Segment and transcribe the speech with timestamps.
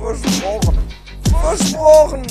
[0.00, 0.78] Versprochen.
[1.28, 2.22] Versprochen.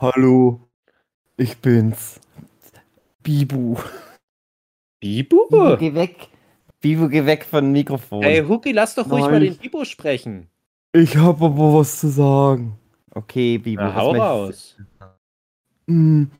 [0.00, 0.60] Hallo,
[1.36, 2.20] ich bin's.
[3.22, 3.76] Bibu.
[4.98, 5.46] Bibu?
[5.48, 6.28] Bibu, geh weg.
[6.80, 8.24] Bibu, geh weg von Mikrofon.
[8.24, 9.30] Ey, Huki, lass doch ruhig Nein.
[9.30, 10.48] mal den Bibu sprechen.
[10.92, 12.76] Ich hab aber was zu sagen.
[13.14, 13.82] Okay, Bibu.
[13.82, 14.76] Na, was hau raus.
[15.86, 16.30] Hm.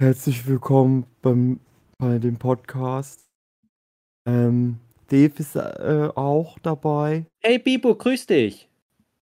[0.00, 1.60] Herzlich willkommen beim,
[1.98, 3.28] bei dem Podcast.
[4.26, 7.26] Ähm, Dave ist äh, auch dabei.
[7.42, 8.66] Hey, Bibu, grüß dich.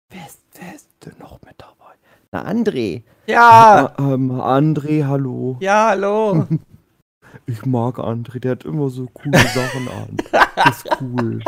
[0.08, 1.94] Wer ist, wer ist denn noch mit dabei?
[2.30, 3.02] Na, André.
[3.26, 5.56] Ja, Äh, ähm, André, hallo.
[5.60, 6.46] ja, hallo.
[7.46, 10.16] Ich mag André, der hat immer so coole Sachen an.
[10.54, 11.42] Das ist cool.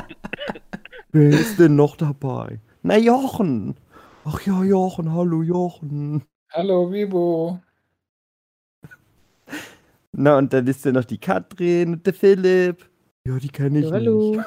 [1.12, 2.58] Wer ist denn noch dabei?
[2.82, 3.76] Na, Jochen.
[4.24, 6.24] Ach ja, Jochen, hallo Jochen.
[6.52, 7.60] Hallo, Vibo.
[10.12, 12.88] Na, und dann ist ja noch die Katrin und der Philipp.
[13.26, 14.32] Ja, die kenne ich Hallo.
[14.36, 14.44] nicht.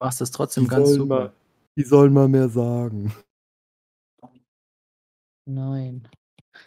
[0.00, 1.18] Machst es Die trotzdem ganz sollen, super.
[1.20, 1.32] mal,
[1.78, 3.12] die sollen mal mehr sagen.
[5.48, 6.08] Nein.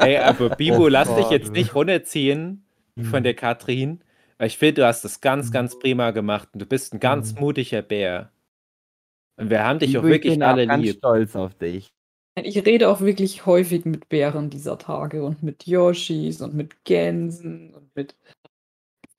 [0.00, 1.34] Ey, aber Bibu, Oh, lass dich schade.
[1.34, 2.64] jetzt nicht runterziehen
[3.10, 4.02] von der Katrin.
[4.38, 7.34] Weil ich finde, du hast das ganz, ganz prima gemacht und du bist ein ganz
[7.34, 7.40] Mhm.
[7.40, 8.32] mutiger Bär.
[9.38, 10.96] Und wir haben dich auch Bibu, ich wirklich bin alle auch ganz lieb.
[10.98, 11.92] stolz auf dich.
[12.36, 17.74] Ich rede auch wirklich häufig mit Bären dieser Tage und mit Yoshis und mit Gänsen
[17.74, 18.14] und mit.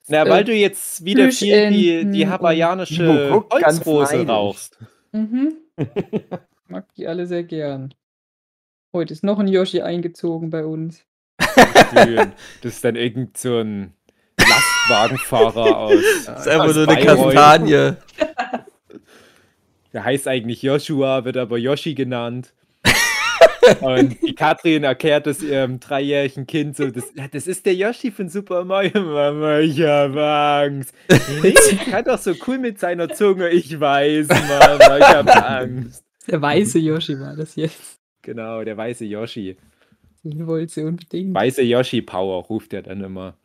[0.08, 4.80] Na, äh, weil du jetzt wieder viel die, die hawaiianische Holzrose rauchst.
[5.11, 5.55] Mhm.
[5.77, 7.94] Ich mag die alle sehr gern.
[8.94, 11.05] Heute ist noch ein Yoshi eingezogen bei uns.
[11.94, 12.33] Schön.
[12.61, 13.94] Das ist dann irgend so ein
[14.38, 15.94] Lastwagenfahrer aus.
[16.26, 17.33] Das ist einfach aus nur eine Bayreuth.
[17.33, 17.94] Kastanie.
[19.94, 22.54] Der heißt eigentlich Joshua, wird aber Yoshi genannt.
[23.81, 28.29] Und die Katrin erklärt es ihrem dreijährigen Kind so, das, das ist der Yoshi von
[28.29, 28.91] Super Mario.
[29.02, 30.93] Mama, ich hab Angst.
[31.41, 33.49] Nee, der kann doch so cool mit seiner Zunge.
[33.49, 36.03] Ich weiß, Mama, ich hab Angst.
[36.27, 37.99] Der weiße Yoshi war das jetzt.
[38.21, 39.58] Genau, der weiße Yoshi.
[40.23, 41.33] Den wollte sie unbedingt.
[41.33, 43.35] Weiße Yoshi-Power ruft er dann immer.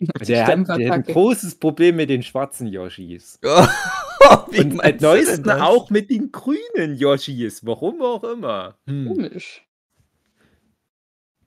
[0.00, 3.40] Der hat, der hat ein großes Problem mit den schwarzen Yoshis.
[4.50, 5.60] Wie Und neuestem das?
[5.60, 7.66] auch mit den grünen Yoshis.
[7.66, 8.76] Warum auch immer.
[8.86, 9.08] Hm.
[9.08, 9.64] Komisch.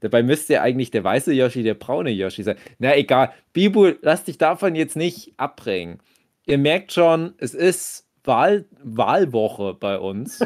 [0.01, 2.57] Dabei müsste ja eigentlich der weiße Yoshi der braune Yoshi sein.
[2.79, 3.31] Na egal.
[3.53, 5.99] Bibu, lass dich davon jetzt nicht abbringen.
[6.45, 10.39] Ihr merkt schon, es ist Wahl Wahlwoche bei uns.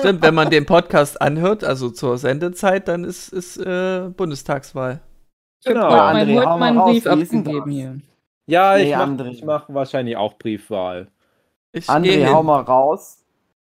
[0.00, 5.02] Stimmt, wenn man den Podcast anhört, also zur Sendezeit, dann ist, ist äh, Bundestagswahl.
[5.62, 5.90] Ich habe Genau.
[5.90, 8.00] heute, André, hau heute mal meinen raus, Brief abgegeben hier.
[8.46, 9.44] Ja, Nee, ich mache André.
[9.44, 11.08] mach wahrscheinlich auch Briefwahl.
[11.72, 12.32] Ich geh André, hin.
[12.32, 13.18] hau mal raus.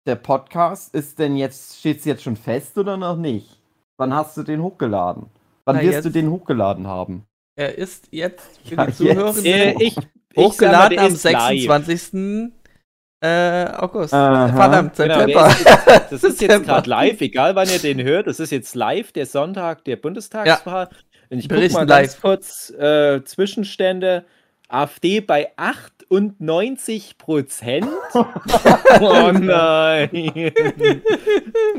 [0.06, 3.60] Der Podcast ist denn jetzt, steht's jetzt schon fest oder noch nicht?
[3.98, 5.26] Wann hast du den hochgeladen?
[5.66, 6.06] Wann Na, wirst jetzt.
[6.06, 7.26] du den hochgeladen haben?
[7.58, 8.94] Er ist jetzt für Ja, die.
[8.94, 11.82] Zuhörenden Äh, ich, ich hochgeladen sag mal, am ist live.
[11.90, 12.54] 26.
[13.20, 14.14] Äh, August.
[14.14, 14.48] Aha.
[14.56, 15.50] Verdammt, Genau, September.
[15.66, 18.28] der ist, das ist jetzt gerade live, egal wann ihr den hört.
[18.28, 20.88] Das ist jetzt live, der Sonntag der Bundestagswahl.
[21.30, 22.22] Und ich gucke Berichten mal ganz live.
[22.22, 24.26] kurz äh, Zwischenstände.
[24.70, 27.88] AfD bei 98 Prozent.
[28.14, 30.52] oh nein.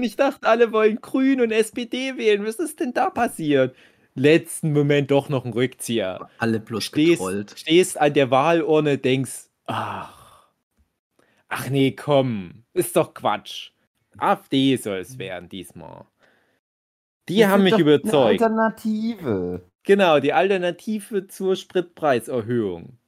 [0.00, 2.46] Ich dachte, alle wollen Grün und SPD wählen.
[2.46, 3.76] Was ist denn da passiert?
[4.14, 6.28] Letzten Moment doch noch ein Rückzieher.
[6.38, 7.54] Alle bloß Stehst, getrollt.
[7.56, 10.48] stehst an der Wahlurne, denkst, ach,
[11.48, 13.70] ach nee, komm, ist doch Quatsch.
[14.16, 16.06] AfD soll es werden diesmal.
[17.28, 18.42] Die Das haben mich überzeugt.
[18.42, 19.62] Eine Alternative.
[19.84, 22.98] Genau, die Alternative zur Spritpreiserhöhung.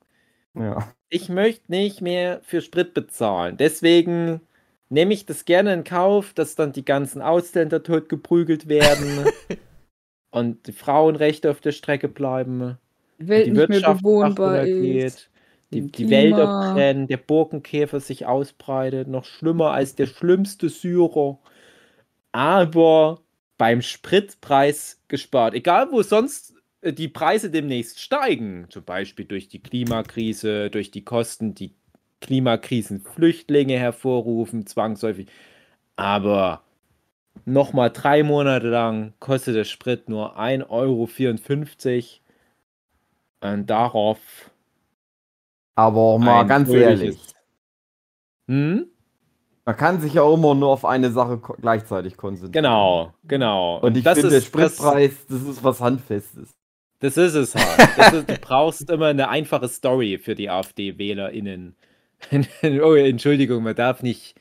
[0.54, 0.92] Ja.
[1.08, 3.56] Ich möchte nicht mehr für Sprit bezahlen.
[3.56, 4.40] Deswegen
[4.88, 9.26] nehme ich das gerne in Kauf, dass dann die ganzen Ausländer tot geprügelt werden
[10.30, 12.78] und die Frauenrechte auf der Strecke bleiben.
[13.18, 15.30] Die Welt die nicht mehr Wirtschaft ist.
[15.72, 16.10] die, die Klima.
[16.10, 21.38] Wälder brennen, der Borkenkäfer sich ausbreitet, noch schlimmer als der schlimmste Syrer.
[22.32, 23.20] Aber
[23.60, 25.52] beim Spritpreis gespart.
[25.52, 31.04] Egal, wo sonst äh, die Preise demnächst steigen, zum Beispiel durch die Klimakrise, durch die
[31.04, 31.74] Kosten, die
[32.22, 35.28] Klimakrisen Flüchtlinge hervorrufen, zwangsläufig.
[35.96, 36.62] Aber
[37.44, 41.08] nochmal drei Monate lang kostet der Sprit nur 1,54 Euro.
[43.42, 44.50] Und darauf.
[45.74, 47.18] Aber mal ganz ehrlich,
[48.48, 48.86] Hm?
[49.70, 52.50] Man kann sich ja immer nur auf eine Sache gleichzeitig konzentrieren.
[52.64, 53.78] Genau, genau.
[53.78, 56.50] Und ich das finde, der ist das- Spritpreis, das ist was Handfestes.
[56.98, 57.88] Das ist es halt.
[57.96, 61.76] Das ist, du brauchst immer eine einfache Story für die AfD-WählerInnen.
[62.82, 64.34] oh, Entschuldigung, man darf nicht,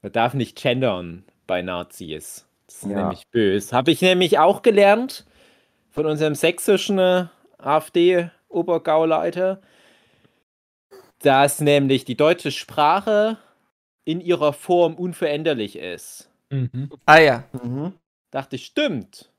[0.00, 2.46] man darf nicht gendern bei Nazis.
[2.68, 2.98] Das ist Ja.
[3.00, 3.74] nämlich böse.
[3.76, 5.26] Habe ich nämlich auch gelernt
[5.90, 7.24] von unserem sächsischen äh,
[7.58, 9.60] AfD-Obergauleiter,
[11.20, 13.38] dass nämlich die deutsche Sprache
[14.08, 16.30] in ihrer Form unveränderlich ist.
[16.48, 16.88] Mhm.
[17.04, 17.44] Ah ja.
[17.62, 17.92] Mhm.
[18.30, 19.30] Dachte ich, stimmt.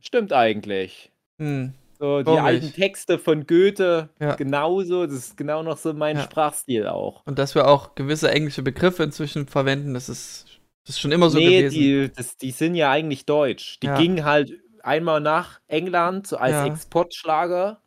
[0.00, 1.12] Stimmt eigentlich.
[1.38, 1.72] Hm.
[2.00, 2.74] So, die Warum alten nicht?
[2.74, 4.34] Texte von Goethe, Ja.
[4.34, 5.06] genauso.
[5.06, 6.22] Das ist genau noch so mein Ja.
[6.24, 7.24] Sprachstil auch.
[7.26, 10.46] Und dass wir auch gewisse englische Begriffe inzwischen verwenden, das ist,
[10.84, 11.74] das ist schon immer so nee, gewesen.
[11.78, 13.78] die, das, die sind ja eigentlich deutsch.
[13.80, 13.96] Die Ja.
[13.98, 14.52] gingen halt
[14.82, 16.66] einmal nach England, so als Ja.
[16.66, 17.80] Exportschlager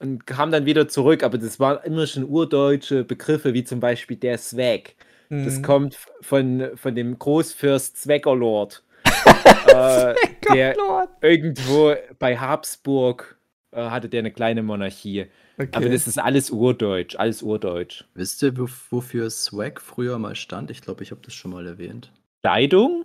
[0.00, 1.22] und kamen dann wieder zurück.
[1.22, 4.94] Aber das waren immer schon urdeutsche Begriffe, wie zum Beispiel der Swag.
[5.28, 5.62] Das Hm.
[5.62, 8.82] kommt von, von dem Großfürst Zweckerlord.
[9.68, 10.14] äh,
[10.52, 11.08] der Lord.
[11.20, 13.38] irgendwo bei Habsburg
[13.70, 15.26] äh, hatte der eine kleine Monarchie.
[15.56, 15.68] Okay.
[15.72, 18.04] Aber das ist alles urdeutsch, alles urdeutsch.
[18.14, 20.70] Wisst ihr, wof- wofür Swag früher mal stand?
[20.70, 22.10] Ich glaube, ich habe das schon mal erwähnt.
[22.42, 23.04] Kleidung?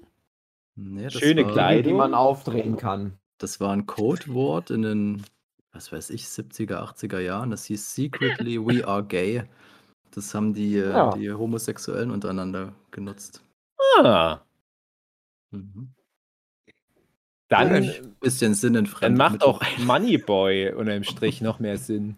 [0.76, 1.94] Nee, das Schöne war, Kleidung.
[1.94, 3.18] Die man aufdrehen kann.
[3.38, 5.24] Das war ein Codewort in den,
[5.76, 7.52] was weiß ich, 70er, 80er Jahren.
[7.52, 9.44] Das hieß Secretly We Are Gay.
[10.12, 11.12] Das haben die, äh, Ja.
[11.16, 13.44] die Homosexuellen untereinander genutzt.
[13.98, 14.40] Ah,
[15.52, 15.90] Mhm.
[17.50, 17.92] dann, Ja,
[18.22, 19.04] Bisschen sinnenfremd.
[19.20, 22.16] dann macht auch Moneyboy unterm Strich noch mehr Sinn.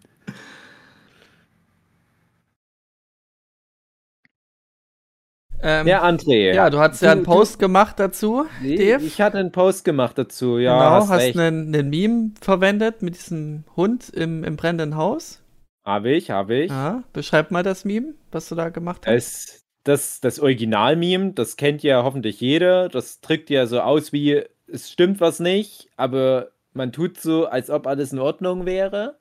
[5.62, 6.54] Ähm, Ja, André.
[6.54, 9.04] ja, du hast ja einen Post gemacht dazu, Nee, Dave.
[9.04, 10.78] Ich hatte einen Post gemacht dazu, ja.
[10.78, 15.42] genau, hast hast einen, einen Meme verwendet mit diesem Hund im, im brennenden Haus.
[15.84, 16.70] Habe ich, habe ich.
[16.70, 19.14] Ja, beschreib mal das Meme, was du da gemacht hast.
[19.14, 22.88] Es, das, das Original-Meme, das kennt ja hoffentlich jeder.
[22.88, 27.70] Das drückt ja so aus wie, es stimmt was nicht, aber man tut so, als
[27.70, 29.16] ob alles in Ordnung wäre.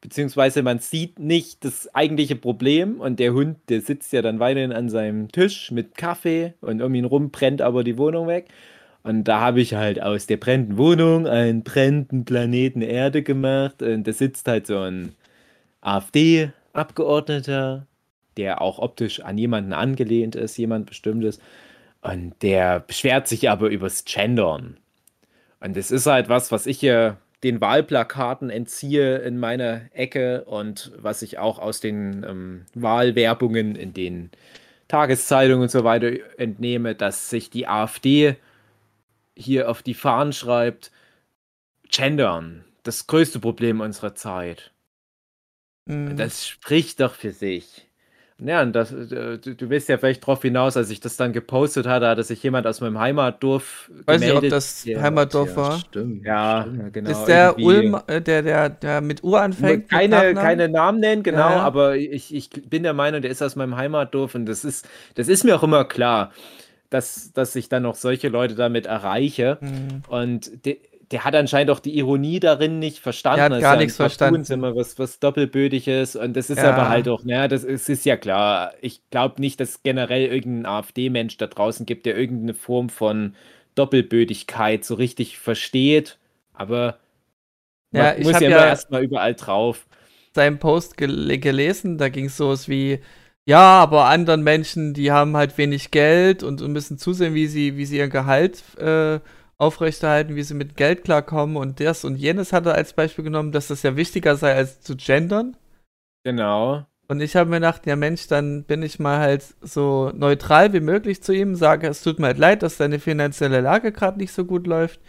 [0.00, 4.72] Beziehungsweise man sieht nicht das eigentliche Problem und der Hund, der sitzt ja dann weiterhin
[4.72, 8.46] an seinem Tisch mit Kaffee und um ihn rum brennt aber die Wohnung weg.
[9.02, 14.06] Und da habe ich halt aus der brennenden Wohnung einen brennenden Planeten Erde gemacht und
[14.06, 15.14] da sitzt halt so ein
[15.80, 17.86] AfD-Abgeordneter,
[18.36, 21.40] der auch optisch an jemanden angelehnt ist, jemand bestimmtes.
[22.02, 24.76] Und der beschwert sich aber übers Gendern.
[25.60, 30.92] Und das ist halt was, was ich hier den Wahlplakaten entziehe in meiner Ecke und
[30.96, 34.30] was ich auch aus den ähm, Wahlwerbungen in den
[34.88, 38.36] Tageszeitungen und so weiter entnehme, dass sich die AfD
[39.36, 40.90] hier auf die Fahnen schreibt,
[41.90, 44.72] Gendern, das größte Problem unserer Zeit.
[45.86, 46.16] Mhm.
[46.16, 47.87] Das spricht doch für sich.
[48.40, 51.32] Ja, und das, äh, du, du willst ja vielleicht drauf hinaus, als ich das dann
[51.32, 55.56] gepostet hatte, hatte sich jemand aus meinem Heimatdorf Weiß nicht, ob das der- Heimatdorf ja,
[55.56, 55.78] war.
[55.80, 56.24] Stimmt.
[56.24, 56.82] Ja, stimmt.
[56.82, 57.10] ja, genau.
[57.10, 59.88] ist der irgendwie- Ulm, äh, der, der, der mit U anfängt?
[59.90, 60.34] keine, Nachnamen?
[60.36, 61.62] keine Namen nennen, genau, Ja, ja.
[61.62, 65.26] aber ich, ich bin der Meinung, der ist aus meinem Heimatdorf und das ist, das
[65.26, 66.30] ist mir auch immer klar,
[66.90, 69.58] dass, dass ich dann noch solche Leute damit erreiche.
[69.60, 70.02] Mhm.
[70.08, 70.76] Und der,
[71.10, 73.36] der hat anscheinend auch die Ironie darin nicht verstanden.
[73.38, 74.52] Der hat ist gar ja nichts verstanden.
[74.52, 76.72] immer was, was doppelbödiges und das ist Ja.
[76.74, 78.72] aber halt auch, naja, das ist, ist ja klar.
[78.82, 83.34] Ich glaube nicht, dass es generell irgendein AfD-Mensch da draußen gibt, der irgendeine Form von
[83.74, 86.18] Doppelbödigkeit so richtig versteht,
[86.52, 86.98] aber
[87.90, 89.86] man Ja, ich muss ja, ja- erstmal überall drauf.
[90.34, 92.98] seinen Post gel gelesen, da ging es sowas wie,
[93.46, 97.76] ja, aber anderen Menschen, die haben halt wenig Geld und, und müssen zusehen, wie sie,
[97.78, 99.20] wie sie ihr Gehalt äh,
[99.58, 103.52] aufrechterhalten, wie sie mit Geld klarkommen und das und jenes hat er als Beispiel genommen,
[103.52, 105.56] dass das ja wichtiger sei als zu gendern.
[106.24, 106.86] Genau.
[107.08, 110.80] Und ich habe mir gedacht, ja Mensch, dann bin ich mal halt so neutral wie
[110.80, 114.32] möglich zu ihm, sage, es tut mir halt leid, dass deine finanzielle Lage gerade nicht
[114.32, 115.00] so gut läuft.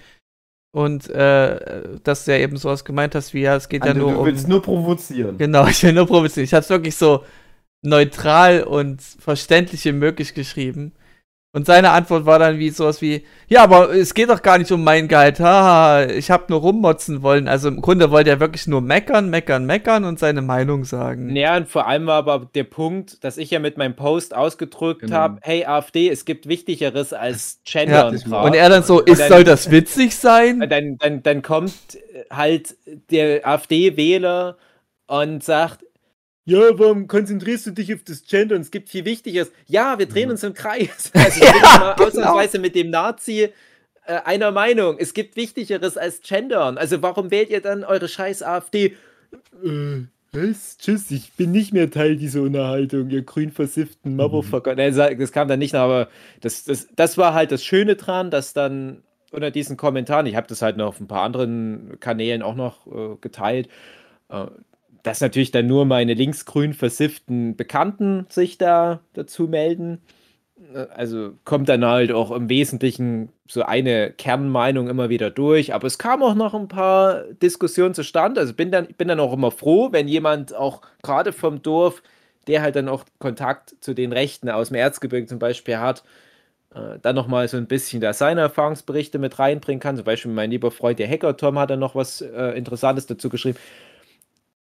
[0.71, 4.01] Und äh, dass du ja eben sowas gemeint hast, wie ja, es geht ja Also,
[4.01, 4.25] nur du um.
[4.25, 5.37] willst nur provozieren.
[5.37, 6.45] Genau, ich will nur provozieren.
[6.45, 7.23] Ich habe es wirklich so
[7.81, 10.93] neutral und verständlich wie möglich geschrieben.
[11.51, 14.71] Und seine Antwort war dann wie sowas wie, ja, aber es geht doch gar nicht
[14.71, 15.39] um mein Gehalt.
[15.39, 17.47] Haha, ich habe nur rummotzen wollen.
[17.47, 21.35] Also im Grunde wollte er wirklich nur meckern, meckern, meckern und seine Meinung sagen.
[21.35, 25.01] Ja, und vor allem war aber der Punkt, dass ich ja mit meinem Post ausgedrückt
[25.01, 25.15] Genau.
[25.15, 27.79] habe, hey AfD, es gibt Wichtigeres als Ja.
[27.81, 28.21] Gendern.
[28.29, 28.41] Ja.
[28.43, 30.59] Und er dann so, ist, dann- soll das witzig sein?
[30.69, 31.73] dann, dann, dann kommt
[32.29, 32.75] halt
[33.09, 34.55] der AfD-Wähler
[35.07, 35.79] und sagt,
[36.45, 39.51] ja, warum konzentrierst du dich auf das Gender und es gibt viel Wichtigeres.
[39.67, 41.11] Ja, wir drehen uns im Kreis.
[41.13, 42.07] Also ich bin mal genau.
[42.07, 43.49] ausnahmsweise mit dem Nazi
[44.05, 44.97] äh, einer Meinung.
[44.97, 46.77] Es gibt Wichtigeres als Gendern.
[46.77, 48.95] Also warum wählt ihr dann eure scheiß AfD?
[49.63, 50.77] Äh, was?
[50.77, 54.75] Tschüss, ich bin nicht mehr Teil dieser Unterhaltung, ihr grün versifften Motherfucker.
[54.75, 56.07] Nee, sa- das kam dann nicht, aber
[56.41, 60.47] das, das, das war halt das Schöne dran, dass dann unter diesen Kommentaren, ich habe
[60.47, 63.69] das halt noch auf ein paar anderen Kanälen auch noch äh, geteilt,
[64.29, 64.45] äh,
[65.09, 70.01] dass natürlich dann nur meine linksgrün versifften Bekannten sich da dazu melden.
[70.75, 75.73] Äh, Also kommt dann halt auch im Wesentlichen so eine Kernmeinung immer wieder durch.
[75.73, 78.39] Aber es kam auch noch ein paar Diskussionen zustande.
[78.39, 82.03] Also bin dann, bin dann auch immer froh, wenn jemand auch gerade vom Dorf,
[82.45, 86.03] der halt dann auch Kontakt zu den Rechten aus dem Erzgebirge zum Beispiel hat,
[86.75, 89.95] äh, dann nochmal so ein bisschen da seine Erfahrungsberichte mit reinbringen kann.
[89.95, 93.29] Zum Beispiel mein lieber Freund, der Hacker Tom, hat dann noch was äh, Interessantes dazu
[93.29, 93.57] geschrieben.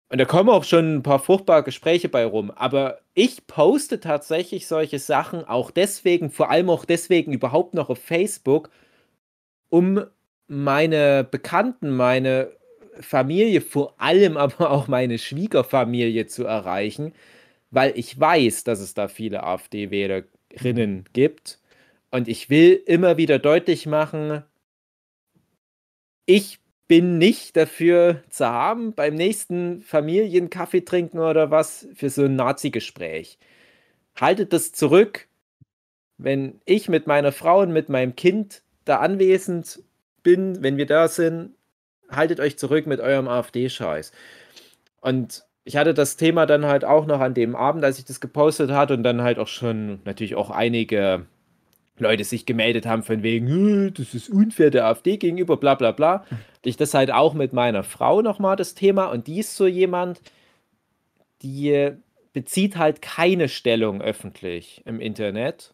[0.08, 2.52] Und da kommen auch schon ein paar fruchtbare Gespräche bei rum.
[2.52, 7.98] Aber ich poste tatsächlich solche Sachen auch deswegen, vor allem auch deswegen überhaupt noch auf
[7.98, 8.70] Facebook,
[9.68, 10.04] um
[10.46, 12.52] meine Bekannten, meine
[13.00, 17.12] Familie, vor allem aber auch meine Schwiegerfamilie zu erreichen,
[17.70, 21.58] weil ich weiß, dass es da viele AfD-Wählerinnen gibt.
[22.12, 24.44] Und ich will immer wieder deutlich machen,
[26.26, 26.58] ich
[26.88, 33.38] bin nicht dafür zu haben, beim nächsten Familienkaffee trinken oder was, für so ein Nazi-Gespräch.
[34.14, 35.28] Haltet das zurück,
[36.19, 39.83] wenn ich mit meiner Frau und mit meinem Kind da anwesend
[40.23, 41.55] bin, wenn wir da sind,
[42.09, 44.12] haltet euch zurück mit eurem AfD-Scheiß.
[45.00, 48.21] Und ich hatte das Thema dann halt auch noch an dem Abend, als ich das
[48.21, 51.26] gepostet hatte und dann halt auch schon natürlich auch einige
[51.98, 55.92] Leute sich gemeldet haben von wegen, "Äh, das ist unfair der AfD gegenüber, bla bla
[55.92, 56.24] bla.
[56.64, 60.20] Ich das halt auch mit meiner Frau nochmal das Thema und die ist so jemand,
[61.42, 61.90] die
[62.32, 65.72] bezieht halt keine Stellung öffentlich im Internet,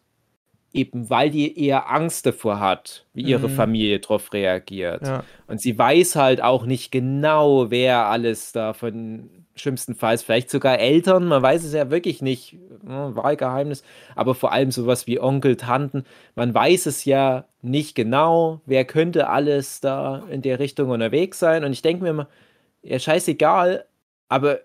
[0.71, 3.53] eben weil die eher Angst davor hat, wie ihre Mhm.
[3.53, 5.05] Familie darauf reagiert.
[5.05, 5.23] Ja.
[5.47, 11.27] Und sie weiß halt auch nicht genau, wer alles da von schlimmstenfalls, vielleicht sogar Eltern,
[11.27, 13.83] man weiß es ja wirklich nicht, ne, Wahlgeheimnis,
[14.15, 16.05] aber vor allem sowas wie Onkel, Tanten,
[16.35, 21.63] man weiß es ja nicht genau, wer könnte alles da in der Richtung unterwegs sein.
[21.63, 22.27] Und ich denke mir immer,
[22.81, 23.85] ja, scheißegal,
[24.27, 24.59] aber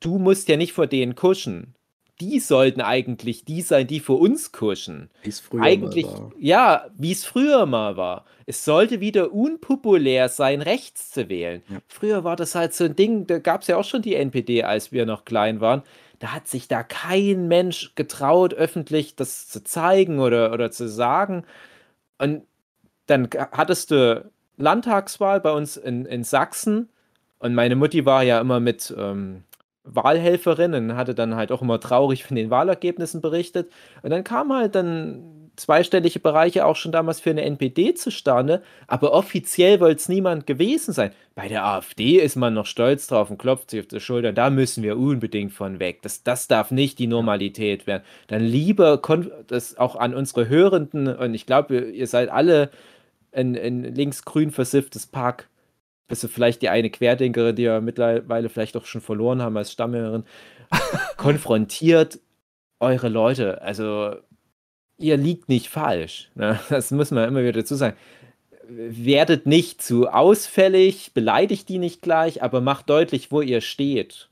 [0.00, 1.74] du musst ja nicht vor denen kuschen.
[2.20, 5.10] Die sollten eigentlich die sein, die vor uns kuschen.
[5.22, 6.32] Wie es früher Eigentlich, mal war.
[6.38, 8.24] ja, wie es früher mal war.
[8.46, 11.62] Es sollte wieder unpopulär sein, rechts zu wählen.
[11.68, 11.78] Ja.
[11.86, 14.64] Früher war das halt so ein Ding, da gab es ja auch schon die NPD,
[14.64, 15.82] als wir noch klein waren.
[16.18, 21.44] Da hat sich da kein Mensch getraut, öffentlich das zu zeigen oder, oder zu sagen.
[22.18, 22.42] Und
[23.06, 26.88] dann hattest du Landtagswahl bei uns in, in Sachsen
[27.38, 29.44] und meine Mutti war ja immer mit ähm,
[29.94, 33.70] Wahlhelferin und hatte dann halt auch immer traurig von den Wahlergebnissen berichtet.
[34.02, 39.12] Und dann kam halt dann zweistellige Bereiche auch schon damals für eine NPD zustande, aber
[39.12, 41.10] offiziell wollte es niemand gewesen sein.
[41.34, 44.32] Bei der AfD ist man noch stolz drauf und klopft sich auf die Schulter.
[44.32, 46.02] Da müssen wir unbedingt von weg.
[46.02, 48.04] Das, das darf nicht die Normalität werden.
[48.28, 49.00] Dann lieber
[49.48, 52.70] das auch an unsere Hörenden, und ich glaube, ihr seid alle
[53.32, 55.48] ein, ein linksgrün versifftes Pack,
[56.08, 59.70] bis auf vielleicht die eine Querdenkerin, die wir mittlerweile vielleicht auch schon verloren haben als
[59.72, 60.24] Stammhörerin,
[61.16, 62.18] konfrontiert
[62.80, 63.62] eure Leute.
[63.62, 64.16] Also,
[64.96, 66.30] ihr liegt nicht falsch.
[66.34, 66.58] Ne?
[66.70, 67.96] Das muss man immer wieder dazu sagen.
[68.70, 74.28] Werdet nicht zu ausfällig, beleidigt die nicht gleich, aber macht deutlich, wo ihr steht.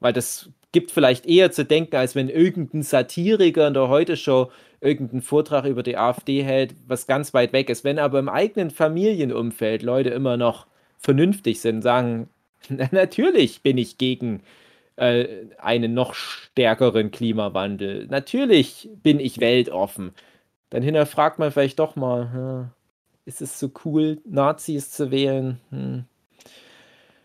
[0.00, 5.22] Weil das gibt vielleicht eher zu denken, als wenn irgendein Satiriker in der Heute-Show irgendeinen
[5.22, 7.84] Vortrag über die AfD hält, was ganz weit weg ist.
[7.84, 10.66] Wenn aber im eigenen Familienumfeld Leute immer noch
[10.98, 12.28] vernünftig sind, sagen,
[12.68, 14.42] "Na, natürlich bin ich gegen
[14.96, 18.06] äh, einen noch stärkeren Klimawandel.
[18.08, 20.12] Natürlich bin ich weltoffen.
[20.70, 22.68] Dann hinterfragt man vielleicht doch mal, hm,
[23.24, 25.60] ist es so cool, Nazis zu wählen?
[25.70, 26.04] Hm.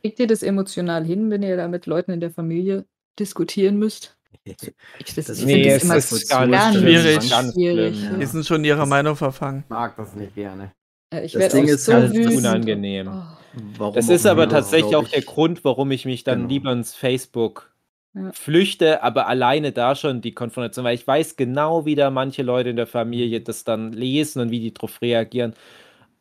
[0.01, 2.85] Kriegt ihr das emotional hin, wenn ihr da mit Leuten in der Familie
[3.19, 4.15] diskutieren müsst?
[4.99, 7.29] Ich, das, Das ich Nee, das es immer ist ganz ganz schwierig.
[7.29, 7.95] Ganz schwierig.
[7.97, 8.25] Die Ja.
[8.27, 9.63] sind schon ihrer Meinung verfangen.
[9.69, 10.71] mag das nicht gerne.
[11.13, 13.07] Äh, Ich Das werde Ding ist so halt, unangenehm.
[13.07, 13.42] Oh.
[13.55, 15.21] Warum Das ist aber tatsächlich auch der.
[15.21, 16.49] Grund, warum ich mich dann Genau.
[16.49, 17.71] lieber ins Facebook
[18.15, 18.31] Ja.
[18.31, 22.69] flüchte, aber alleine da schon die Konfrontation, weil ich weiß genau, wie da manche Leute
[22.69, 25.53] in der Familie das dann lesen und wie die darauf reagieren.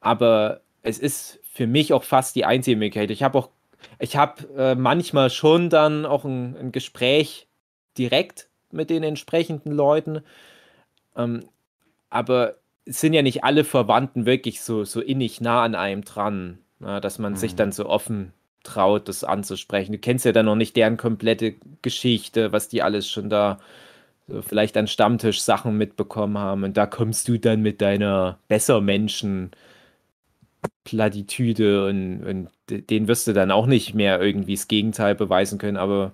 [0.01, 3.11] Aber es ist für mich auch fast die einzige Möglichkeit.
[3.11, 3.51] Ich habe auch,
[3.99, 7.47] ich habe äh, manchmal schon dann auch ein, ein Gespräch
[7.99, 10.23] direkt mit den entsprechenden Leuten.
[11.17, 11.45] Ähm,
[12.11, 16.59] aber es sind ja nicht alle Verwandten wirklich so, so innig nah an einem dran,
[16.83, 17.57] na, dass man sich Mhm.
[17.57, 18.33] dann so offen
[18.65, 19.93] traut, das anzusprechen.
[19.93, 23.61] Du kennst ja dann noch nicht deren komplette Geschichte, was die alles schon da
[24.29, 26.65] so vielleicht an Stammtisch Sachen mitbekommen haben.
[26.65, 29.53] Und da kommst du dann mit deiner Bessermenschen
[30.85, 32.49] Platitüde und, und
[32.91, 36.13] den wirst du dann auch nicht mehr irgendwie das Gegenteil beweisen können, aber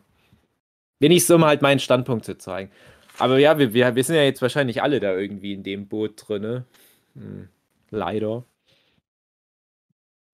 [1.00, 2.70] wenigstens um halt meinen Standpunkt zu zeigen.
[3.18, 6.28] Aber ja, wir, wir, wir sind ja jetzt wahrscheinlich alle da irgendwie in dem Boot
[6.28, 6.42] drin.
[6.42, 6.64] Ne?
[7.14, 7.48] Hm,
[7.90, 8.44] leider.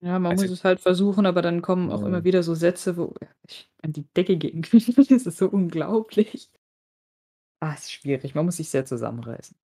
[0.05, 2.95] Ja, man Also- muss es halt versuchen, aber dann kommen auch immer wieder so Sätze,
[2.95, 3.15] wo
[3.47, 4.93] ich an die Decke gehen könnte.
[5.09, 6.49] Das ist so unglaublich.
[7.59, 8.35] Ah, ist schwierig.
[8.35, 9.57] Man muss sich sehr zusammenreißen.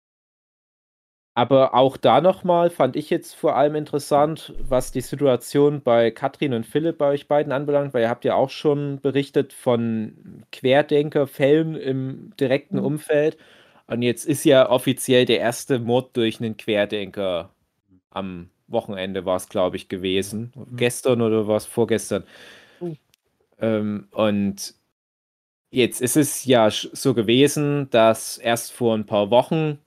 [1.34, 6.52] Aber auch da nochmal fand ich jetzt vor allem interessant, was die Situation bei Katrin
[6.52, 11.74] und Philipp bei euch beiden anbelangt, weil ihr habt ja auch schon berichtet von Querdenkerfällen
[11.76, 12.84] im direkten Mhm.
[12.84, 13.38] Umfeld.
[13.86, 17.54] Und jetzt ist ja offiziell der erste Mord durch einen Querdenker
[18.10, 20.52] am Wochenende war es, glaube ich, gewesen.
[20.76, 22.24] Gestern oder war es vorgestern?
[22.80, 22.94] Oh.
[23.60, 24.74] Ähm, und
[25.70, 29.78] jetzt ist es ja so gewesen, dass erst vor ein paar Wochen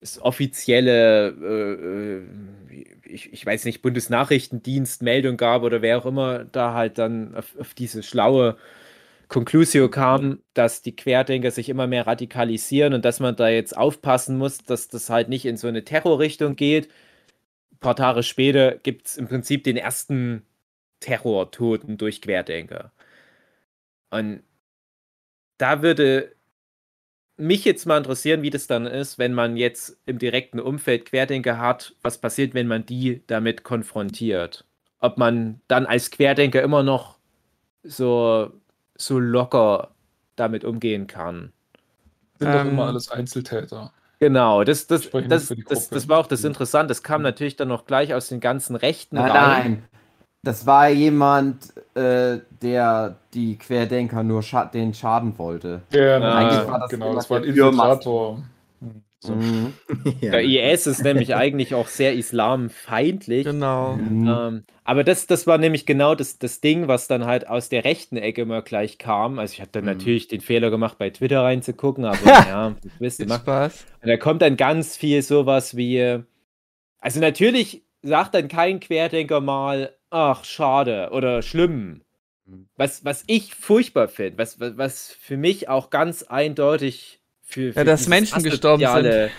[0.00, 6.44] es offizielle, äh, äh, ich, ich weiß nicht, Bundesnachrichtendienst Meldung gab oder wer auch immer
[6.44, 8.56] da halt dann auf, auf diese schlaue
[9.28, 14.36] Conclusio kam, dass die Querdenker sich immer mehr radikalisieren und dass man da jetzt aufpassen
[14.36, 16.88] muss, dass das halt nicht in so eine Terrorrichtung geht.
[17.84, 20.46] Ein paar Tage später gibt es im Prinzip den ersten
[21.00, 22.92] Terrortoten durch Querdenker.
[24.10, 24.42] Und
[25.58, 26.34] da würde
[27.36, 31.58] mich jetzt mal interessieren, wie das dann ist, wenn man jetzt im direkten Umfeld Querdenker
[31.58, 31.94] hat.
[32.02, 34.64] Was passiert, wenn man die damit konfrontiert?
[35.00, 37.18] Ob man dann als Querdenker immer noch
[37.84, 38.52] so,
[38.96, 39.94] so locker
[40.36, 41.52] damit umgehen kann.
[42.38, 43.92] Sind doch Ähm, immer alles Einzeltäter.
[44.24, 46.88] Genau, das, das, das, das, das war auch das Interessante.
[46.88, 49.62] Das kam natürlich dann noch gleich aus den ganzen Rechten Nein, rein.
[49.62, 49.84] nein.
[50.42, 55.82] Das war jemand, äh, der die Querdenker nur scha den schaden wollte.
[55.90, 57.44] Genau, Eigentlich war das genau, das war ein.
[57.44, 58.42] Infiltrator.
[59.24, 59.34] So.
[59.34, 59.72] Mhm.
[60.20, 60.32] Ja.
[60.32, 63.44] Der IS ist nämlich eigentlich auch sehr islamfeindlich.
[63.44, 63.96] Genau.
[63.96, 64.28] Mhm.
[64.28, 67.84] Ähm, aber das, das war nämlich genau das, das Ding, was dann halt aus der
[67.84, 69.38] rechten Ecke immer gleich kam.
[69.38, 69.90] Also ich habe dann Mhm.
[69.92, 72.16] natürlich den Fehler gemacht, bei Twitter reinzugucken, aber
[72.48, 73.42] ja, das wisst ihr, macht.
[73.42, 73.86] Spaß.
[74.02, 76.18] Und da kommt dann ganz viel sowas wie,
[76.98, 82.02] also natürlich sagt dann kein Querdenker mal, ach, schade oder schlimm.
[82.46, 82.68] Mhm.
[82.76, 87.20] Was, was ich furchtbar finde, was, was, was für mich auch ganz eindeutig
[87.54, 89.30] für, für dass dieses Menschen gestorben sind.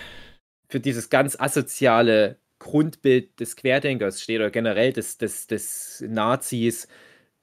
[0.68, 6.88] für dieses ganz asoziale Grundbild des Querdenkers steht oder generell des, des, des Nazis,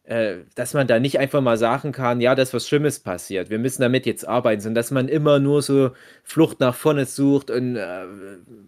[0.06, 3.50] äh, dass man da nicht einfach mal sagen kann, ja, das ist was Schlimmes passiert,
[3.50, 5.92] wir müssen damit jetzt arbeiten, sondern dass man immer nur so
[6.24, 8.06] Flucht nach vorne sucht und äh,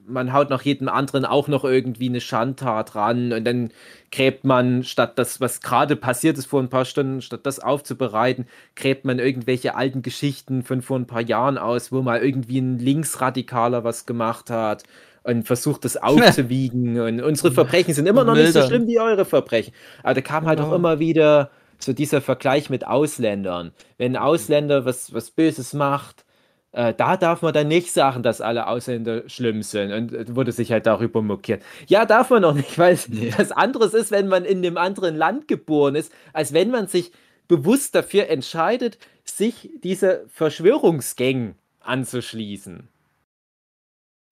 [0.07, 3.71] man haut noch jedem anderen auch noch irgendwie eine Schandtat ran und dann
[4.11, 8.47] gräbt man, statt das, was gerade passiert ist vor ein paar Stunden, statt das aufzubereiten,
[8.75, 12.79] gräbt man irgendwelche alten Geschichten von vor ein paar Jahren aus, wo mal irgendwie ein
[12.79, 14.83] Linksradikaler was gemacht hat
[15.25, 19.25] und versucht das aufzuwiegen und unsere Verbrechen sind immer noch nicht so schlimm wie eure
[19.25, 19.73] Verbrechen.
[20.03, 20.75] Aber da kam halt auch Genau.
[20.75, 23.71] immer wieder so dieser Vergleich mit Ausländern.
[23.97, 26.23] Wenn ein Ausländer was, was Böses macht,
[26.71, 30.51] äh, da darf man dann nicht sagen, dass alle Ausländer schlimm sind und äh, wurde
[30.51, 31.61] sich halt darüber mokiert.
[31.87, 33.33] Ja, darf man noch nicht, weil es Nee.
[33.37, 37.11] was anderes ist, wenn man in einem anderen Land geboren ist, als wenn man sich
[37.47, 42.87] bewusst dafür entscheidet, sich diese Verschwörungsgängen anzuschließen.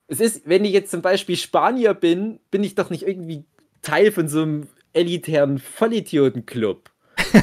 [0.08, 3.46] Es ist, wenn ich jetzt zum Beispiel Spanier bin, bin ich doch nicht irgendwie
[3.82, 6.90] Teil von so einem elitären Vollidiotenclub.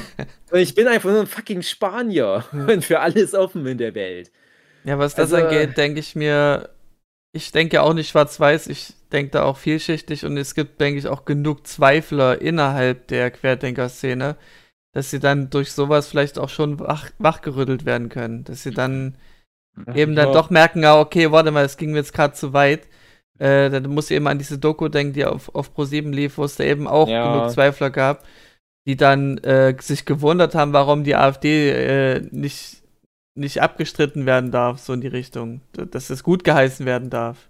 [0.53, 4.33] Ich bin einfach nur ein fucking Spanier und für alles offen in der Welt.
[4.83, 6.71] Ja, was das Also- angeht, denke ich mir,
[7.33, 11.07] ich denke auch nicht schwarz-weiß, ich denke da auch vielschichtig und es gibt, denke ich,
[11.07, 14.37] auch genug Zweifler innerhalb der Querdenker-Szene,
[14.93, 18.43] dass sie dann durch sowas vielleicht auch schon wach, wachgerüttelt werden können.
[18.43, 19.17] Dass sie dann
[19.95, 22.87] eben dann doch merken, ja, okay, warte mal, es ging mir jetzt gerade zu weit.
[23.39, 26.45] Äh, dann muss ich eben an diese Doku denken, die auf, auf Pro7 lief, wo
[26.45, 27.33] es da eben auch Ja.
[27.33, 28.25] genug Zweifler gab,
[28.87, 32.83] die dann äh, sich gewundert haben, warum die AfD äh, nicht,
[33.35, 35.63] nicht abgestritten werden darf, so in die Richtung.
[35.73, 37.49] Dass es gut geheißen werden darf.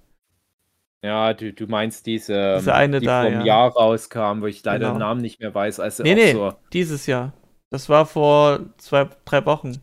[1.03, 3.47] Ja, du, du meinst diese, Diese eine die da, einem ja.
[3.47, 4.93] Jahr rauskam, wo ich leider Genau.
[4.95, 5.81] den Namen nicht mehr weiß.
[5.81, 6.33] Also Nee, nee.
[6.33, 6.53] So.
[6.73, 7.33] Dieses Jahr.
[7.71, 9.79] Das war vor zwei, drei Wochen.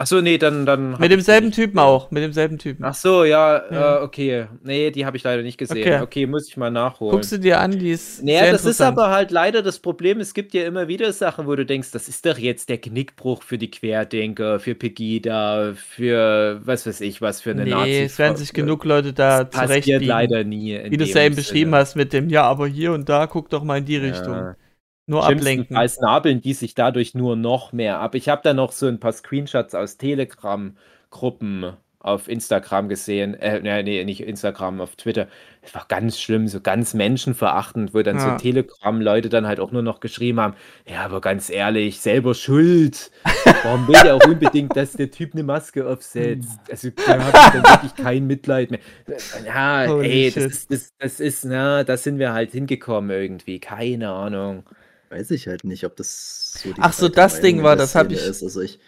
[0.00, 0.64] Achso, nee, dann.
[0.64, 2.10] dann Mit demselben Typen auch.
[2.10, 2.82] Mit demselben Typen.
[2.86, 3.98] Ach so, ja, Ja.
[3.98, 4.46] Äh, okay.
[4.62, 5.76] Nee, die habe ich leider nicht gesehen.
[5.76, 6.00] Okay.
[6.00, 7.12] Okay, muss ich mal nachholen.
[7.12, 8.24] Guckst du dir an, die ist.
[8.24, 10.18] Naja, sehr das ist aber halt leider das Problem.
[10.20, 13.42] Es gibt ja immer wieder Sachen, wo du denkst, das ist doch jetzt der Knickbruch
[13.42, 18.00] für die Querdenker, für Pegida, für was weiß ich, was für eine Nee, Nazi.
[18.04, 20.80] es werden sich genug Leute da das passiert leider nie.
[20.88, 23.50] Wie du es ja eben beschrieben hast mit dem, ja, aber hier und da, guck
[23.50, 24.00] doch mal in die Ja.
[24.00, 24.54] Richtung.
[25.10, 25.44] Nur ablenken.
[25.44, 28.14] Schlimmstenfalls nabeln die sich dadurch nur noch mehr ab.
[28.14, 33.34] Ich habe da noch so ein paar Screenshots aus Telegram-Gruppen auf Instagram gesehen.
[33.34, 35.26] Äh, nee, nicht Instagram, auf Twitter.
[35.62, 38.36] Es war ganz schlimm, so ganz menschenverachtend, wo dann so Ja.
[38.36, 40.54] Telegram-Leute dann halt auch nur noch geschrieben haben:
[40.88, 43.10] Ja, aber ganz ehrlich, selber schuld.
[43.64, 46.60] Warum will der auch unbedingt, dass der Typ eine Maske aufsetzt?
[46.70, 48.80] Also, da habe ich dann wirklich kein Mitleid mehr.
[49.44, 53.58] Ja, Holy ey, das ist, das, das ist, na, da sind wir halt hingekommen irgendwie.
[53.58, 54.64] Keine Ahnung.
[55.10, 57.94] Weiß ich halt nicht, ob das so die Ach so, das Ding in war, das
[57.94, 58.42] hab Szene ich- Ist.
[58.44, 58.78] Also ich,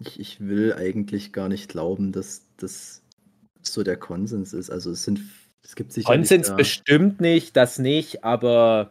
[0.00, 3.02] ich, ich will eigentlich gar nicht glauben, dass das
[3.62, 4.70] so der Konsens ist.
[4.70, 5.20] Also es sind,
[5.62, 8.90] es gibt sicherlich Konsens da bestimmt nicht, das nicht, aber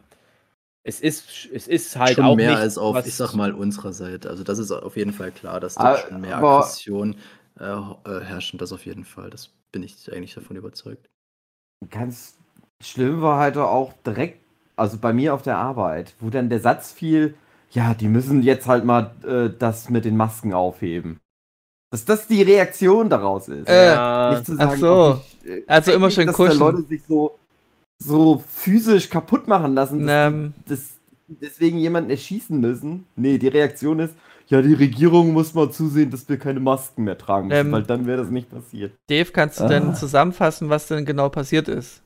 [0.84, 3.52] es ist, es ist halt schon auch mehr nicht, als auf, was- ich sag mal,
[3.52, 4.30] unserer Seite.
[4.30, 7.16] Also das ist auf jeden Fall klar, dass da Ah, schon mehr Aggression
[7.58, 8.58] äh, äh, herrschen.
[8.60, 9.30] Das auf jeden Fall.
[9.30, 11.08] Das bin ich eigentlich davon überzeugt.
[11.90, 12.36] Ganz
[12.80, 14.40] schlimm war halt auch direkt,
[14.76, 17.34] also bei mir auf der Arbeit, wo dann der Satz fiel,
[17.72, 21.18] ja, die müssen jetzt halt mal äh, das mit den Masken aufheben.
[21.90, 23.68] Dass das die Reaktion daraus ist.
[23.68, 24.92] Äh, Ja, Nicht zu ach sagen, so.
[24.92, 26.58] auch nicht, äh, Also immer schön dass da kuscheln.
[26.60, 27.38] Leute sich so,
[27.98, 30.90] so physisch kaputt machen lassen, dass Ähm, das,
[31.28, 33.06] deswegen jemanden erschießen müssen.
[33.16, 34.14] Nee, die Reaktion ist,
[34.48, 37.82] ja, die Regierung muss mal zusehen, dass wir keine Masken mehr tragen müssen, Ähm, weil
[37.82, 38.92] dann wäre das nicht passiert.
[39.08, 39.68] Dave, kannst du Ah.
[39.68, 42.02] denn zusammenfassen, was denn genau passiert ist?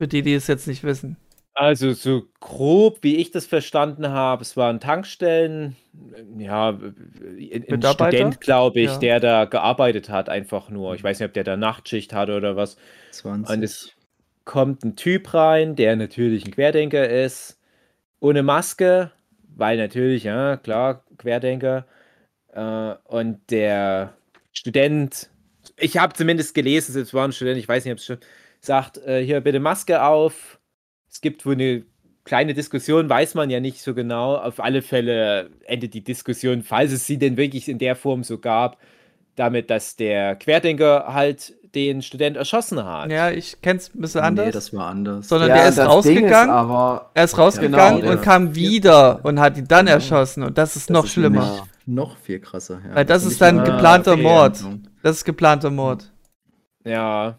[0.00, 1.16] Für die, die es jetzt nicht wissen.
[1.54, 5.76] Also so grob, wie ich das verstanden habe, es waren Tankstellen,
[6.38, 7.82] ja, ein?
[7.82, 8.98] Student, glaube ich, Ja.
[8.98, 10.94] der da gearbeitet hat, einfach nur.
[10.94, 12.76] Ich weiß nicht, ob der da Nachtschicht hatte oder was.
[13.10, 13.54] 20.
[13.54, 13.92] Und es
[14.44, 17.58] kommt ein Typ rein, der natürlich ein Querdenker ist,
[18.20, 19.12] ohne Maske,
[19.54, 21.86] weil natürlich, ja, klar, Querdenker.
[22.54, 24.14] Äh, und der
[24.52, 25.28] Student,
[25.76, 28.18] ich habe zumindest gelesen, es war ein Student, ich weiß nicht, ob es schon
[28.60, 30.58] sagt, äh, hier bitte Maske auf.
[31.12, 31.84] Es gibt wohl eine
[32.24, 34.36] kleine Diskussion, weiß man ja nicht so genau.
[34.36, 38.38] Auf alle Fälle endet die Diskussion, falls es sie denn wirklich in der Form so
[38.38, 38.78] gab,
[39.36, 43.10] damit, dass der Querdenker halt den Student erschossen hat.
[43.10, 44.52] Ja, ich kenn's ein bisschen Nee, anders.
[44.52, 45.28] das war anders.
[45.28, 46.50] Sondern der ist das rausgegangen.
[46.50, 49.96] aber, er ist rausgegangen genau, und der- kam wieder und hat ihn dann Genau.
[49.96, 50.42] erschossen.
[50.42, 51.66] Und das ist Das noch ist schlimmer.
[51.86, 52.80] Noch viel krasser.
[52.88, 52.94] Ja.
[52.94, 54.16] Weil das Also ist dann geplanter.
[54.16, 54.62] Mord.
[55.02, 56.12] Das ist geplanter Mord.
[56.84, 57.38] Ja.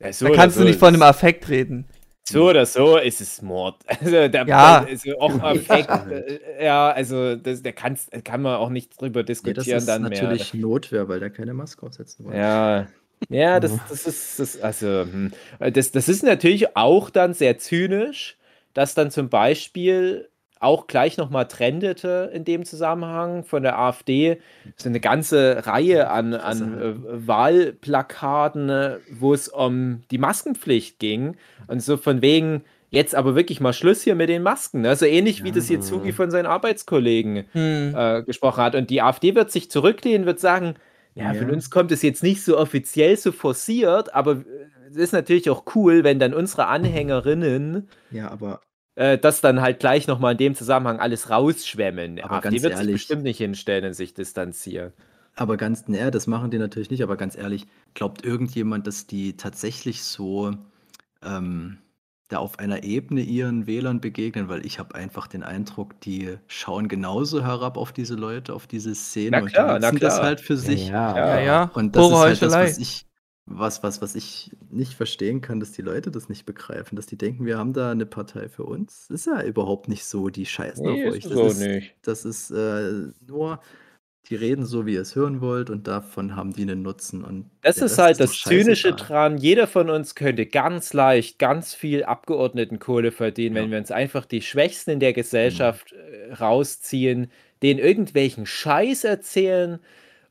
[0.00, 1.86] ja so Da kannst du nicht von einem ist- Affekt reden.
[2.24, 3.76] So oder so ist es Mord.
[4.00, 4.86] Also der Ja.
[4.88, 9.26] also auch Affekt, äh, ja, also das, der kann's, kann man auch nicht drüber Nee,
[9.26, 10.62] das diskutieren ist dann natürlich mehr.
[10.62, 12.38] Notwehr, weil der keine Maske aufsetzen wollte.
[12.38, 12.86] Ja.
[13.28, 15.32] Ja, das, das ist, das, also, hm.
[15.74, 18.38] das, das ist natürlich auch dann sehr zynisch,
[18.72, 20.29] dass dann zum Beispiel
[20.60, 24.40] auch gleich nochmal trendete in dem Zusammenhang von der AfD
[24.76, 31.36] so eine ganze Reihe an, an äh, Wahlplakaten, äh, wo es um die Maskenpflicht ging
[31.66, 34.80] und so von wegen, jetzt aber wirklich mal Schluss hier mit den Masken.
[34.82, 34.96] Ne?
[34.96, 37.94] So ähnlich wie das hier Zugi von seinen Arbeitskollegen Hm.
[37.96, 38.74] äh, gesprochen hat.
[38.74, 40.74] Und die AfD wird sich zurücklehnen, wird sagen,
[41.14, 41.34] ja, Ja.
[41.34, 44.44] von uns kommt es jetzt nicht so offiziell so forciert, aber äh,
[44.90, 48.60] es ist natürlich auch cool, wenn dann unsere Anhängerinnen Ja, aber
[49.00, 52.16] äh, das dann halt gleich nochmal in dem Zusammenhang alles rausschwemmen.
[52.16, 54.92] Die Aber AfD ganz wird sich ehrlich- bestimmt nicht hinstellen und sich distanzieren.
[55.36, 59.36] Aber ganz, naja, das machen die natürlich nicht, aber ganz ehrlich, glaubt irgendjemand, dass die
[59.36, 60.52] tatsächlich so
[61.22, 61.78] ähm,
[62.28, 64.48] da auf einer Ebene ihren Wählern begegnen?
[64.48, 68.94] Weil ich habe einfach den Eindruck, die schauen genauso herab auf diese Leute, auf diese
[68.94, 70.26] Szene Na und klar, die na nutzen das klar.
[70.26, 70.88] halt für sich.
[70.88, 71.70] ja, Ja, ja.
[71.74, 73.06] Und das Pure ist halt das, was ich,
[73.50, 77.18] was, was, was ich nicht verstehen kann, dass die Leute das nicht begreifen, dass die
[77.18, 79.08] denken, wir haben da eine Partei für uns.
[79.08, 81.24] Das ist ja überhaupt nicht so, die scheißen Nee, auf ist euch.
[81.24, 81.96] so Das ist, nicht.
[82.02, 83.60] das ist äh, nur,
[84.28, 87.24] die reden so, wie ihr es hören wollt und davon haben die einen Nutzen.
[87.24, 89.36] Und Das ist halt doch das Zynische dran.
[89.36, 93.70] Jeder von uns könnte ganz leicht ganz viel Abgeordnetenkohle verdienen, wenn Ja.
[93.70, 97.30] wir uns einfach die Schwächsten in der Gesellschaft äh, rausziehen,
[97.62, 99.78] denen irgendwelchen Scheiß erzählen.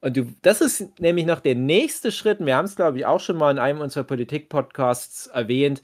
[0.02, 2.40] Und du, das ist nämlich noch der nächste Schritt.
[2.40, 5.82] Wir haben es, glaube ich, auch schon mal in einem unserer Politik-Podcasts erwähnt.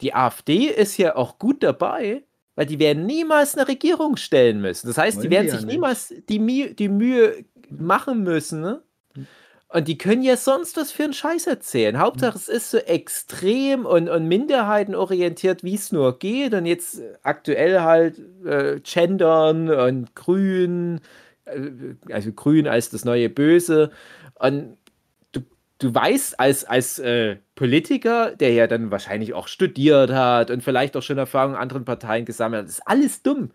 [0.00, 2.22] Die AfD ist ja auch gut dabei,
[2.56, 4.86] weil die werden niemals eine Regierung stellen müssen.
[4.86, 5.74] Das heißt, die Wollen werden die ja sich nicht.
[5.74, 8.82] niemals die, Mühe- die Mühe machen müssen, ne?
[9.70, 11.98] Und die können ja sonst was für einen Scheiß erzählen.
[11.98, 16.54] Hauptsache, es ist so extrem und, und minderheitenorientiert, wie es nur geht.
[16.54, 21.00] Und jetzt aktuell halt äh, gendern und grün,
[22.10, 23.90] also grün als das neue Böse.
[24.34, 24.76] Und
[25.32, 25.40] du,
[25.78, 30.96] du weißt als, als äh, Politiker, der ja dann wahrscheinlich auch studiert hat und vielleicht
[30.96, 33.50] auch schon Erfahrung in anderen Parteien gesammelt hat, das ist alles dumm.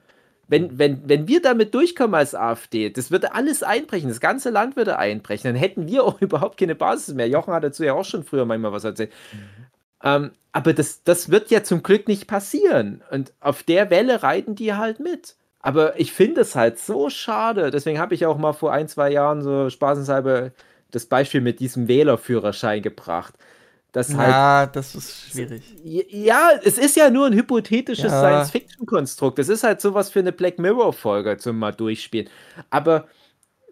[0.48, 4.76] Wenn, wenn, wenn wir damit durchkommen als AfD, das würde alles einbrechen, das ganze Land
[4.76, 7.28] würde einbrechen, dann hätten wir auch überhaupt keine Basis mehr.
[7.28, 9.12] Jochen hat dazu ja auch schon früher manchmal was erzählt.
[10.04, 13.02] Ähm, aber das, das wird ja zum Glück nicht passieren.
[13.10, 15.36] Und auf der Welle reiten die halt mit.
[15.64, 17.72] Aber ich finde es halt so schade.
[17.72, 20.52] Deswegen habe ich auch mal vor ein, zwei Jahren so spaßenshalber
[20.92, 23.36] das Beispiel mit diesem Wählerführerschein gebracht.
[23.94, 25.64] Das halt Ja, das ist schwierig.
[25.84, 28.20] ja, es ist ja nur ein hypothetisches Ja.
[28.20, 29.40] Science-Fiction-Konstrukt.
[29.40, 32.30] Das ist halt sowas für eine Black Mirror-Folge zum mal durchspielen.
[32.70, 33.08] Aber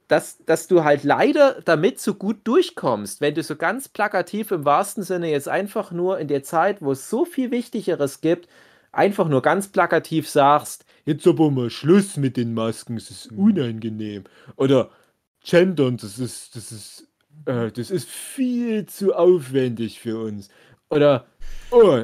[0.08, 4.66] dass, dass du halt leider damit so gut durchkommst, wenn du so ganz plakativ im
[4.66, 8.50] wahrsten Sinne jetzt einfach nur in der Zeit, wo es so viel Wichtigeres gibt,
[8.92, 14.24] einfach nur ganz plakativ sagst, jetzt aber mal Schluss mit den Masken, es ist unangenehm.
[14.56, 14.90] Oder
[15.44, 17.08] gendern, das ist, das ist,
[17.46, 20.50] äh, das ist viel zu aufwendig für uns.
[20.90, 21.26] Oder,
[21.72, 22.04] oh,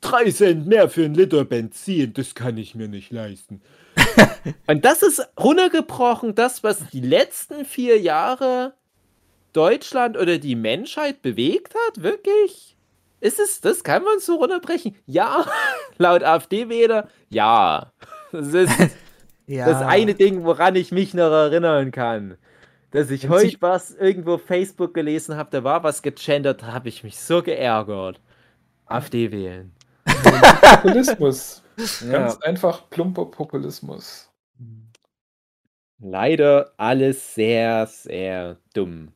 [0.00, 3.62] drei Cent mehr für einen Liter Benzin, das kann ich mir nicht leisten.
[4.66, 8.74] Und das ist runtergebrochen, das, was die letzten vier Jahre
[9.52, 12.76] Deutschland oder die Menschheit bewegt hat, wirklich?
[13.20, 14.96] Ist es, das kann man so runterbrechen?
[15.06, 15.46] Ja,
[15.98, 17.92] laut AfD-Wähler, ja.
[18.32, 18.72] Das ist
[19.46, 19.66] Ja.
[19.66, 22.36] das eine Ding, woran ich mich noch erinnern kann.
[22.92, 26.72] Dass ich Wenn heute was irgendwo auf Facebook gelesen habe, da war was gegendert, da
[26.72, 28.20] habe ich mich so geärgert.
[28.86, 29.72] AfD wählen.
[30.04, 31.58] Populismus.
[32.06, 32.12] Ja.
[32.12, 34.30] Ganz einfach plumper Populismus.
[35.98, 39.12] Leider alles sehr, sehr dumm.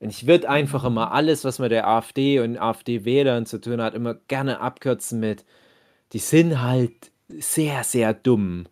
[0.00, 3.94] Und ich würde einfach immer alles, was mit der AfD und AfD-Wählern zu tun hat,
[3.94, 5.44] immer gerne abkürzen mit,
[6.12, 8.66] die sind halt sehr, sehr dumm.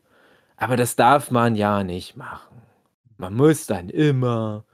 [0.57, 2.63] Aber das darf man ja nicht machen.
[3.17, 4.65] Man muss dann immer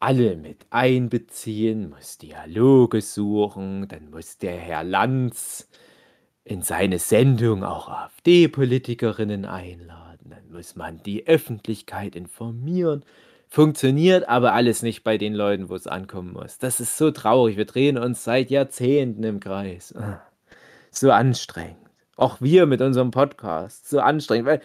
[0.00, 5.68] alle mit einbeziehen, muss Dialoge suchen, dann muss der Herr Lanz
[6.44, 13.04] in seine Sendung auch AfD-Politikerinnen einladen, dann muss man die Öffentlichkeit informieren.
[13.48, 16.58] Funktioniert aber alles nicht bei den Leuten, wo es ankommen muss.
[16.58, 17.56] Das ist so traurig.
[17.56, 19.94] Wir drehen uns seit Jahrzehnten im Kreis.
[19.94, 20.22] Ah,
[20.90, 21.81] So anstrengend.
[22.16, 23.88] Auch wir mit unserem Podcast.
[23.88, 24.46] So anstrengend.
[24.46, 24.60] Weil,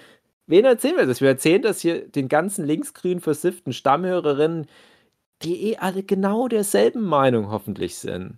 [0.47, 1.21] wen erzählen wir das?
[1.21, 4.67] Wir erzählen das hier den ganzen linksgrün versifften Stammhörerinnen,
[5.43, 8.37] die eh alle genau derselben Meinung hoffentlich sind.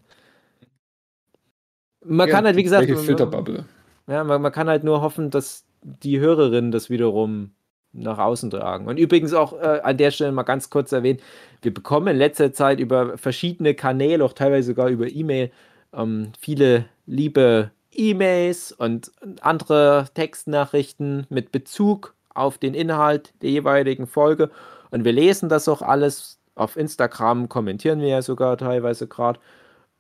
[2.03, 3.65] Man kann halt, wie gesagt, Filterbubble.
[4.07, 7.51] ja, man, man kann halt nur hoffen, dass die Hörerinnen das wiederum
[7.91, 8.87] nach außen tragen.
[8.87, 11.19] Und übrigens auch äh, an der Stelle mal ganz kurz erwähnen,
[11.61, 15.51] wir bekommen in letzter Zeit über verschiedene Kanäle, auch teilweise sogar über E-Mail,
[15.93, 24.51] ähm, viele liebe E-Mails und andere Textnachrichten mit Bezug auf den Inhalt der jeweiligen Folge.
[24.91, 26.39] Und wir lesen das auch alles.
[26.55, 29.39] Auf Instagram kommentieren wir ja sogar teilweise gerade.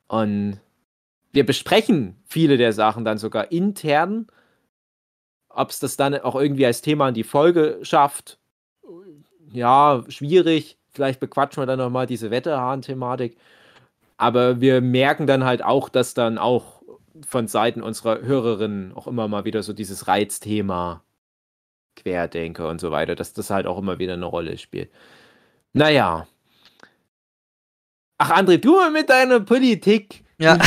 [0.07, 0.59] Und
[1.31, 4.27] wir besprechen viele der Sachen dann sogar intern.
[5.49, 8.39] Ob es das dann auch irgendwie als Thema in die Folge schafft,
[9.51, 10.77] ja, schwierig.
[10.91, 13.37] Vielleicht bequatschen wir dann nochmal diese Wetterhahn-Thematik.
[14.17, 16.78] Aber wir merken dann halt auch, dass dann auch
[17.27, 21.03] von Seiten unserer Hörerinnen auch immer mal wieder so dieses Reizthema
[21.95, 24.89] Querdenker und so weiter, dass das halt auch immer wieder eine Rolle spielt.
[25.73, 26.27] Naja.
[28.17, 30.23] Ach, André, du mal mit deiner Politik.
[30.39, 30.57] Ja.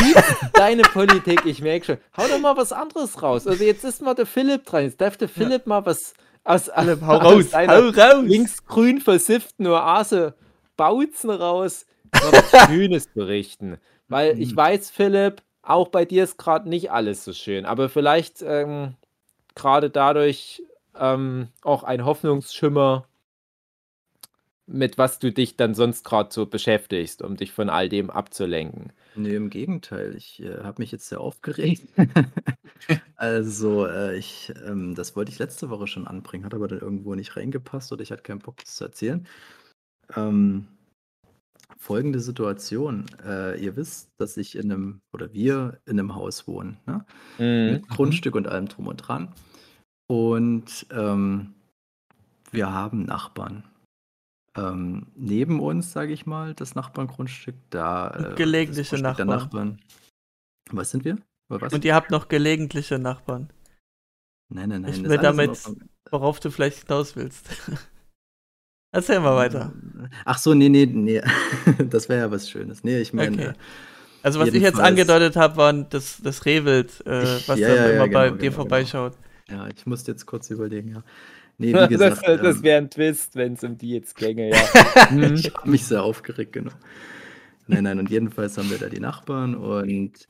[0.53, 1.99] Deine Politik, ich merke schon.
[2.17, 3.47] Hau doch mal was anderes raus.
[3.47, 4.85] Also jetzt ist mal der Philipp dran.
[4.85, 8.25] Jetzt darf der Philipp mal was aus, Philipp, hau aus raus, hau raus.
[8.25, 10.35] linksgrün versifften Oase
[10.77, 13.79] Bautzen raus, mal was Schönes berichten.
[14.09, 18.43] Weil ich weiß, Philipp, auch bei dir ist gerade nicht alles so schön, aber vielleicht
[18.43, 18.95] ähm,
[19.55, 20.63] gerade dadurch
[20.99, 23.07] ähm, auch ein Hoffnungsschimmer,
[24.67, 28.93] mit was du dich dann sonst gerade so beschäftigst, um dich von all dem abzulenken.
[29.15, 30.15] Nee, im Gegenteil.
[30.17, 31.87] Ich äh, habe mich jetzt sehr aufgeregt.
[33.17, 37.15] also, äh, ich, ähm, das wollte ich letzte Woche schon anbringen, hat aber dann irgendwo
[37.15, 39.27] nicht reingepasst oder ich hatte keinen Bock, das zu erzählen.
[40.17, 40.69] Ähm,
[41.77, 43.07] folgende Situation.
[43.25, 47.05] Äh, ihr wisst, dass ich in einem, oder wir in einem Haus wohnen, ne?
[47.39, 47.73] Mhm.
[47.75, 49.35] mit Grundstück und allem drum und dran.
[50.09, 51.55] Und ähm,
[52.51, 53.65] wir haben Nachbarn.
[54.57, 59.29] Ähm, neben uns, sage ich mal, das Nachbarngrundstück, da äh, Gelegentliche Nachbarn.
[59.29, 59.81] Nachbarn.
[60.71, 61.17] Was sind wir?
[61.49, 61.73] Was?
[61.73, 63.51] Und ihr habt noch gelegentliche Nachbarn,
[64.49, 64.93] nein, nein, nein.
[64.93, 65.59] Ich will damit-
[66.11, 67.49] worauf du vielleicht hinaus willst.
[68.93, 69.73] Erzähl mal weiter.
[70.25, 71.23] Ach so, nee, nee, nee.
[71.91, 72.85] das wäre ja was Schönes.
[72.85, 73.53] Nee, ich meine, Okay.
[74.23, 77.91] Also was ich jetzt angedeutet habe, war das, das Rehwild, äh, was ja, dann ja,
[77.91, 79.19] immer bei genau, dir genau, vorbeischaut.
[79.49, 81.05] ja, ich musste jetzt kurz überlegen, ja.
[81.59, 84.51] Nee, wie Das, gesagt, das ähm, wäre ein Twist, wenn es um die jetzt ginge,
[84.51, 84.71] ja.
[85.11, 85.35] Mhm.
[85.35, 86.73] Ich habe mich sehr aufgeregt, genau.
[87.67, 90.29] Nein, nein, und jedenfalls haben wir da die Nachbarn und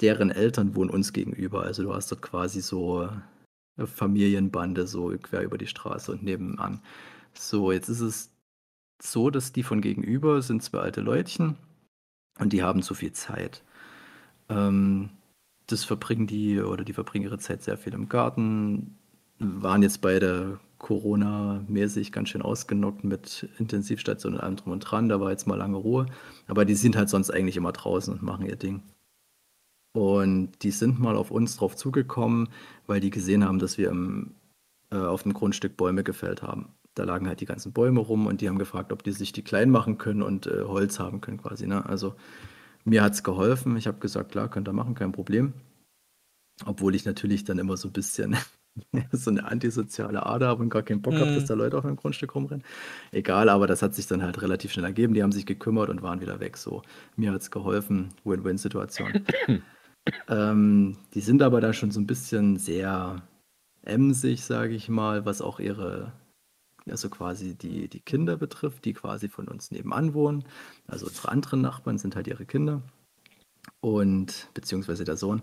[0.00, 1.62] deren Eltern wohnen uns gegenüber.
[1.62, 3.08] Also du hast dort quasi so
[3.76, 6.82] eine Familienbande so quer über die Straße und nebenan.
[7.38, 8.30] So, jetzt ist es
[9.00, 11.56] so, dass die von gegenüber sind zwei alte Leutchen
[12.38, 13.62] und die haben zu viel Zeit.
[14.48, 15.10] Ähm,
[15.66, 18.96] das verbringen die oder die verbringen ihre Zeit sehr viel im Garten,
[19.38, 25.08] waren jetzt beide Corona-mäßig ganz schön ausgenockt mit Intensivstation und allem drum und dran.
[25.08, 26.06] Da war jetzt mal lange Ruhe.
[26.48, 28.82] Aber die sind halt sonst eigentlich immer draußen und machen ihr Ding.
[29.92, 32.50] Und die sind mal auf uns drauf zugekommen,
[32.86, 34.34] weil die gesehen haben, dass wir im,
[34.90, 36.68] äh, auf dem Grundstück Bäume gefällt haben.
[36.96, 39.42] Da lagen halt die ganzen Bäume rum und die haben gefragt, ob die sich die
[39.44, 41.66] klein machen können und äh, Holz haben können quasi.
[41.66, 41.86] Ne?
[41.86, 42.14] Also
[42.84, 43.76] mir hat es geholfen.
[43.76, 45.52] Ich habe gesagt, klar, könnt ihr machen, kein Problem.
[46.64, 48.36] Obwohl ich natürlich dann immer so ein bisschen
[49.12, 51.48] so eine antisoziale Ader habe und gar keinen Bock habe, dass Mhm.
[51.48, 52.64] da Leute auf meinem Grundstück rumrennen.
[53.12, 55.14] Egal, aber das hat sich dann halt relativ schnell ergeben.
[55.14, 56.56] Die haben sich gekümmert und waren wieder weg.
[56.56, 56.82] So,
[57.16, 58.08] mir hat es geholfen.
[58.24, 59.24] Win-Win-Situation.
[60.28, 63.22] ähm, die sind aber da schon so ein bisschen sehr
[63.82, 66.12] emsig, sage ich mal, was auch ihre,
[66.90, 70.44] also quasi die, die Kinder betrifft, die quasi von uns nebenan wohnen.
[70.86, 72.82] Also unsere anderen Nachbarn sind halt ihre Kinder
[73.80, 75.42] und beziehungsweise der Sohn.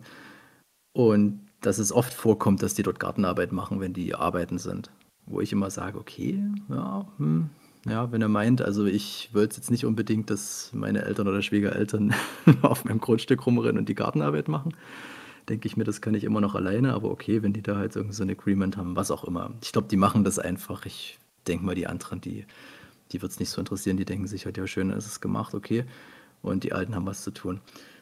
[0.94, 4.92] Und dass es oft vorkommt, dass die dort Gartenarbeit machen, wenn die arbeiten sind.
[5.26, 7.50] Wo ich immer sage, okay, ja, hm,
[7.86, 12.14] ja, wenn er meint, also ich wollte jetzt nicht unbedingt, dass meine Eltern oder Schwiegereltern
[12.62, 14.76] auf meinem Grundstück rumrennen und die Gartenarbeit machen.
[15.50, 17.96] Denke ich mir, das kann ich immer noch alleine, aber okay, wenn die da halt
[17.96, 19.52] irgend so ein Agreement haben, was auch immer.
[19.62, 20.86] Ich glaube, die machen das einfach.
[20.86, 22.46] Ich denke mal, die anderen, die,
[23.12, 25.54] die wird es nicht so interessieren, die denken sich halt, ja, schön, ist es gemacht,
[25.54, 25.86] okay.
[26.42, 27.62] Und die Alten haben was zu tun.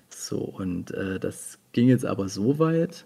[0.09, 3.05] So, und äh, das ging jetzt aber so weit,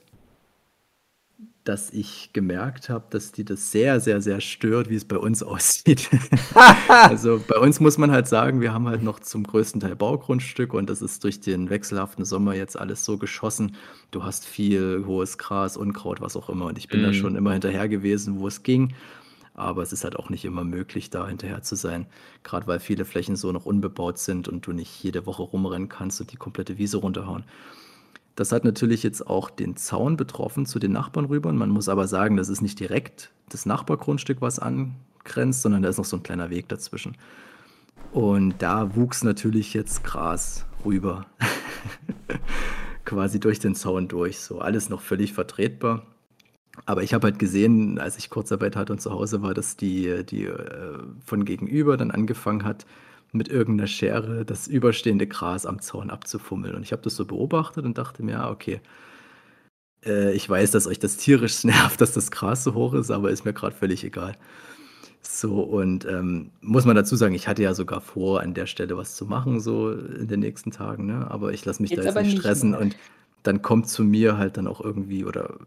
[1.63, 5.41] dass ich gemerkt habe, dass die das sehr, sehr, sehr stört, wie es bei uns
[5.43, 6.09] aussieht.
[6.87, 10.73] also bei uns muss man halt sagen, wir haben halt noch zum größten Teil Baugrundstück
[10.75, 13.75] und das ist durch den wechselhaften Sommer jetzt alles so geschossen.
[14.11, 16.65] Du hast viel hohes Gras, Unkraut, was auch immer.
[16.67, 17.13] Und ich bin da Mhm.
[17.13, 18.93] schon immer hinterher gewesen, wo es ging.
[19.55, 22.07] Aber es ist halt auch nicht immer möglich, da hinterher zu sein.
[22.43, 26.19] Gerade weil viele Flächen so noch unbebaut sind und du nicht jede Woche rumrennen kannst
[26.19, 27.45] und die komplette Wiese runterhauen.
[28.35, 31.49] Das hat natürlich jetzt auch den Zaun betroffen zu den Nachbarn rüber.
[31.49, 35.89] Und man muss aber sagen, das ist nicht direkt das Nachbargrundstück, was angrenzt, sondern da
[35.89, 37.15] ist noch so ein kleiner Weg dazwischen.
[38.11, 41.25] Und da wuchs natürlich jetzt Gras rüber.
[43.05, 44.39] Quasi durch den Zaun durch.
[44.39, 46.05] So alles noch völlig vertretbar.
[46.85, 50.23] Aber ich habe halt gesehen, als ich Kurzarbeit hatte und zu Hause war, dass die,
[50.25, 52.85] die äh, von gegenüber dann angefangen hat,
[53.31, 56.75] mit irgendeiner Schere das überstehende Gras am Zaun abzufummeln.
[56.75, 58.81] Und ich habe das so beobachtet und dachte mir, ah, okay,
[60.05, 63.31] äh, ich weiß, dass euch das tierisch nervt, dass das Gras so hoch ist, aber
[63.31, 64.37] ist mir gerade völlig egal.
[65.21, 68.95] So, und ähm, muss man dazu sagen, ich hatte ja sogar vor, an der Stelle
[68.95, 71.29] was zu machen, so in den nächsten Tagen, ne?
[71.31, 72.79] Aber ich lasse mich Jetzt da jetzt nicht stressen mehr.
[72.79, 72.95] und
[73.41, 75.57] dann kommt zu mir halt dann auch irgendwie, oder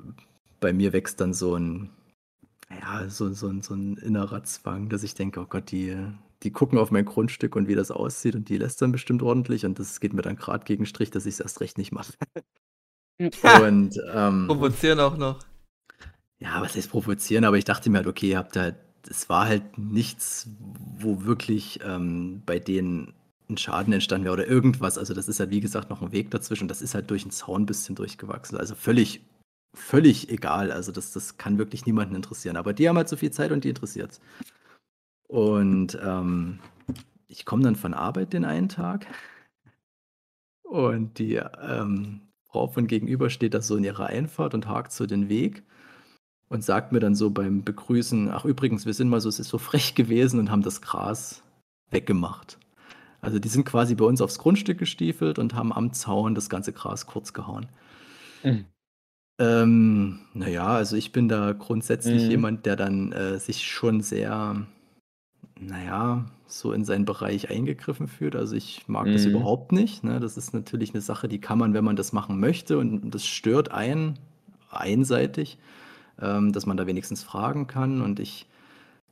[0.61, 1.90] bei mir wächst dann so ein,
[2.71, 5.97] ja, so, so, ein- so ein innerer Zwang, dass ich denke, oh Gott, die,
[6.42, 9.66] die gucken auf mein Grundstück und wie das aussieht und die lässt dann bestimmt ordentlich
[9.66, 12.12] und das geht mir dann gerade gegen Strich, dass ich es erst recht nicht mache.
[13.62, 15.40] und ähm, Provozieren auch noch.
[16.38, 18.77] ja, was heißt provozieren, aber ich dachte mir halt, okay, ihr habt halt,
[19.09, 20.49] es war halt nichts,
[20.99, 23.14] wo wirklich ähm, bei denen
[23.51, 24.99] ein Schaden entstanden wäre oder irgendwas.
[24.99, 26.68] Also das ist halt, wie gesagt, noch ein Weg dazwischen.
[26.68, 28.59] Das ist halt durch den Zaun ein bisschen durchgewachsen.
[28.59, 29.23] Also völlig,
[29.79, 30.71] völlig egal.
[30.73, 32.57] Also das, das kann wirklich niemanden interessieren.
[32.57, 34.21] Aber die haben halt so viel Zeit und die interessiert's.
[35.27, 36.61] Und ähm,
[37.29, 39.07] ich komme dann von Arbeit den einen Tag
[40.62, 45.07] und die ähm, Frau von gegenüber steht da so in ihrer Einfahrt und hakt so
[45.07, 45.62] den Weg
[46.49, 49.49] und sagt mir dann so beim Begrüßen, ach übrigens, wir sind mal so, es ist
[49.49, 51.43] so frech gewesen und haben das Gras
[51.91, 52.59] weggemacht.
[53.21, 56.73] Also die sind quasi bei uns aufs Grundstück gestiefelt und haben am Zaun das ganze
[56.73, 57.69] Gras kurz gehauen.
[58.43, 58.64] Mhm.
[59.38, 62.31] Ähm, naja, also ich bin da grundsätzlich Mhm.
[62.31, 64.66] jemand, der dann äh, sich schon sehr,
[65.61, 68.37] naja, so in seinen Bereich eingegriffen fühlt.
[68.37, 69.31] Also ich mag das Mhm.
[69.31, 70.05] überhaupt nicht.
[70.05, 70.20] Ne?
[70.20, 73.27] Das ist natürlich eine Sache, die kann man, wenn man das machen möchte und das
[73.27, 74.18] stört einen
[74.70, 75.59] einseitig,
[76.20, 78.03] ähm, dass man da wenigstens fragen kann.
[78.03, 78.46] Und ich,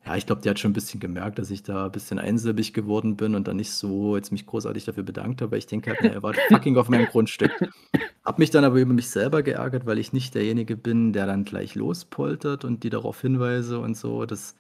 [0.07, 2.73] ja, ich glaube, die hat schon ein bisschen gemerkt, dass ich da ein bisschen einsilbig
[2.73, 5.91] geworden bin und dann nicht so jetzt mich großartig dafür bedankt habe, weil ich denke
[5.91, 7.51] halt, na, ihr wart fucking auf meinem Grundstück.
[8.25, 11.45] Hab mich dann aber über mich selber geärgert, weil ich nicht derjenige bin, der dann
[11.45, 14.27] gleich lospoltert und die darauf hinweise und so.
[14.27, 14.55] Das,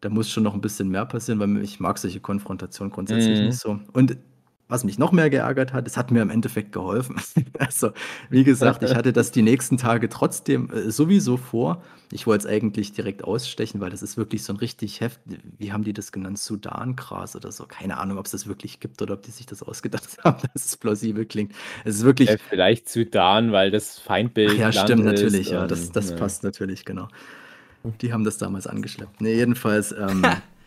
[0.00, 3.46] da muss schon noch ein bisschen mehr passieren, weil ich mag solche Konfrontationen grundsätzlich Mhm.
[3.46, 3.80] nicht so.
[3.92, 4.16] Und
[4.70, 7.16] was mich noch mehr geärgert hat, es hat mir im Endeffekt geholfen.
[7.58, 7.90] Also,
[8.30, 11.82] wie gesagt, ich hatte das die nächsten Tage trotzdem äh, sowieso vor.
[12.10, 15.20] Ich wollte es eigentlich direkt ausstechen, weil das ist wirklich so ein richtig heft,
[15.58, 16.38] wie haben die das genannt?
[16.38, 17.66] Sudangras oder so.
[17.66, 20.64] Keine Ahnung, ob es das wirklich gibt oder ob die sich das ausgedacht haben, dass
[20.64, 21.52] es plausibel klingt.
[21.84, 22.30] Es ist wirklich.
[22.30, 24.52] Äh, vielleicht Sudan, weil das Feindbild.
[24.52, 26.16] Ach ja, stimmt, natürlich, ist ja, das, das ja.
[26.16, 27.08] passt natürlich, genau.
[28.00, 29.20] Die haben das damals angeschleppt.
[29.20, 30.24] Nee, jedenfalls, ähm,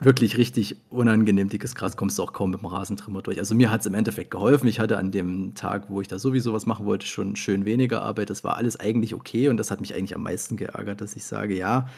[0.00, 3.38] wirklich richtig unangenehm dickes Gras, kommst du auch kaum mit dem Rasentrimmer durch.
[3.38, 4.68] Also mir hat es im Endeffekt geholfen.
[4.68, 8.02] Ich hatte an dem Tag, wo ich da sowieso was machen wollte, schon schön weniger
[8.02, 8.30] Arbeit.
[8.30, 11.24] Das war alles eigentlich okay und das hat mich eigentlich am meisten geärgert, dass ich
[11.24, 11.88] sage, ja,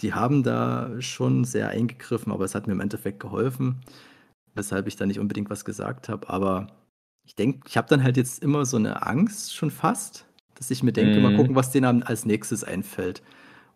[0.00, 3.80] die haben da schon sehr eingegriffen, aber es hat mir im Endeffekt geholfen,
[4.54, 6.28] weshalb ich da nicht unbedingt was gesagt habe.
[6.30, 6.68] Aber
[7.26, 10.26] ich denke, ich habe dann halt jetzt immer so eine Angst schon fast,
[10.56, 11.36] dass ich mir denke, mal Mhm.
[11.36, 13.22] gucken, was denen als nächstes einfällt.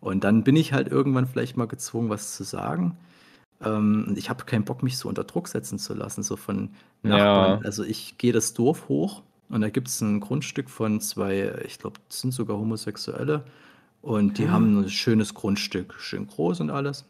[0.01, 2.97] Und dann bin ich halt irgendwann vielleicht mal gezwungen, was zu sagen.
[3.63, 6.69] Ähm, ich habe keinen Bock, mich so unter Druck setzen zu lassen, so von
[7.03, 7.59] Nachbarn.
[7.59, 7.65] Ja.
[7.65, 11.79] Also ich gehe das Dorf hoch und da gibt es ein Grundstück von zwei, ich
[11.79, 13.43] glaube, das sind sogar Homosexuelle.
[14.01, 17.05] Und die haben ein schönes Grundstück, schön groß und alles.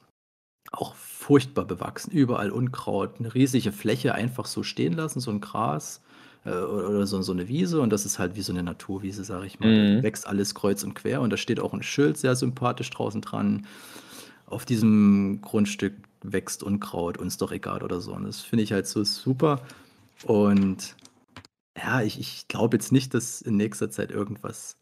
[0.71, 6.01] Auch furchtbar bewachsen, überall Unkraut, eine riesige Fläche einfach so stehen lassen, so ein Gras
[6.45, 7.81] äh, oder so, so eine Wiese.
[7.81, 9.97] Und das ist halt wie so eine Naturwiese, sage ich mal.
[9.97, 10.03] Mhm.
[10.03, 13.65] wächst alles kreuz und quer und da steht auch ein Schild sehr sympathisch draußen dran.
[14.45, 15.95] Auf diesem Grundstück
[16.33, 18.13] wächst Unkraut, uns doch egal oder so.
[18.13, 19.61] Und das finde ich halt so super.
[20.23, 20.95] Und
[21.77, 24.77] ja, ich, ich glaube jetzt nicht, dass in nächster Zeit irgendwas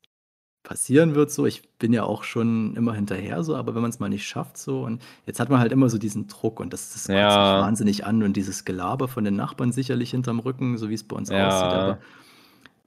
[0.63, 1.45] passieren wird so.
[1.45, 4.57] Ich bin ja auch schon immer hinterher so, aber wenn man es mal nicht schafft
[4.57, 7.59] so und jetzt hat man halt immer so diesen Druck und das, das Ja.
[7.59, 11.17] wahnsinnig an und dieses Gelaber von den Nachbarn sicherlich hinterm Rücken, so wie es bei
[11.17, 11.47] uns Ja.
[11.47, 11.73] aussieht.
[11.73, 11.97] Aber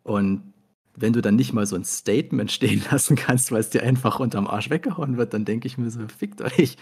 [0.04, 0.54] und
[0.96, 4.18] wenn du dann nicht mal so ein Statement stehen lassen kannst, weil es dir einfach
[4.20, 6.76] unterm Arsch weggehauen wird, dann denke ich mir so, fickt euch.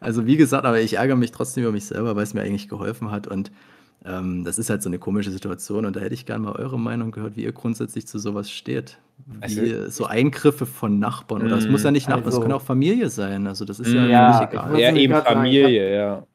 [0.00, 2.68] Also wie gesagt, aber ich ärgere mich trotzdem über mich selber, weil es mir eigentlich
[2.68, 3.52] geholfen hat und
[4.04, 6.76] ähm, das ist halt so eine komische Situation und da hätte ich gerne mal eure
[6.76, 8.98] Meinung gehört, wie ihr grundsätzlich zu sowas steht.
[9.26, 12.50] Wie Also- so Eingriffe von Nachbarn oder es muss ja nicht Nachbarn, es Also- kann
[12.52, 13.46] auch Familie sein.
[13.46, 14.10] Also das ist ja, Mm.
[14.10, 14.78] Ja, egal.
[14.80, 16.26] Ja, eben sagen, Familie, ja.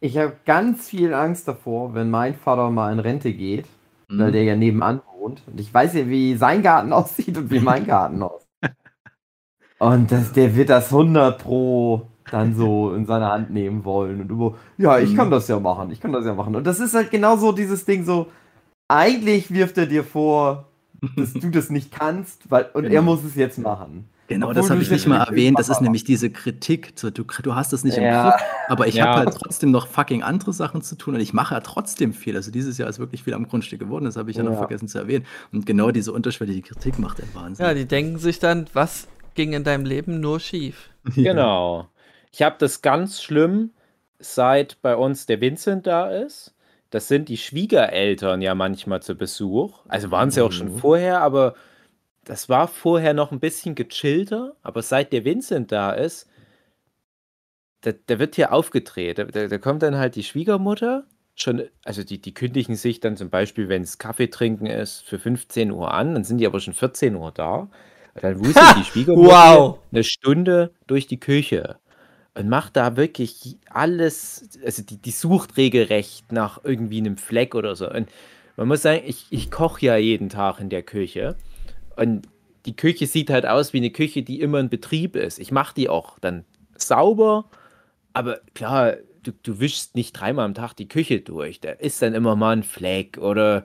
[0.00, 3.66] Ich habe ganz viel Angst davor, wenn mein Vater mal in Rente geht,
[4.08, 4.18] Mhm.
[4.18, 5.42] weil der ja nebenan wohnt.
[5.46, 8.48] Und ich weiß ja, wie sein Garten aussieht und wie mein Garten aussieht.
[9.78, 14.20] Und das, der wird das 100 pro dann so in seine Hand nehmen wollen.
[14.22, 15.16] Und über, ja, ich Mhm.
[15.16, 16.54] kann das ja machen, ich kann das ja machen.
[16.56, 18.28] Und das ist halt genau so dieses Ding so,
[18.88, 20.68] eigentlich wirft er dir vor,
[21.16, 23.02] dass du das nicht kannst, weil, und er Genau.
[23.02, 24.08] muss es jetzt machen.
[24.28, 25.58] Genau, Obwohl das habe ich nicht mal erwähnt.
[25.58, 26.92] Das ist nämlich diese Kritik.
[26.94, 28.30] So, du, du hast das nicht im Ja.
[28.30, 29.06] Griff, aber ich Ja.
[29.06, 32.36] habe halt trotzdem noch fucking andere Sachen zu tun und ich mache ja trotzdem viel.
[32.36, 34.58] Also dieses Jahr ist wirklich viel am Grundstück geworden, das habe ich ja, noch Ja.
[34.58, 35.26] vergessen zu erwähnen.
[35.52, 37.66] Und genau diese unterschwellige Kritik macht den Wahnsinn.
[37.66, 40.90] Ja, die denken sich dann, was ging in deinem Leben nur schief?
[41.14, 41.88] Genau.
[42.30, 43.70] Ich habe das ganz schlimm,
[44.18, 46.54] seit bei uns der Vincent da ist.
[46.90, 49.80] Das sind die Schwiegereltern ja manchmal zu Besuch.
[49.88, 50.78] Also waren sie auch schon Mhm.
[50.78, 51.54] vorher, aber
[52.24, 54.54] das war vorher noch ein bisschen gechillter.
[54.62, 56.28] Aber seit der Vincent da ist,
[57.82, 59.18] da, da wird hier aufgedreht.
[59.18, 61.04] Da, da, kommt dann halt die Schwiegermutter.
[61.34, 65.18] Schon, also die, die kündigen sich dann zum Beispiel, wenn es Kaffee trinken ist, für
[65.18, 67.68] 15 Uhr an, dann sind die aber schon 14 Uhr da.
[68.14, 68.74] Dann wuselt Ha!
[68.78, 69.78] die Schwiegermutter Wow.
[69.90, 71.78] eine Stunde durch die Küche
[72.34, 77.74] und macht da wirklich alles, also die, die sucht regelrecht nach irgendwie einem Fleck oder
[77.74, 77.90] so.
[77.90, 78.10] Und
[78.56, 81.36] man muss sagen, ich, ich koche ja jeden Tag in der Küche
[81.96, 82.22] und
[82.66, 85.38] die Küche sieht halt aus wie eine Küche, die immer in Betrieb ist.
[85.38, 86.44] Ich mache die auch dann
[86.76, 87.46] sauber,
[88.12, 91.60] aber klar, du, du wischst nicht dreimal am Tag die Küche durch.
[91.60, 93.64] Da ist dann immer mal ein Fleck oder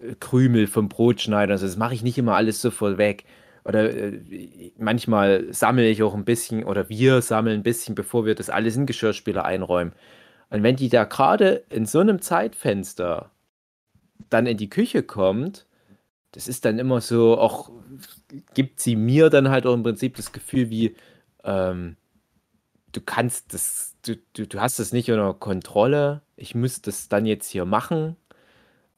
[0.00, 1.52] äh, Krümel vom Brotschneider.
[1.52, 3.24] Also das mache ich nicht immer alles sofort weg.
[3.64, 4.20] Oder äh,
[4.78, 8.76] manchmal sammle ich auch ein bisschen oder wir sammeln ein bisschen, bevor wir das alles
[8.76, 9.92] in Geschirrspüler einräumen.
[10.50, 13.30] Und wenn die da gerade in so einem Zeitfenster
[14.30, 15.66] dann in die Küche kommt,
[16.38, 17.68] das ist dann immer so, auch
[18.54, 20.94] gibt sie mir dann halt auch im Prinzip das Gefühl wie,
[21.42, 21.96] ähm,
[22.92, 27.26] du kannst das, du, du, du hast das nicht unter Kontrolle, ich muss das dann
[27.26, 28.14] jetzt hier machen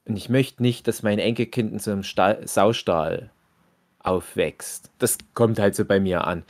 [0.05, 3.31] und ich möchte nicht, dass mein Enkelkind in so einem Stall, Saustall
[3.97, 4.91] aufwächst.
[4.99, 6.43] Das kommt halt so bei mir an.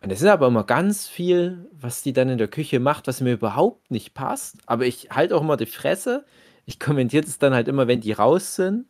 [0.00, 3.20] Und es ist aber immer ganz viel, was die dann in der Küche macht, was
[3.20, 4.56] mir überhaupt nicht passt.
[4.64, 6.24] Aber ich halte auch immer die Fresse.
[6.64, 8.86] Ich kommentiere das dann halt immer, wenn die raus sind,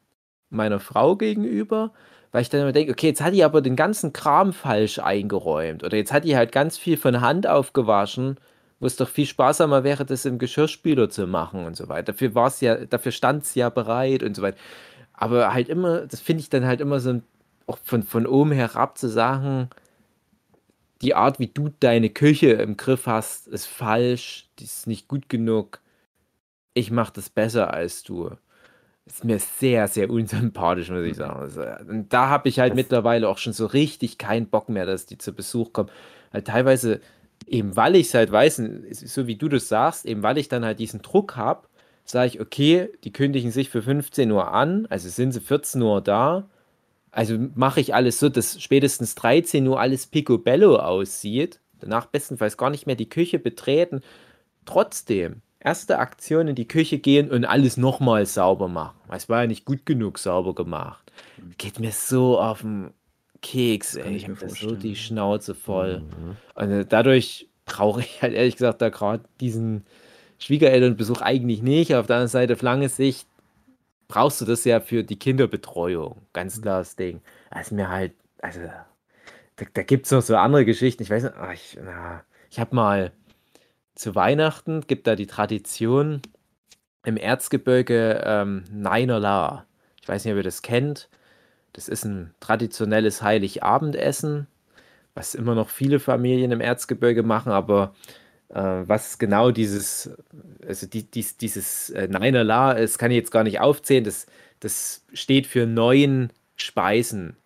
[0.51, 1.93] meiner Frau gegenüber,
[2.33, 5.83] weil ich dann immer denke, okay, jetzt hat die aber den ganzen Kram falsch eingeräumt.
[5.85, 8.37] Oder jetzt hat die halt ganz viel von Hand aufgewaschen,
[8.79, 12.13] wo es doch viel sparsamer wäre, das im Geschirrspüler zu machen und so weiter.
[12.13, 14.59] Dafür war es ja, dafür stand es ja bereit und so weiter.
[15.13, 17.21] Aber halt immer, das finde ich dann halt immer so
[17.67, 19.71] auch von, von oben herab zu sagen,
[21.03, 25.29] die Art, wie du deine Küche im Griff hast, ist falsch, die ist nicht gut
[25.29, 25.81] genug.
[26.75, 28.33] Ich mache das besser als du.
[29.11, 31.41] Ist mir sehr, sehr unsympathisch, muss ich sagen.
[31.41, 34.87] Also, und da habe ich halt Das- mittlerweile auch schon so richtig keinen Bock mehr,
[34.87, 35.91] dass die zu Besuch kommen.
[36.33, 37.01] Weil teilweise,
[37.47, 40.65] eben weil ich es halt weiß, so wie du das sagst, eben weil ich dann
[40.65, 41.67] halt diesen Druck habe,
[42.05, 46.01] sage ich, okay, die kündigen sich für 15 Uhr an, also sind sie 14 Uhr
[46.01, 46.49] da.
[47.11, 51.59] Also mache ich alles so, dass spätestens 13 Uhr alles picobello aussieht.
[51.81, 54.03] Danach bestenfalls gar nicht mehr die Küche betreten.
[54.67, 58.99] Trotzdem erste Aktion in die Küche gehen und alles nochmal sauber machen.
[59.07, 61.13] Weil Es war ja nicht gut genug sauber gemacht.
[61.59, 62.93] Geht mir so auf den
[63.43, 64.17] Keks, ey.
[64.17, 66.01] ich habe so die Schnauze voll.
[66.01, 66.37] Mhm.
[66.55, 69.85] Und äh, dadurch brauche ich halt ehrlich gesagt da gerade diesen
[70.39, 71.95] Schwiegerelternbesuch eigentlich nicht.
[71.95, 73.29] Auf der anderen Seite, auf lange Sicht
[74.09, 76.23] brauchst du das ja für die Kinderbetreuung.
[76.33, 77.21] Ganz klar das Ding.
[77.51, 78.61] Also mir halt, also
[79.57, 81.03] da, da gibt es noch so andere Geschichten.
[81.03, 83.13] Ich weiß nicht, ah, ich, na, ich habe mal
[83.95, 86.23] zu Weihnachten, gibt da die Tradition
[87.05, 89.67] im Erzgebirge ähm, Neinerla.
[90.01, 91.09] Ich weiß nicht, ob ihr das kennt.
[91.73, 94.47] Das ist ein traditionelles Heiligabendessen,
[95.15, 97.95] was immer noch viele Familien im Erzgebirge machen, aber
[98.49, 100.11] äh, was genau dieses,
[100.67, 104.05] also die, dies, dieses äh, Neinerla ist, kann ich jetzt gar nicht aufzählen.
[104.05, 104.27] Das,
[104.59, 107.37] das steht für neun Speisen.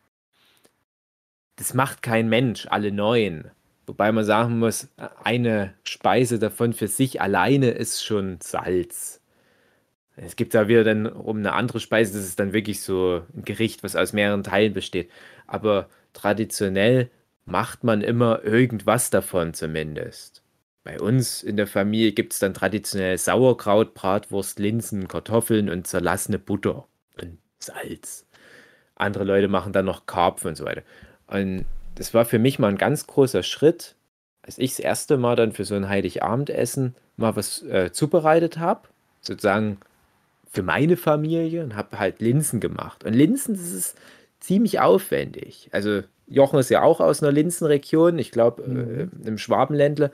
[1.56, 3.50] Das macht kein Mensch, alle neun.
[3.86, 4.88] Wobei man sagen muss,
[5.22, 9.20] eine Speise davon für sich alleine ist schon Salz.
[10.16, 13.44] Es gibt da wieder dann um eine andere Speise, das ist dann wirklich so ein
[13.44, 15.10] Gericht, was aus mehreren Teilen besteht.
[15.46, 17.10] Aber traditionell
[17.44, 20.42] macht man immer irgendwas davon zumindest.
[20.84, 26.38] Bei uns in der Familie gibt es dann traditionell Sauerkraut, Bratwurst, Linsen, Kartoffeln und zerlassene
[26.38, 26.86] Butter
[27.20, 28.26] und Salz.
[28.94, 30.82] Andere Leute machen dann noch Karpfen und so weiter.
[31.26, 31.64] Und
[31.94, 33.94] das war für mich mal ein ganz großer Schritt,
[34.42, 38.88] als ich das erste Mal dann für so ein Heiligabendessen mal was äh, zubereitet habe,
[39.20, 39.78] sozusagen
[40.50, 43.04] für meine Familie und habe halt Linsen gemacht.
[43.04, 43.96] Und Linsen, das ist
[44.40, 45.68] ziemlich aufwendig.
[45.72, 48.18] Also Jochen ist ja auch aus einer Linsenregion.
[48.18, 50.10] Ich glaube, äh, im Schwabenländle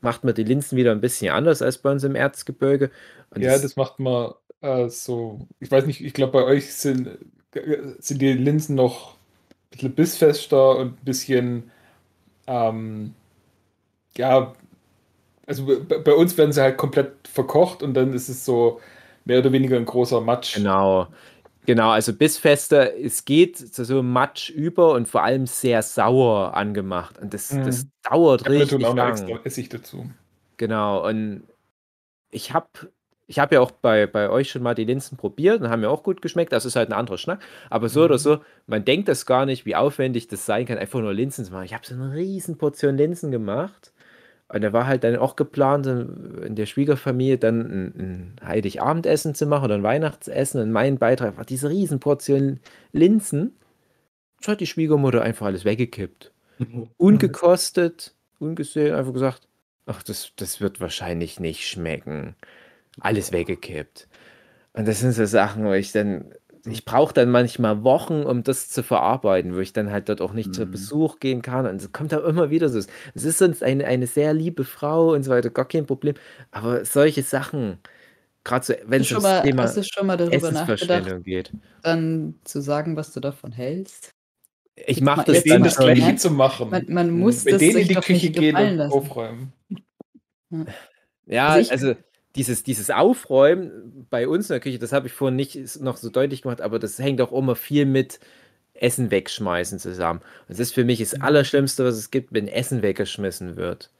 [0.00, 2.90] macht man die Linsen wieder ein bisschen anders als bei uns im Erzgebirge.
[3.30, 5.40] Und Ja, das macht man äh, so.
[5.60, 7.08] Ich weiß nicht, ich glaube, bei euch sind,
[7.52, 9.15] äh, sind die Linsen noch
[9.70, 11.70] bisschen bissfester und ein bisschen,
[12.46, 13.14] ähm,
[14.16, 14.54] ja,
[15.46, 18.80] also bei, uns werden sie halt komplett verkocht und dann ist es so
[19.24, 20.56] mehr oder weniger ein großer Matsch.
[20.56, 21.08] Genau.
[21.66, 27.18] Genau, also bissfester, es geht zu so Matsch über und vor allem sehr sauer angemacht.
[27.18, 27.64] Und das, Mhm.
[27.64, 29.10] das dauert Ja, wir richtig tun auch lang.
[29.10, 30.08] extra Essig dazu.
[30.58, 31.42] Genau, und
[32.30, 32.68] ich habe
[33.28, 35.90] ich hab ja auch bei, bei euch schon mal die Linsen probiert und haben mir
[35.90, 36.52] auch gut geschmeckt.
[36.52, 37.40] Das ist halt ein anderer Schnack.
[37.70, 38.04] Aber so Mhm.
[38.04, 41.44] oder so, man denkt das gar nicht, wie aufwendig das sein kann, einfach nur Linsen
[41.44, 41.64] zu machen.
[41.64, 43.92] Ich habe so eine riesen Portion Linsen gemacht.
[44.48, 49.34] Und da war halt dann auch geplant, in in der Schwiegerfamilie dann ein, ein Heiligabendessen
[49.34, 50.60] zu machen oder ein Weihnachtsessen.
[50.62, 52.60] Und mein Beitrag war diese riesen Portion
[52.92, 53.56] Linsen.
[54.40, 56.32] Das hat die Schwiegermutter einfach alles weggekippt
[56.98, 59.48] ungekostet, ungesehen, einfach gesagt,
[59.86, 62.36] ach, das, das wird wahrscheinlich nicht schmecken.
[63.00, 64.08] Alles weggekippt.
[64.72, 66.32] Und das sind so Sachen, wo ich dann,
[66.66, 70.32] ich brauche dann manchmal Wochen, um das zu verarbeiten, wo ich dann halt dort auch
[70.32, 70.70] nicht zu Mhm.
[70.72, 71.66] Besuch gehen kann.
[71.66, 72.78] Und es kommt da immer wieder so.
[72.78, 76.14] Es ist sonst eine, eine sehr liebe Frau und so weiter, gar kein Problem.
[76.50, 77.78] Aber solche Sachen,
[78.44, 81.52] gerade so, wenn es ums mal, Thema hast du schon mal darüber nachgedacht, geht.
[81.82, 84.10] dann zu sagen, was du davon hältst?
[84.86, 85.78] Ich mache das denen dann das.
[85.78, 86.68] Gleiche zu machen.
[86.68, 88.92] Man, man muss Mit das denen in die doch Küche nicht gehen und lassen.
[88.92, 89.52] aufräumen.
[91.26, 91.94] Ja, Also ich- also
[92.36, 96.10] dieses, dieses Aufräumen bei uns in der Küche, das habe ich vorhin nicht noch so
[96.10, 98.20] deutlich gemacht, aber das hängt auch immer viel mit
[98.74, 100.20] Essen wegschmeißen zusammen.
[100.20, 103.90] Und das ist für mich das Allerschlimmste, was es gibt, wenn Essen weggeschmissen wird.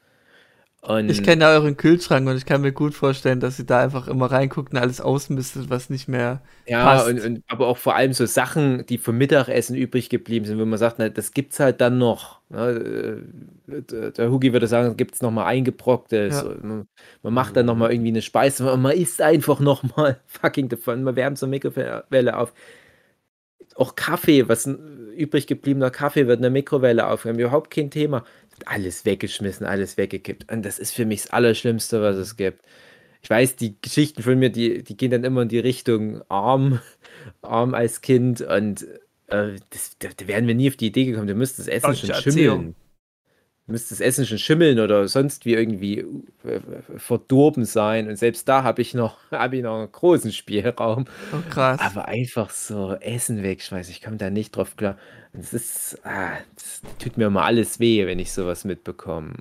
[0.83, 3.81] Und Ich kenne ja euren Kühlschrank und ich kann mir gut vorstellen, dass ihr da
[3.81, 6.43] einfach immer reinguckt und alles ausmistet, was nicht mehr.
[6.67, 7.07] ja, passt.
[7.07, 10.65] und, und aber auch vor allem so Sachen, die vom Mittagessen übrig geblieben sind, wo
[10.65, 12.41] man sagt, na, das gibt's halt dann noch.
[12.51, 13.23] Ne?
[13.69, 16.43] Äh, Der Hugi würde sagen, gibt es nochmal eingebrocktes.
[16.43, 16.55] Ja.
[16.63, 16.87] Man,
[17.23, 21.17] man macht dann nochmal irgendwie eine Speise, man, man isst einfach nochmal fucking davon, man
[21.17, 22.53] wärmt so eine Mikrowelle auf.
[23.75, 28.25] Auch Kaffee, was ein übrig gebliebener Kaffee wird in der Mikrowelle aufwärmen, überhaupt kein Thema.
[28.65, 30.51] Alles weggeschmissen, alles weggekippt.
[30.51, 32.63] Und das ist für mich das Allerschlimmste, was es gibt.
[33.23, 36.81] Ich weiß, die Geschichten von mir, die, die gehen dann immer in die Richtung arm,
[37.43, 38.87] arm als Kind und
[39.27, 41.27] äh, das, da, da wären wir nie auf die Idee gekommen.
[41.27, 42.75] Du müsstest das Essen Falsche schon schimmeln.
[43.67, 45.99] Du müsstest das Essen schon schimmeln oder sonst wie irgendwie
[46.45, 46.61] äh,
[46.99, 48.09] verdorben sein.
[48.09, 51.07] Und selbst da habe ich noch, habe ich noch einen großen Spielraum.
[51.33, 51.81] Oh, krass.
[51.81, 54.97] Aber einfach so Essen wegschmeißen, ich komme da nicht drauf klar.
[55.33, 59.33] Das ist, ah, das tut mir immer alles weh, wenn ich sowas mitbekomme.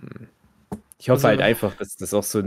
[0.99, 2.41] Ich hoffe Also- halt einfach, dass das auch so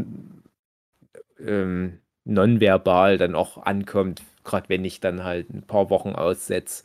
[1.40, 6.84] ähm, nonverbal dann auch ankommt, gerade wenn ich dann halt ein paar Wochen aussetze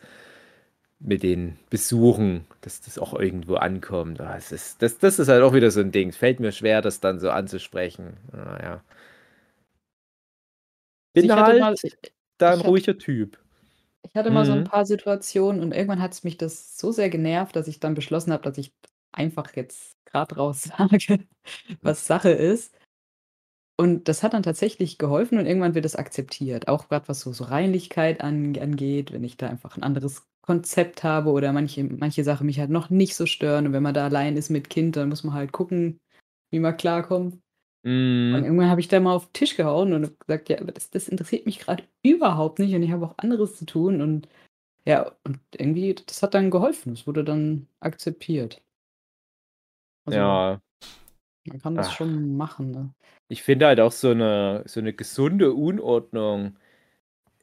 [1.05, 4.21] mit den Besuchen, dass das auch irgendwo ankommt.
[4.21, 6.11] Ah, es ist, das, das ist halt auch wieder so ein Ding.
[6.13, 8.17] Fällt mir schwer, das dann so anzusprechen.
[8.31, 8.81] Naja.
[11.13, 11.75] Bin Ich halt mal-
[12.39, 13.37] da ein ich hatte- ruhiger Typ.
[14.05, 14.63] Ich hatte mal so ein Mhm.
[14.65, 18.33] paar Situationen und irgendwann hat es mich das so sehr genervt, dass ich dann beschlossen
[18.33, 18.73] habe, dass ich
[19.11, 20.63] einfach jetzt gerade raus
[21.07, 21.25] sage,
[21.81, 22.75] was Sache ist.
[23.79, 26.67] Und das hat dann tatsächlich geholfen und irgendwann wird es akzeptiert.
[26.67, 31.03] Auch gerade was so, so Reinlichkeit an, angeht, wenn ich da einfach ein anderes Konzept
[31.03, 33.67] habe oder manche, manche Sachen mich halt noch nicht so stören.
[33.67, 35.99] Und wenn man da allein ist mit Kind, dann muss man halt gucken,
[36.51, 37.35] wie man klarkommt.
[37.35, 37.41] Und
[37.89, 38.43] Mhm.
[38.45, 41.07] irgendwann habe ich da mal auf den Tisch gehauen und gesagt, ja, aber das, das
[41.09, 44.01] interessiert mich gerade überhaupt nicht und ich habe auch anderes zu tun.
[44.01, 44.27] Und
[44.85, 46.93] ja, und irgendwie, das hat dann geholfen.
[46.93, 48.61] Es wurde dann akzeptiert.
[50.05, 50.61] Also, Ja,
[51.45, 51.97] man kann das Ach.
[51.97, 52.71] schon machen.
[52.71, 52.93] Ne?
[53.29, 56.57] ich finde halt auch so eine, so eine gesunde Unordnung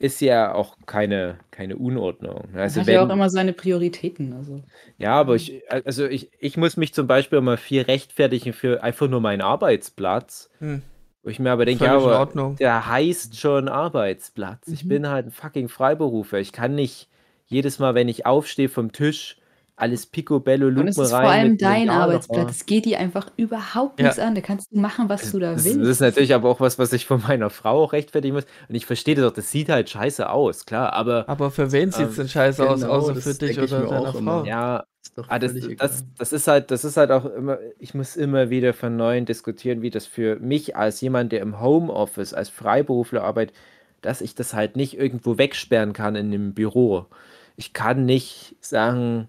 [0.01, 2.49] ist ja auch keine, keine Unordnung.
[2.55, 4.33] Also hat ja auch wenn, immer seine Prioritäten.
[4.33, 4.63] Also,
[4.97, 9.09] ja, aber ich, also ich, ich muss mich zum Beispiel immer viel rechtfertigen für einfach
[9.09, 10.51] nur meinen Arbeitsplatz.
[10.59, 10.83] Hm.
[11.23, 12.57] Wo ich mir aber denke, ja, aber Ordnung.
[12.57, 14.69] der heißt schon Arbeitsplatz.
[14.69, 14.89] Ich Mhm.
[14.89, 16.39] bin halt ein fucking Freiberufer.
[16.39, 17.11] Ich kann nicht
[17.45, 19.37] jedes Mal, wenn ich aufstehe vom Tisch,
[19.81, 22.51] alles Picobello und es ist vor allem dein Arbeitsplatz.
[22.53, 24.05] Es geht dir einfach überhaupt Ja.
[24.07, 24.35] nichts an.
[24.35, 25.81] Da kannst du machen, was du da Das, willst.
[25.81, 28.45] das ist natürlich aber auch was, was ich von meiner Frau auch rechtfertigen muss.
[28.69, 31.91] Und ich verstehe das auch, das sieht halt scheiße aus, klar, aber Aber für wen
[31.91, 34.19] sieht es Ähm, denn scheiße aus, genau, außer das für dich oder deiner Frau?
[34.19, 34.45] immer.
[34.47, 37.95] ja, Ist doch ah, das, das, das ist halt, das ist halt auch immer, ich
[37.95, 42.33] muss immer wieder von neuem diskutieren, wie das für mich als jemand, der im Homeoffice,
[42.35, 43.55] als Freiberufler arbeitet,
[44.03, 47.07] dass ich das halt nicht irgendwo wegsperren kann in dem Büro.
[47.57, 49.29] Ich kann nicht sagen,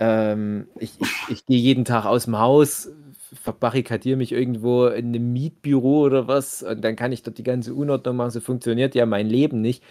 [0.00, 2.90] ähm, ich, ich, ich gehe jeden Tag aus dem Haus,
[3.42, 7.74] verbarrikadiere mich irgendwo in einem Mietbüro oder was und dann kann ich dort die ganze
[7.74, 8.30] Unordnung machen.
[8.30, 9.84] So funktioniert ja mein Leben nicht.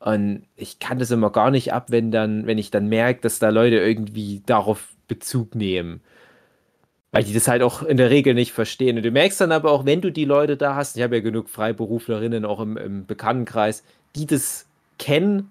[0.00, 3.38] Und ich kann das immer gar nicht ab, wenn dann, wenn ich dann merke, dass
[3.38, 6.00] da Leute irgendwie darauf Bezug nehmen.
[7.12, 8.96] Weil die das halt auch in der Regel nicht verstehen.
[8.96, 11.22] Und du merkst dann aber auch, wenn du die Leute da hast, ich habe ja
[11.22, 13.84] genug Freiberuflerinnen auch im, im Bekanntenkreis,
[14.16, 14.66] die das
[14.98, 15.50] kennen,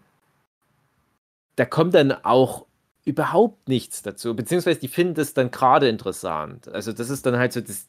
[1.56, 2.66] da kommt dann auch
[3.06, 4.36] überhaupt nichts dazu.
[4.36, 6.68] Beziehungsweise die finden das dann gerade interessant.
[6.70, 7.88] Also das ist dann halt so das,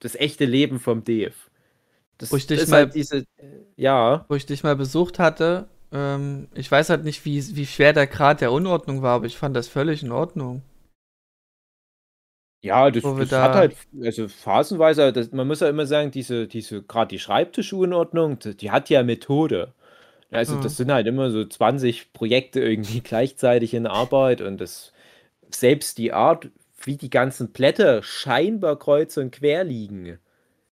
[0.00, 1.34] das echte Leben vom Dev.
[2.18, 3.24] Das, Wo ich dich das mal- halt diese,
[3.76, 4.24] ja.
[4.28, 8.06] Wo ich dich mal besucht hatte, ähm, ich weiß halt nicht, wie, wie schwer der
[8.06, 10.62] Grad der Unordnung war, aber ich fand das völlig in Ordnung.
[12.60, 16.48] Ja, das, das da- hat halt, also phasenweise, das, man muss ja immer sagen, diese,
[16.48, 19.72] diese, gerade die Schreibtischunordnung, die, die hat ja Methode.
[20.30, 20.58] Also Mhm.
[20.58, 24.92] das sind halt immer so 20 Projekte irgendwie gleichzeitig in Arbeit und das,
[25.50, 26.50] selbst die Art,
[26.84, 30.18] wie die ganzen Blätter scheinbar kreuz und quer liegen,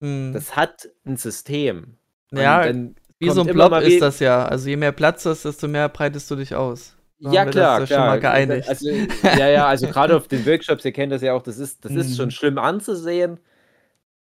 [0.01, 0.31] Hm.
[0.31, 1.97] das hat ein System.
[2.33, 2.73] Und ja,
[3.19, 4.45] wie so ein Blob ist das ja.
[4.45, 6.95] Also je mehr Platz hast, desto mehr breitest du dich aus.
[7.19, 7.97] So Ja, klar, das ja klar.
[7.97, 8.67] schon mal geeinigt.
[8.67, 8.89] Also,
[9.31, 11.95] ja, ja, also gerade auf den Workshops, ihr kennt das ja auch, das ist, das
[11.95, 12.15] ist Mhm.
[12.15, 13.39] schon schlimm anzusehen.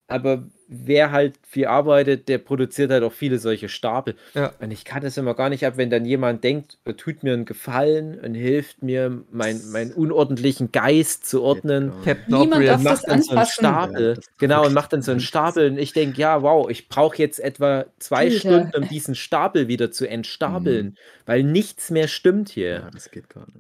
[0.08, 4.16] Aber wer halt viel arbeitet, der produziert halt auch viele solche Stapel.
[4.34, 4.54] Ja.
[4.62, 7.34] Und ich kann das immer gar nicht ab, wenn dann jemand denkt, er tut mir
[7.34, 11.92] einen Gefallen und hilft mir, mein, meinen unordentlichen Geist zu ordnen.
[12.06, 13.46] Captain Niemand darf Und das macht dann so einen.
[13.48, 14.14] Stapel.
[14.16, 15.20] Ja, genau, und macht dann so einen.
[15.20, 15.72] Stapel.
[15.72, 18.40] Und ich denke, ja, wow, ich brauche jetzt etwa zwei Alter.
[18.40, 22.70] Stunden, um diesen Stapel wieder zu entstapeln, weil nichts mehr stimmt hier.
[22.76, 23.58] Ja, das geht gar nicht.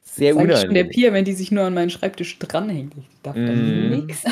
[0.00, 0.88] Sehr Sag ich schon der unangenehm.
[0.88, 2.94] Pia, wenn die sich nur an meinen Schreibtisch dranhängt.
[2.98, 4.06] Ich darf da Mhm.
[4.06, 4.24] nichts.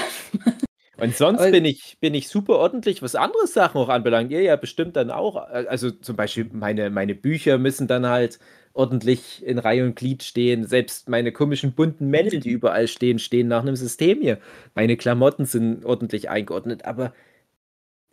[0.96, 4.30] Und sonst Aber- bin ich, bin ich super ordentlich, was andere Sachen auch anbelangt.
[4.30, 5.36] Ihr ja bestimmt dann auch.
[5.36, 8.38] Also zum Beispiel meine, meine Bücher müssen dann halt
[8.74, 10.66] ordentlich in Reihe und Glied stehen.
[10.66, 14.38] Selbst meine komischen bunten Männchen, die überall stehen, stehen nach einem System hier.
[14.74, 17.12] Meine Klamotten sind ordentlich eingeordnet, aber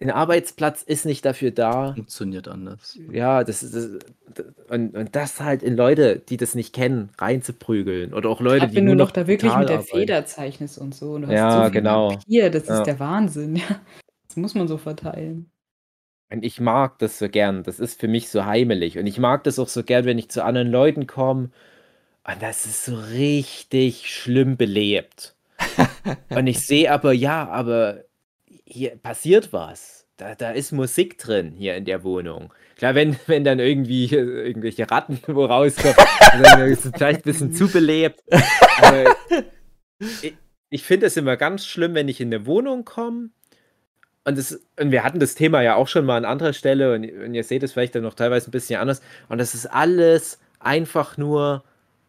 [0.02, 1.94] ein Arbeitsplatz ist nicht dafür da.
[1.94, 2.98] Funktioniert anders.
[3.12, 3.74] Ja, das ist
[4.34, 8.14] das, und, und das halt in Leute, die das nicht kennen, reinzuprügeln.
[8.14, 9.98] Oder auch Leute, Gerade die wenn nur du noch noch da wirklich mit der arbeiten.
[9.98, 11.14] Feder zeichnest und so.
[11.14, 12.10] Und du hast Ja, so viel genau.
[12.10, 12.80] Papier, das Ja.
[12.80, 13.56] ist der Wahnsinn.
[13.70, 13.82] Ja.
[14.28, 15.52] Das muss man so verteilen.
[16.32, 17.64] Und ich mag das so gern.
[17.64, 18.98] Das ist für mich so heimelig.
[18.98, 21.50] Und ich mag das auch so gern, wenn ich zu anderen Leuten komme.
[22.28, 25.36] Und das ist so richtig schlimm belebt.
[26.30, 28.04] und ich sehe aber, ja, aber
[28.72, 30.08] hier passiert was.
[30.18, 32.54] Da, da ist Musik drin hier in der Wohnung.
[32.78, 35.96] Klar, wenn, wenn dann irgendwie äh, irgendwelche Ratten wo rauskommen,
[36.44, 38.22] dann ist es vielleicht ein bisschen zu belebt.
[38.82, 39.16] Aber
[40.22, 40.36] ich,
[40.70, 43.30] ich finde es immer ganz schlimm, wenn ich in eine Wohnung komme
[44.24, 47.04] und, das, und wir hatten das Thema ja auch schon mal an anderer Stelle und,
[47.04, 49.02] und ihr seht es vielleicht dann noch teilweise ein bisschen anders.
[49.30, 51.64] Und das ist alles einfach nur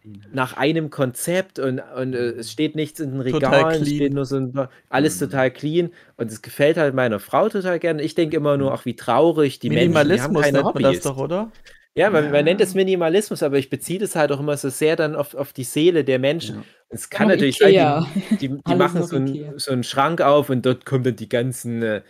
[0.04, 4.36] nach einem Konzept und, und äh, es steht nichts in den Regalen, steht nur so
[4.36, 5.24] ein, alles Mhm.
[5.26, 8.02] total clean und es gefällt halt meiner Frau total gerne.
[8.02, 10.82] Ich denke immer nur, ach wie traurig die Menschen, die haben Minimalismus keine nennt man
[10.82, 11.52] das doch, oder?
[11.94, 12.42] Ja, man, man Ja.
[12.42, 15.52] nennt es Minimalismus, aber ich beziehe das halt auch immer so sehr dann auf, auf
[15.52, 16.56] die Seele der Menschen.
[16.56, 16.64] Ja.
[16.88, 18.00] Es kann noch natürlich Ikea.
[18.00, 21.16] sein, die, die, die machen so, ein, so einen Schrank auf und dort kommen dann
[21.16, 22.02] die ganzen äh,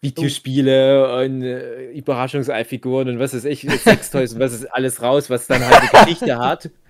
[0.00, 5.46] Videospiele und äh, Überraschungsei-Figuren und was weiß ich, Sextoys und was ist alles raus, was
[5.46, 6.70] dann halt eine Geschichte hat.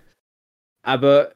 [0.86, 1.32] Aber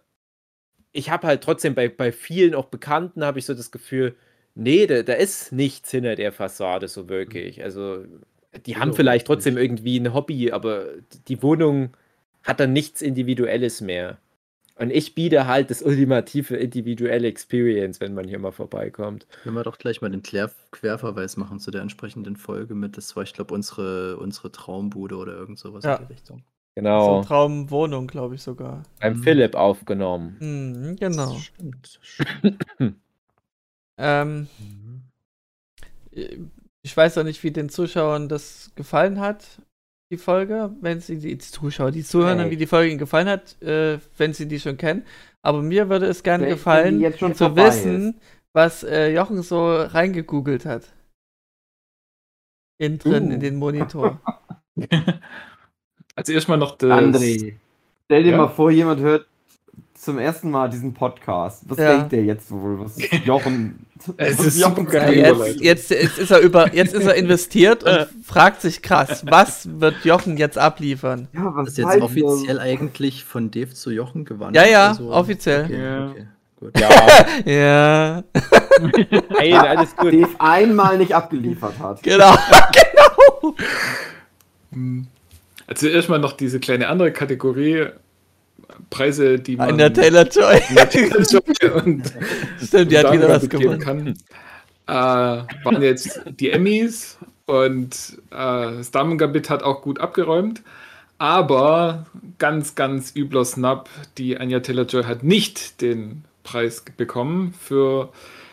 [0.92, 4.14] ich habe halt trotzdem bei, bei vielen auch Bekannten habe ich so das Gefühl,
[4.54, 7.64] nee, da, da ist nichts hinter der Fassade so wirklich.
[7.64, 8.04] Also,
[8.64, 10.86] die haben vielleicht trotzdem irgendwie ein Hobby, aber
[11.26, 11.96] die Wohnung
[12.44, 14.18] hat dann nichts Individuelles mehr.
[14.76, 19.26] Und ich biete halt das ultimative individuelle Experience, wenn man hier mal vorbeikommt.
[19.42, 23.16] Können wir doch gleich mal den Klär Querverweis machen zu der entsprechenden Folge mit, das
[23.16, 25.96] war, ich glaube, unsere, unsere Traumbude oder irgend sowas Ja.
[25.96, 26.44] in die Richtung.
[26.76, 27.16] So Genau.
[27.16, 28.84] eine Traumwohnung, glaube ich sogar.
[29.00, 29.22] Beim Mhm.
[29.22, 30.36] Philipp aufgenommen.
[30.40, 31.32] Mhm, genau.
[31.32, 32.00] Das stimmt.
[34.02, 35.02] Ähm, Mhm.
[36.80, 39.60] ich weiß auch nicht, wie den Zuschauern das gefallen hat,
[40.10, 42.50] die Folge, wenn sie die Zuschauer, die Zuhörer, Hey.
[42.50, 45.04] wie die Folge ihnen gefallen hat, äh, wenn sie die schon kennen.
[45.42, 48.18] Aber mir würde es gerne wenn gefallen, die jetzt schon zu wissen,
[48.54, 50.88] was äh, Jochen so reingegoogelt hat.
[52.78, 53.32] Innen drin Uh.
[53.34, 54.18] in den Monitor.
[56.16, 56.90] Also erstmal noch das.
[56.90, 57.54] André,
[58.06, 58.36] stell dir Ja?
[58.36, 59.26] mal vor, jemand hört
[59.94, 61.62] zum ersten Mal diesen Podcast.
[61.68, 61.96] Was Ja.
[61.96, 62.80] denkt der jetzt wohl?
[62.80, 63.86] Was Jochen.
[64.16, 65.14] Es was ist Jochen geil.
[65.14, 69.68] jetzt, jetzt, jetzt, ist er über, jetzt ist er investiert und fragt sich krass, was
[69.78, 71.28] wird Jochen jetzt abliefern?
[71.34, 72.64] Ja, was Das ist jetzt offiziell das?
[72.64, 74.64] eigentlich von Dave zu Jochen gewandert?
[74.64, 75.64] Ja, ja, also- offiziell.
[75.64, 76.10] Okay, Ja.
[76.10, 76.26] okay,
[76.58, 76.80] gut.
[76.80, 76.90] Ja,
[77.44, 78.24] Ja,
[79.38, 80.12] hey, alles gut.
[80.14, 82.02] Dave einmal nicht abgeliefert hat.
[82.02, 82.34] genau.
[82.72, 83.54] genau.
[84.72, 85.06] Hm.
[85.70, 87.86] Also erstmal noch diese kleine andere Kategorie.
[88.90, 89.70] Preise, die man.
[89.70, 90.60] An der Taylor Joy.
[91.84, 92.12] und
[92.62, 93.78] Stimmt, die hat wieder was gewonnen.
[93.78, 94.18] kann.
[94.86, 100.62] Äh, waren jetzt die Emmys und äh, das Damen Gambit hat auch gut abgeräumt.
[101.18, 102.06] Aber
[102.38, 103.88] ganz, ganz übler Snap.
[104.18, 108.08] Die Anja Taylor-Joy hat nicht den Preis bekommen für,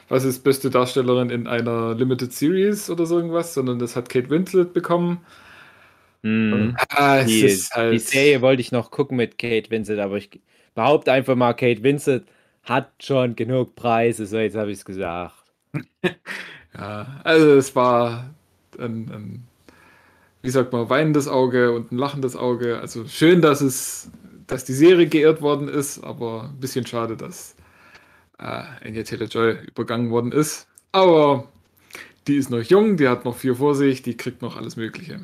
[0.10, 4.30] was ist beste Darstellerin in einer Limited Series oder so irgendwas, sondern das hat Kate
[4.30, 5.22] Winslet bekommen.
[6.24, 6.76] Mhm.
[6.90, 7.92] Ah, es Die, ist halt.
[7.92, 10.42] die Serie wollte ich noch gucken mit Kate Winslet, aber ich
[10.76, 12.26] behaupte einfach mal, Kate Winslet
[12.64, 15.36] hat schon genug Preise, so jetzt habe ich es gesagt.
[16.78, 18.34] Ja, also es war
[18.78, 19.48] ein, ein,
[20.42, 22.80] wie sagt man, weinendes Auge und ein lachendes Auge.
[22.80, 24.12] Also schön, dass es,
[24.48, 27.56] dass die Serie geehrt worden ist, aber ein bisschen schade, dass
[28.40, 30.68] äh, Anya Taylor-Joy übergangen worden ist.
[30.92, 31.50] Aber
[32.28, 35.22] die ist noch jung, die hat noch viel vor sich, die kriegt noch alles Mögliche.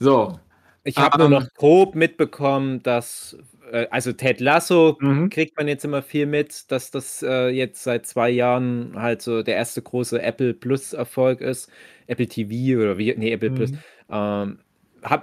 [0.00, 0.38] So.
[0.84, 1.30] Ich habe Ähm.
[1.30, 3.36] nur noch grob mitbekommen, dass,
[3.72, 5.28] äh, also Ted Lasso Mhm.
[5.28, 9.42] kriegt man jetzt immer viel mit, dass das äh, jetzt seit zwei Jahren halt so
[9.42, 11.70] der erste große Apple Plus Erfolg ist.
[12.06, 13.72] Apple TV oder wie, nee, Apple Plus.
[13.72, 13.78] Mhm.
[14.10, 14.58] Ähm,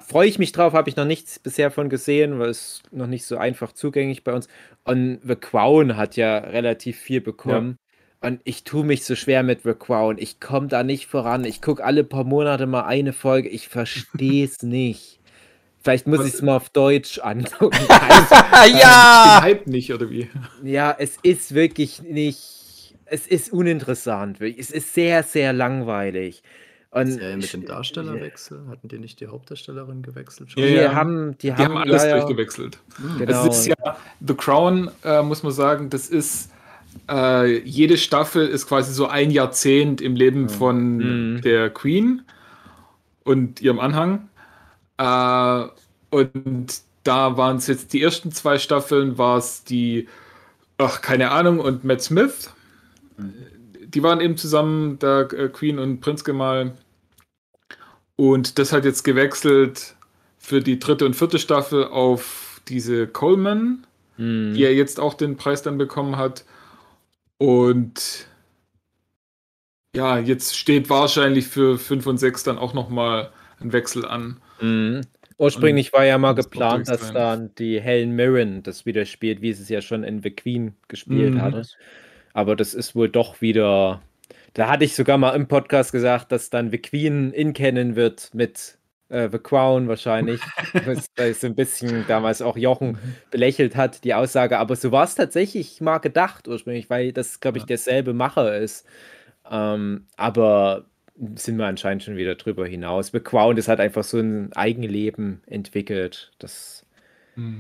[0.08, 3.26] Freue ich mich drauf, habe ich noch nichts bisher von gesehen, weil es noch nicht
[3.26, 4.48] so einfach zugänglich bei uns.
[4.86, 7.78] Und The Crown hat ja relativ viel bekommen.
[8.22, 10.18] Und ich tue mich so schwer mit The Crown.
[10.18, 11.46] Ich komme da nicht voran.
[11.46, 13.50] Ich gucke alle paar Monate mal eine Folge.
[13.50, 15.20] Ich verstehe es nicht.
[15.84, 17.78] Vielleicht muss ich es mal auf Deutsch angucken.
[17.90, 19.38] ja!
[19.38, 20.30] Den Hype nicht, oder wie?
[20.64, 22.96] ja, es ist wirklich nicht.
[23.06, 24.40] Es ist uninteressant.
[24.40, 24.60] wirklich.
[24.68, 26.42] Es ist sehr, sehr langweilig.
[26.90, 28.68] Und Serie mit dem Darstellerwechsel?
[28.70, 30.52] Hatten die nicht die Hauptdarstellerin gewechselt?
[30.52, 30.64] schon?
[30.64, 30.96] Ja, Die ja.
[30.96, 32.80] haben, die, Die haben alles ja, ja, durchgewechselt.
[33.20, 33.48] Genau.
[33.48, 36.50] Es ist ja, The Crown, äh, muss man sagen, das ist,
[37.10, 40.98] äh, jede Staffel ist quasi so ein Jahrzehnt im Leben von
[41.36, 41.42] Mhm.
[41.42, 42.24] der Queen
[43.24, 44.30] und ihrem Anhang.
[44.98, 45.66] Äh,
[46.10, 50.08] und da waren es jetzt die ersten zwei Staffeln, war es die,
[50.78, 52.52] ach, keine Ahnung, und Matt Smith.
[53.88, 56.74] Die waren eben zusammen, da äh, Queen und Prinzgemahl.
[58.16, 59.96] Und das hat jetzt gewechselt
[60.38, 63.86] für die dritte und vierte Staffel auf diese Coleman,
[64.18, 64.54] Mhm.
[64.54, 66.46] die ja jetzt auch den Preis dann bekommen hat.
[67.38, 68.28] Und
[69.96, 74.42] ja, jetzt steht wahrscheinlich für 5 und 6 dann auch nochmal ein Wechsel an.
[74.60, 75.02] Mhm.
[75.38, 79.52] Ursprünglich war ja mal das geplant, dass dann die Helen Mirren das wieder spielt, wie
[79.54, 81.42] sie es ja schon in The Queen gespielt Mhm.
[81.42, 81.78] hat.
[82.34, 84.02] Aber das ist wohl doch wieder.
[84.54, 88.34] Da hatte ich sogar mal im Podcast gesagt, dass dann The Queen in kennen wird
[88.34, 88.78] mit
[89.10, 90.42] äh, The Crown wahrscheinlich.
[90.86, 92.98] was da so ein bisschen damals auch Jochen
[93.32, 94.58] belächelt hat, die Aussage.
[94.58, 98.86] Aber so war es tatsächlich mal gedacht ursprünglich, weil das, glaube ich, derselbe Macher ist.
[99.50, 100.86] Ähm, aber
[101.36, 103.12] sind wir anscheinend schon wieder drüber hinaus.
[103.12, 106.34] The Crown, das hat einfach so ein Eigenleben entwickelt.
[106.40, 106.86] Das,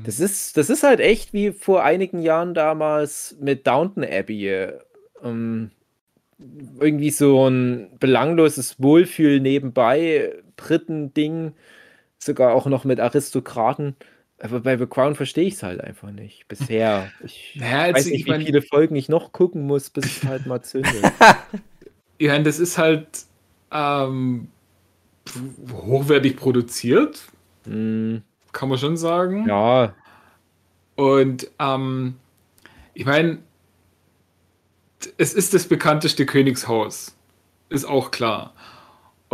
[0.04, 4.72] das, ist, das ist halt echt wie vor einigen Jahren damals mit Downton Abbey.
[5.24, 5.72] Ähm,
[6.80, 11.54] irgendwie so ein belangloses Wohlfühl nebenbei, Briten-Ding,
[12.20, 13.96] sogar auch noch mit Aristokraten.
[14.40, 16.48] Aber bei The Crown verstehe ich es halt einfach nicht.
[16.48, 17.12] Bisher.
[17.24, 20.06] Ich Naja, also weiß ich nicht, wie mein- viele Folgen ich noch gucken muss, bis
[20.06, 20.96] es halt mal zündet.
[22.20, 23.08] Ja, das ist halt
[23.72, 24.48] ähm,
[25.72, 27.22] hochwertig produziert,
[27.66, 29.46] Hm, kann man schon sagen.
[29.48, 29.94] ja,
[30.96, 32.16] Und ähm,
[32.94, 33.40] ich meine,
[35.18, 37.16] es ist das bekannteste Königshaus.
[37.70, 38.54] Ist auch klar.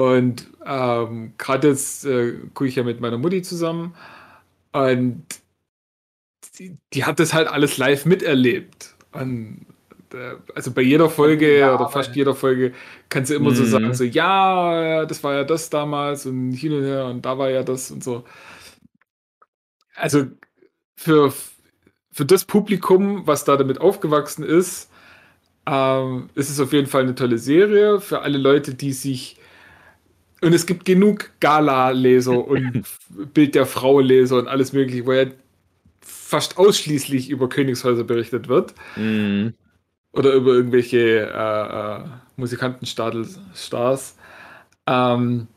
[0.02, 3.96] Und ähm, gerade jetzt äh, gucke ich ja mit meiner Mutti zusammen.
[4.74, 5.26] Und
[6.60, 8.96] die, die hat das halt alles live miterlebt.
[9.12, 9.66] Und
[10.14, 12.74] äh, also bei jeder Folge Ja, oder fast jeder Folge
[13.10, 13.66] kann sie immer so Mhm.
[13.66, 17.38] sagen, so ja, ja, das war ja das damals und hin und her und da
[17.38, 18.26] war ja das und so.
[19.96, 20.26] Also
[20.98, 21.34] für,
[22.12, 24.92] für das Publikum, was da damit aufgewachsen ist,
[25.68, 28.02] ähm, ist es auf jeden Fall eine tolle Serie.
[28.02, 29.38] Für alle Leute, die sich
[30.42, 32.84] und es gibt genug Gala-Leser und
[33.34, 35.26] Bild der Frau-Leser und alles mögliche, wo ja
[36.02, 39.54] fast ausschließlich über Königshäuser berichtet wird Mhm.
[40.14, 41.00] oder über irgendwelche
[41.32, 42.06] äh, äh,
[42.38, 43.40] Musikantenstars.
[44.88, 45.48] Ähm,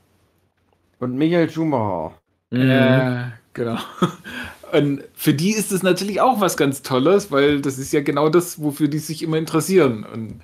[0.98, 2.18] Und Michael Schumacher.
[2.50, 2.60] Mhm.
[2.70, 3.78] äh, genau.
[4.72, 8.28] Und für die ist es natürlich auch was ganz Tolles, weil das ist ja genau
[8.28, 10.40] das, wofür die sich immer interessieren und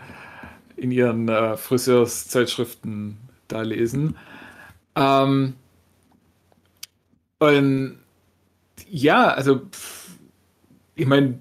[0.77, 3.17] in ihren äh, Friseurszeitschriften
[3.49, 4.17] da lesen.
[5.01, 5.55] Ähm,
[7.39, 7.99] und
[8.91, 9.63] ja, also
[10.95, 11.41] ich meine,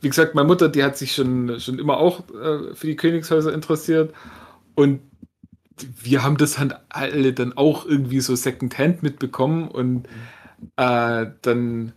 [0.00, 3.52] wie gesagt, meine Mutter, die hat sich schon, schon immer auch äh, für die Königshäuser
[3.52, 4.12] interessiert
[4.74, 5.00] und
[6.02, 10.08] wir haben das halt alle dann auch irgendwie so Secondhand mitbekommen und
[10.76, 11.92] äh, dann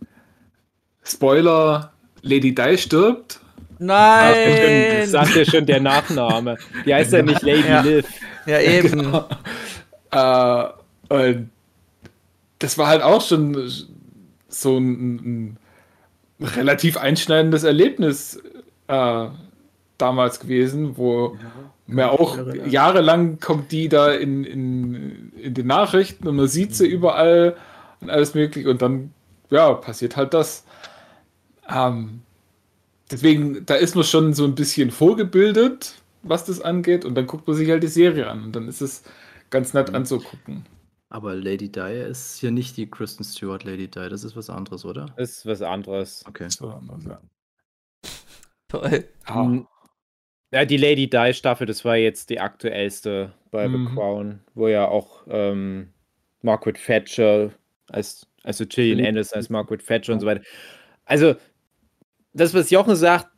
[1.02, 3.40] Spoiler, Lady Di stirbt.
[3.80, 5.08] Nein!
[5.08, 6.56] Sagt ja schon der Nachname.
[6.86, 7.80] Die heißt ja nicht Lady Ja.
[7.80, 8.06] Liv.
[8.46, 9.02] Ja, eben.
[10.12, 10.64] Äh,
[11.08, 11.50] und
[12.58, 13.70] das war halt auch schon
[14.48, 15.58] so ein, ein
[16.40, 18.40] relativ einschneidendes Erlebnis
[18.88, 19.26] äh,
[19.98, 21.36] damals gewesen, wo
[21.86, 23.40] mir auch jahrelang.
[23.40, 27.56] kommt die da in, in, in den Nachrichten und man sieht sie überall
[28.00, 29.12] und alles mögliche und dann,
[29.50, 30.64] ja, passiert halt das.
[31.68, 32.22] Ähm,
[33.10, 37.46] deswegen, da ist man schon so ein bisschen vorgebildet, was das angeht und dann guckt
[37.46, 39.02] man sich halt die Serie an und dann ist es
[39.52, 40.64] ganz nett anzugucken.
[41.10, 44.84] Aber Lady Di ist hier nicht die Kristen Stewart Lady Di, das ist was anderes,
[44.84, 45.06] oder?
[45.16, 46.24] Das ist was anderes.
[46.26, 46.48] Okay.
[46.48, 47.16] So, also,
[48.68, 49.04] Toll.
[49.28, 49.42] ja.
[49.44, 49.66] Mhm.
[50.52, 53.86] Ja, die Lady Di Staffel, das war jetzt die aktuellste bei Mhm.
[53.88, 55.92] The Crown, wo ja auch ähm,
[56.42, 57.52] Margaret Thatcher
[57.88, 59.06] als, also Gillian Mhm.
[59.06, 60.42] Anderson als Margaret Thatcher und so weiter.
[61.04, 61.36] Also,
[62.34, 63.28] das, was Jochen sagt,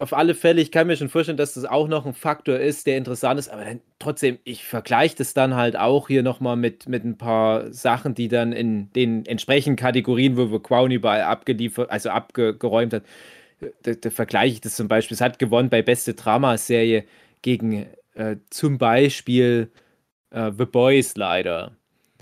[0.00, 2.86] auf alle Fälle, ich kann mir schon vorstellen, dass das auch noch ein Faktor ist,
[2.86, 6.88] der interessant ist, aber dann trotzdem, ich vergleiche das dann halt auch hier nochmal mit,
[6.88, 11.90] mit ein paar Sachen, die dann in den entsprechenden Kategorien, wo wir Crown überall abgeliefert,
[11.90, 13.02] also abgeräumt hat,
[13.82, 15.14] da, da vergleiche ich das zum Beispiel.
[15.14, 17.04] Es hat gewonnen bei beste Dramaserie
[17.42, 19.70] gegen äh, zum Beispiel
[20.30, 21.76] äh, The Boys leider.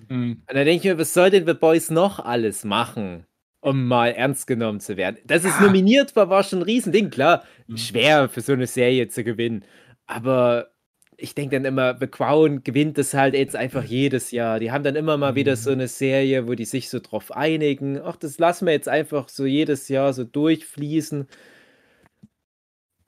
[0.08, 0.42] Mhm.
[0.48, 3.24] Und da denke ich mir, was soll denn The Boys noch alles machen,
[3.60, 5.18] um mal ernst genommen zu werden?
[5.24, 7.10] Dass es nominiert war, war schon ein Riesending.
[7.10, 7.76] Klar, Mhm.
[7.76, 9.64] schwer für so eine Serie zu gewinnen.
[10.06, 10.68] Aber
[11.16, 14.60] ich denke dann immer, The Crown gewinnt das halt jetzt einfach jedes Jahr.
[14.60, 18.00] Die haben dann immer mal wieder so eine Serie, wo die sich so drauf einigen.
[18.00, 21.26] Ach, das lassen wir jetzt einfach so jedes Jahr so durchfließen.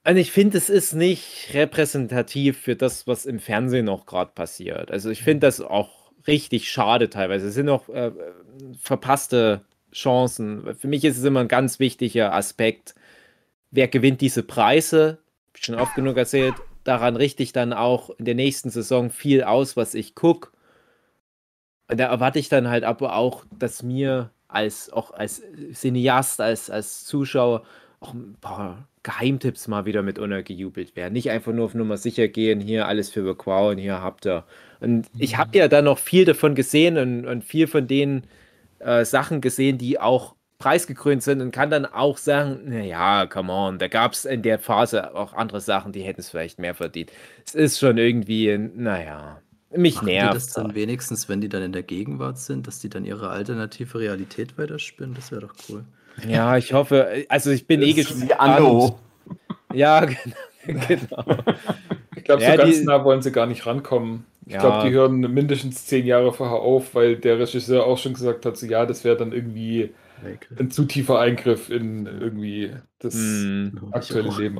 [0.07, 4.91] Und ich finde, es ist nicht repräsentativ für das, was im Fernsehen noch gerade passiert.
[4.91, 7.49] Also ich finde das auch richtig schade teilweise.
[7.49, 8.11] Es sind noch äh,
[8.81, 9.63] verpasste
[9.93, 10.75] Chancen.
[10.77, 12.95] Für mich ist es immer ein ganz wichtiger Aspekt.
[13.71, 15.19] Wer gewinnt diese Preise?
[15.55, 16.55] Schon oft genug erzählt.
[16.85, 20.51] Daran richte ich dann auch in der nächsten Saison viel aus, was ich gucke.
[21.89, 26.71] Und da erwarte ich dann halt aber auch, dass mir als auch als Cineast, als,
[26.71, 27.63] als Zuschauer
[28.01, 31.13] auch ein paar Geheimtipps mal wieder mit untergejubelt werden.
[31.13, 34.45] Nicht einfach nur auf Nummer sicher gehen, hier alles für Crown, hier habt ihr.
[34.81, 38.25] Und ich habe ja dann noch viel davon gesehen und, und viel von den
[38.81, 43.79] äh, Sachen gesehen, die auch preisgekrönt sind und kann dann auch sagen, naja, come on,
[43.79, 47.11] da gab es in der Phase auch andere Sachen, die hätten es vielleicht mehr verdient.
[47.47, 49.41] Es ist schon irgendwie, naja,
[49.75, 50.35] mich Machen die nervt.
[50.37, 54.01] das dann wenigstens, wenn die dann in der Gegenwart sind, dass die dann ihre alternative
[54.01, 55.15] Realität weiterspinnen?
[55.15, 55.85] Das wäre doch cool.
[56.29, 58.39] Ja, ich hoffe, also ich bin eh Das gespannt.
[58.41, 58.99] Anno.
[59.73, 60.35] Ja, genau.
[60.89, 61.25] genau.
[62.17, 64.27] Ich glaube, Ja, so ganz die- nah wollen sie gar nicht rankommen.
[64.51, 64.61] Ich Ja.
[64.63, 68.57] glaube, die hören mindestens zehn Jahre vorher auf, weil der Regisseur auch schon gesagt hat,
[68.57, 69.91] so ja, das wäre dann irgendwie
[70.59, 73.73] ein zu tiefer Eingriff in irgendwie das Hm.
[73.93, 74.59] aktuelle Leben.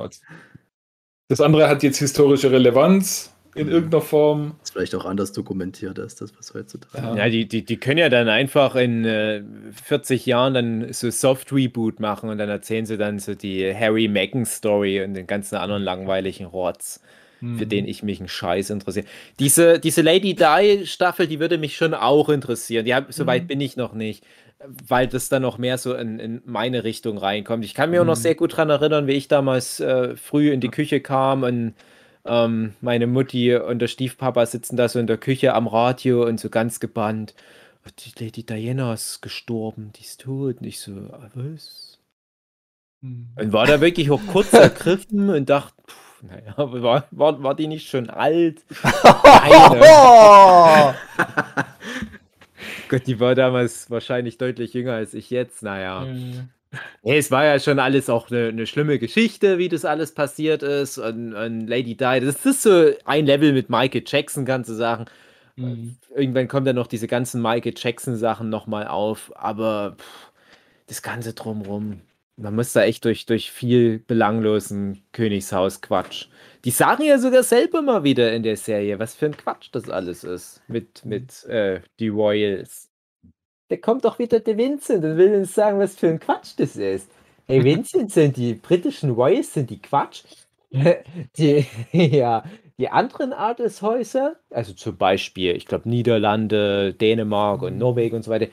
[1.27, 3.73] Das andere hat jetzt historische Relevanz in Mhm.
[3.73, 4.55] irgendeiner Form.
[4.63, 7.05] Ist vielleicht auch anders dokumentiert als das, was heutzutage.
[7.05, 7.15] Ja.
[7.15, 11.99] Ja, die, die, die können ja dann einfach in äh, 40 Jahren dann so Soft-Reboot
[11.99, 16.45] machen und dann erzählen sie dann so die Harry Meghan-Story und den ganzen anderen langweiligen
[16.45, 17.01] Rotz,
[17.57, 19.05] für den ich mich einen Scheiß interessiere.
[19.39, 22.85] Diese, diese Lady Di-Staffel, die würde mich schon auch interessieren.
[22.85, 24.23] Die hab, so weit bin ich noch nicht.
[24.87, 27.65] weil das dann noch mehr so in, in meine Richtung reinkommt.
[27.65, 28.21] Ich kann mir auch noch Mhm.
[28.21, 31.73] sehr gut dran erinnern, wie ich damals äh, früh in die Küche kam und
[32.25, 36.39] ähm, meine Mutti und der Stiefpapa sitzen da so in der Küche am Radio und
[36.39, 37.33] so ganz gebannt.
[37.87, 40.57] "Oh, Die Lady Diana ist gestorben, die ist tot.
[40.61, 41.97] Und ich so, "Ah, was?
[43.01, 45.95] Und war da wirklich auch kurz ergriffen und dachte, pff,
[46.29, 48.63] naja, aber war, war, war die nicht schon alt?
[49.23, 50.95] Nein!
[52.89, 55.63] Gott, die war damals wahrscheinlich deutlich jünger als ich jetzt.
[55.63, 56.01] Naja.
[56.01, 56.49] Mhm.
[57.03, 60.63] Nee, es war ja schon alles auch eine, eine schlimme Geschichte, wie das alles passiert
[60.63, 60.97] ist.
[60.97, 65.05] Und, und Lady Di, das ist so ein Level mit Michael Jackson, kannst du sagen.
[65.55, 65.97] Mhm.
[66.15, 69.31] Irgendwann kommen dann noch diese ganzen Michael Jackson-Sachen nochmal auf.
[69.35, 70.31] Aber pff,
[70.87, 72.01] das Ganze drumrum,
[72.37, 76.27] man muss da echt durch, durch viel belanglosen Königshaus-Quatsch.
[76.65, 79.89] Die sagen ja sogar selber mal wieder in der Serie, was für ein Quatsch das
[79.89, 82.89] alles ist mit, mit äh, die Royals.
[83.69, 86.75] Da kommt doch wieder der Vincent und will uns sagen, was für ein Quatsch das
[86.75, 87.09] ist.
[87.47, 90.23] Hey, Vincent, sind die britischen Royals, sind die Quatsch?
[91.37, 92.45] Die, ja,
[92.79, 98.47] die anderen Adelshäuser, also zum Beispiel, ich glaube, Niederlande, Dänemark und Norwegen und so weiter,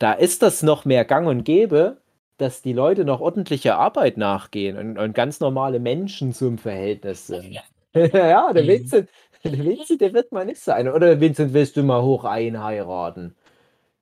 [0.00, 1.98] da ist das noch mehr gang und gäbe,
[2.40, 7.62] dass die Leute noch ordentlicher Arbeit nachgehen und, und ganz normale Menschen zum Verhältnis sind.
[7.94, 8.68] ja, der Mhm.
[8.68, 9.10] Vincent,
[9.44, 10.88] der Vincent, der wird mal nicht sein.
[10.88, 13.36] Oder Vincent, willst du mal hoch einheiraten?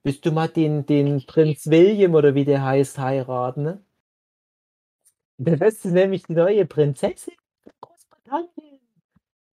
[0.04, 3.62] Willst du mal den, den Prinz William oder wie der heißt heiraten?
[3.64, 3.84] Ne?
[5.38, 8.80] Das ist nämlich die neue Prinzessin von Großbritannien.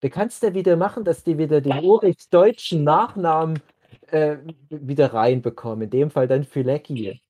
[0.02, 3.62] Da kannst du wieder machen, dass die wieder den urichs-deutschen Nachnamen
[4.08, 4.38] äh,
[4.70, 5.84] wieder reinbekommen.
[5.86, 7.22] In dem Fall dann Fülecki.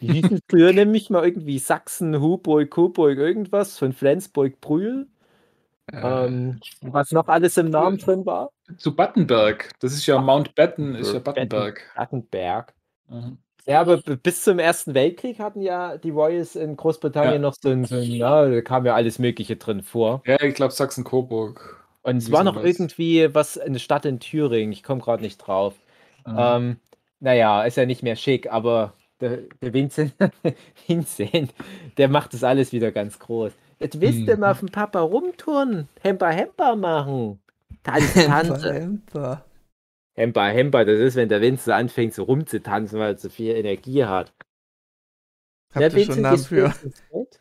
[0.00, 5.08] Die hießen früher nämlich mal irgendwie Sachsen, Huburg, Coburg, irgendwas von Flensburg-Brühl.
[5.92, 8.50] Äh, Ähm, was noch alles im Namen drin war?
[8.76, 9.70] zu Battenberg.
[9.80, 11.82] Das ist ja Mountbatten, ist ja Battenberg.
[11.94, 12.74] Battenberg.
[13.08, 13.38] Mhm.
[13.66, 17.48] Ja, aber bis zum Ersten Weltkrieg hatten ja die Royals in Großbritannien Ja.
[17.48, 20.24] noch so ein, so ein, ja, da kam ja alles Mögliche drin vor.
[20.24, 21.84] Ja, ich glaube Sachsen-Coburg.
[22.02, 22.64] Und es war noch sowas.
[22.64, 25.74] irgendwie was, eine Stadt in Thüringen, ich komme gerade nicht drauf.
[26.26, 26.38] Mhm.
[26.38, 26.80] Ähm,
[27.20, 30.14] naja, ist ja nicht mehr schick, aber der, der Vincent,
[30.86, 31.54] Vincent,
[31.96, 33.52] der macht das alles wieder ganz groß.
[33.80, 34.40] Jetzt willst du Mhm.
[34.40, 37.40] mal auf den Papa rumturnen, Hemper Hemper machen.
[37.82, 38.72] Tanze, tanze.
[38.74, 39.44] Hemper.
[40.16, 44.04] Hemper Hemper, das ist, wenn der Vincent anfängt so rumzutanzen, weil er so viel Energie
[44.04, 44.32] hat.
[45.74, 46.74] Habt ihr schon einen Namen für?
[47.10, 47.40] Bett?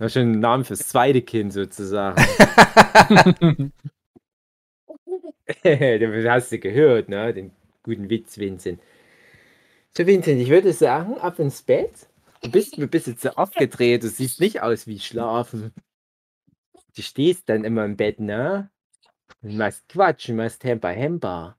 [0.00, 2.16] Ja, schon einen Namen fürs zweite Kind sozusagen.
[5.64, 7.32] du hast du gehört, ne?
[7.34, 7.50] Den
[7.82, 8.80] guten Witz, Vincent.
[9.96, 12.08] So, Vincent, ich würde sagen, ab ins Bett.
[12.42, 15.74] Du bist ein bisschen zu aufgedreht, du siehst nicht aus wie schlafen.
[16.94, 18.70] Du stehst dann immer im Bett, ne?
[19.42, 21.56] Und machst Quatsch, und machst Hemper Hemper.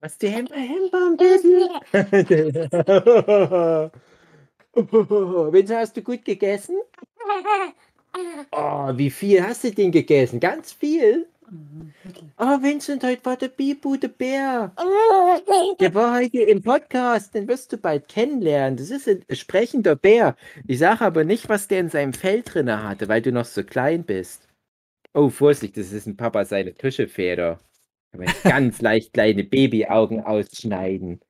[0.00, 1.68] Was die Hemper Hemper am besten?
[5.52, 6.76] Vincent, hast du gut gegessen?
[8.52, 10.38] Oh, wie viel hast du denn gegessen?
[10.40, 11.26] Ganz viel?
[12.38, 14.72] Oh, Vincent, heute war der Bibu, der Bär.
[15.78, 18.76] Der war heute im Podcast, den wirst du bald kennenlernen.
[18.76, 20.36] Das ist ein sprechender Bär.
[20.66, 23.62] Ich sage aber nicht, was der in seinem Fell drinne hatte, weil du noch so
[23.62, 24.48] klein bist.
[25.12, 27.60] Oh, Vorsicht, das ist ein Papa seine Tuschefeder.
[28.10, 31.20] Kann man ganz leicht kleine Babyaugen ausschneiden.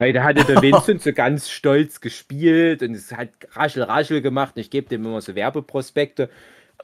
[0.00, 4.56] Heute hatte der Vincent so ganz stolz gespielt und es hat raschel, raschel gemacht.
[4.56, 6.30] Und ich gebe dem immer so Werbeprospekte.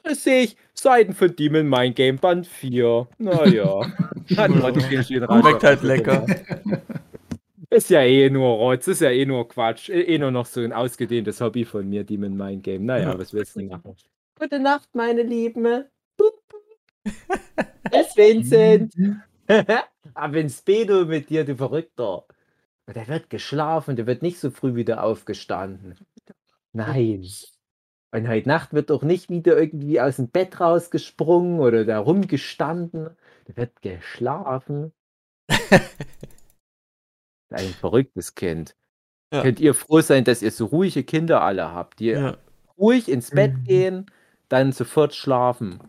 [0.05, 3.07] Das sehe ich, Seiten von Demon Mind Game Band 4.
[3.17, 3.81] Naja.
[4.37, 6.25] Hat raschel, Schmeckt halt raschel lecker.
[7.71, 9.89] Ist ja eh nur Rotz, ist ja eh nur Quatsch.
[9.89, 12.85] Eh eh nur noch so ein ausgedehntes Hobby von mir, Demon Mind Game.
[12.85, 13.95] Naja, was willst du machen?
[14.39, 15.85] Gute Nacht, meine Lieben.
[17.91, 18.93] Es Vincent.
[20.13, 22.25] Aber ins Bedo mit dir, du Verrückter.
[22.93, 25.95] Der wird geschlafen, der wird nicht so früh wieder aufgestanden.
[26.73, 27.25] Nein.
[28.15, 33.09] Und heute Nacht wird doch nicht wieder irgendwie aus dem Bett rausgesprungen oder da rumgestanden.
[33.47, 34.93] Der wird geschlafen.
[37.49, 38.73] Ein verrücktes Kind.
[39.33, 39.41] Ja.
[39.41, 42.37] Könnt ihr froh sein, dass ihr so ruhige Kinder alle habt, die Ja.
[42.77, 43.63] ruhig ins Bett Mhm.
[43.65, 44.05] gehen,
[44.47, 45.79] dann sofort schlafen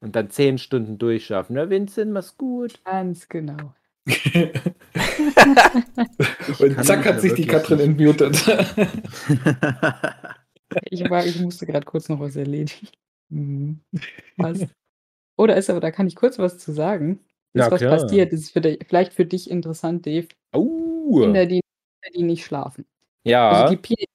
[0.00, 1.54] und dann zehn Stunden durchschaffen.
[1.54, 2.82] Na, Vincent, mach's gut.
[2.84, 3.74] Ganz genau.
[6.58, 7.46] Und zack hat sich die.
[7.46, 8.44] Katrin entmutet.
[10.90, 12.88] Ich, war, ich musste gerade kurz noch was erledigen.
[13.28, 13.80] Mhm.
[14.36, 14.66] Was?
[15.36, 17.20] Oder ist aber, da kann ich kurz was zu sagen.
[17.54, 17.98] Ja, Ist was klar.
[17.98, 20.28] passiert, ist für dich, vielleicht für dich interessant, Dave.
[20.52, 21.20] Oh.
[21.20, 21.60] Kinder, die,
[22.14, 22.84] die nicht schlafen.
[23.24, 23.50] Ja.
[23.50, 24.06] Also die Pi,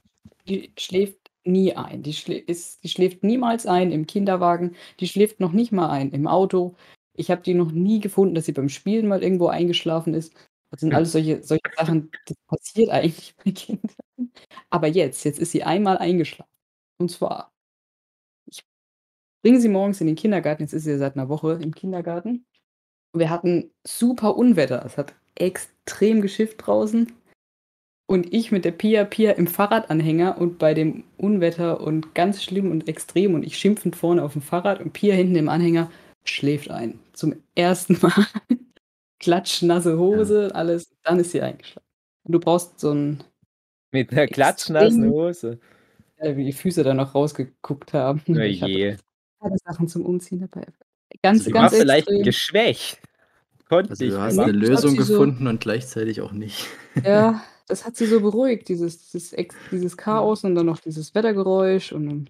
[0.48, 2.04] die schläft nie ein.
[2.04, 4.76] Die, schlä ist, die schläft niemals ein im Kinderwagen.
[5.00, 6.76] Die schläft noch nicht mal ein im Auto.
[7.14, 10.34] Ich habe die noch nie gefunden, dass sie beim Spielen mal irgendwo eingeschlafen ist.
[10.72, 13.96] Das sind alles solche, solche Sachen, das passiert eigentlich bei Kindern.
[14.70, 16.52] Aber jetzt, jetzt ist sie einmal eingeschlafen.
[16.98, 17.54] Und zwar,
[18.48, 18.64] ich
[19.44, 20.64] bringe sie morgens in den Kindergarten.
[20.64, 22.46] Jetzt ist sie seit einer Woche im Kindergarten.
[23.14, 24.84] Und wir hatten super Unwetter.
[24.86, 27.12] Es hat extrem geschifft draußen.
[28.08, 32.70] Und ich mit der Pia Pia im Fahrradanhänger und bei dem Unwetter und ganz schlimm
[32.70, 35.90] und extrem und ich schimpfend vorne auf dem Fahrrad und Pia hinten im Anhänger
[36.24, 37.00] schläft ein.
[37.14, 38.28] Zum ersten Mal.
[39.26, 40.92] Klatschnasse Hose, alles.
[41.04, 41.88] Dann ist sie eingeschlafen.
[42.24, 43.24] Und du brauchst so ein,
[43.92, 45.10] Mit einer klatschnassen.
[45.10, 45.60] Hose.
[46.18, 48.22] äh, wie die Füße dann noch rausgeguckt haben.
[48.30, 48.98] Oh Ich hatte je.
[49.42, 50.68] keine Sachen zum Umziehen dabei.
[51.24, 52.24] Ganz, Also war ganz vielleicht extrem.
[52.24, 53.00] geschwächt.
[53.68, 56.68] Konnte Also ich du hast eine Lösung sie so- gefunden und gleichzeitig auch nicht.
[57.04, 59.36] Ja, das hat sie so beruhigt, dieses, dieses,
[59.72, 62.30] dieses Chaos und dann noch dieses Wettergeräusch und dann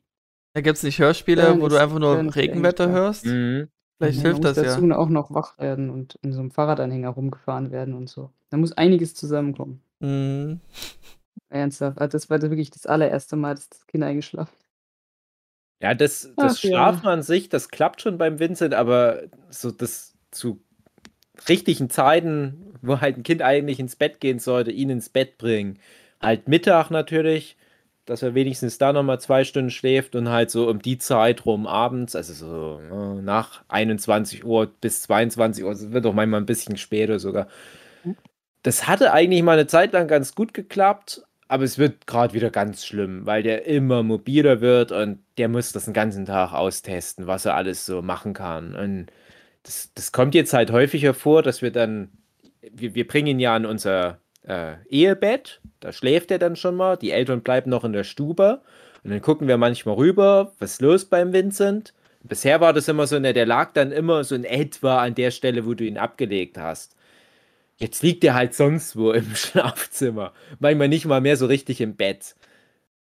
[0.53, 3.25] Da gibt es nicht Hörspiele, Dann wo du einfach nur Regenwetter hörst?
[3.25, 3.67] Mhm.
[3.97, 4.75] Vielleicht Ja, hilft man das muss ja.
[4.75, 8.31] dazu auch noch wach werden und in so einem Fahrradanhänger rumgefahren werden und so.
[8.49, 9.81] Da muss einiges zusammenkommen.
[10.01, 10.59] Mhm.
[11.49, 11.99] Ernsthaft.
[11.99, 14.69] Also das war wirklich das allererste Mal, dass das Kind eingeschlafen ist.
[15.81, 16.69] Ja, das, das Ach ja.
[16.69, 20.61] Schlafen an sich, das klappt schon beim Vincent, aber so das zu
[21.49, 25.79] richtigen Zeiten, wo halt ein Kind eigentlich ins Bett gehen sollte, ihn ins Bett bringen.
[26.21, 27.57] Halt Mittag natürlich,
[28.05, 31.65] dass er wenigstens da nochmal zwei Stunden schläft und halt so um die Zeit rum
[31.65, 36.45] abends, also so äh, nach 21 Uhr bis 22 Uhr, es wird auch manchmal ein
[36.45, 37.47] bisschen später sogar.
[38.63, 42.49] Das hatte eigentlich mal eine Zeit lang ganz gut geklappt, aber es wird gerade wieder
[42.49, 47.27] ganz schlimm, weil der immer mobiler wird und der muss das den ganzen Tag austesten,
[47.27, 48.75] was er alles so machen kann.
[48.75, 49.07] Und
[49.63, 52.11] das, das kommt jetzt halt häufiger vor, dass wir dann,
[52.61, 56.97] wir, wir bringen ihn ja an unser äh, Ehebett, da schläft er dann schon mal,
[56.97, 58.61] die Eltern bleiben noch in der Stube
[59.03, 61.93] und dann gucken wir manchmal rüber, was ist los beim Vincent.
[62.23, 65.31] Bisher war das immer so, ne, der lag dann immer so in etwa an der
[65.31, 66.95] Stelle, wo du ihn abgelegt hast.
[67.77, 70.33] Jetzt liegt er halt sonst wo im Schlafzimmer.
[70.59, 72.35] Manchmal nicht mal mehr so richtig im Bett.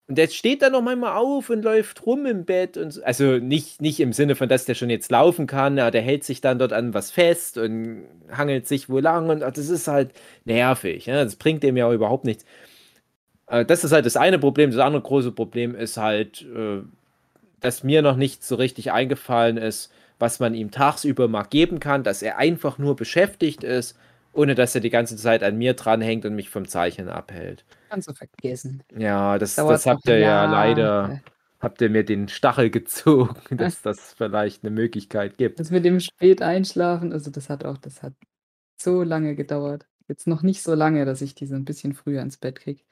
[0.09, 2.77] Und der steht dann noch manchmal auf und läuft rum im Bett.
[2.77, 3.03] Und so.
[3.03, 6.23] Also nicht, nicht im Sinne von, dass der schon jetzt laufen kann, aber der hält
[6.23, 9.29] sich dann dort an was fest und hangelt sich wo lang.
[9.29, 10.11] Und das ist halt
[10.45, 11.05] nervig.
[11.05, 11.23] Ja?
[11.23, 12.43] Das bringt dem ja überhaupt nichts.
[13.47, 14.71] Äh, Das ist halt das eine Problem.
[14.71, 16.81] Das andere große Problem ist halt, äh,
[17.59, 22.03] dass mir noch nicht so richtig eingefallen ist, was man ihm tagsüber mal geben kann,
[22.03, 23.95] dass er einfach nur beschäftigt ist,
[24.33, 27.65] ohne dass er die ganze Zeit an mir dranhängt und mich vom Zeichnen abhält.
[27.89, 28.83] Kannst du vergessen.
[28.95, 31.21] Ja, das, Dauert das habt ihr ja leider,
[31.59, 35.59] habt ihr mir den Stachel gezogen, dass das vielleicht eine Möglichkeit gibt.
[35.59, 38.13] Das mit dem spät einschlafen, also das hat auch, das hat
[38.81, 39.87] so lange gedauert.
[40.07, 42.83] Jetzt noch nicht so lange, dass ich die so ein bisschen früher ins Bett kriege.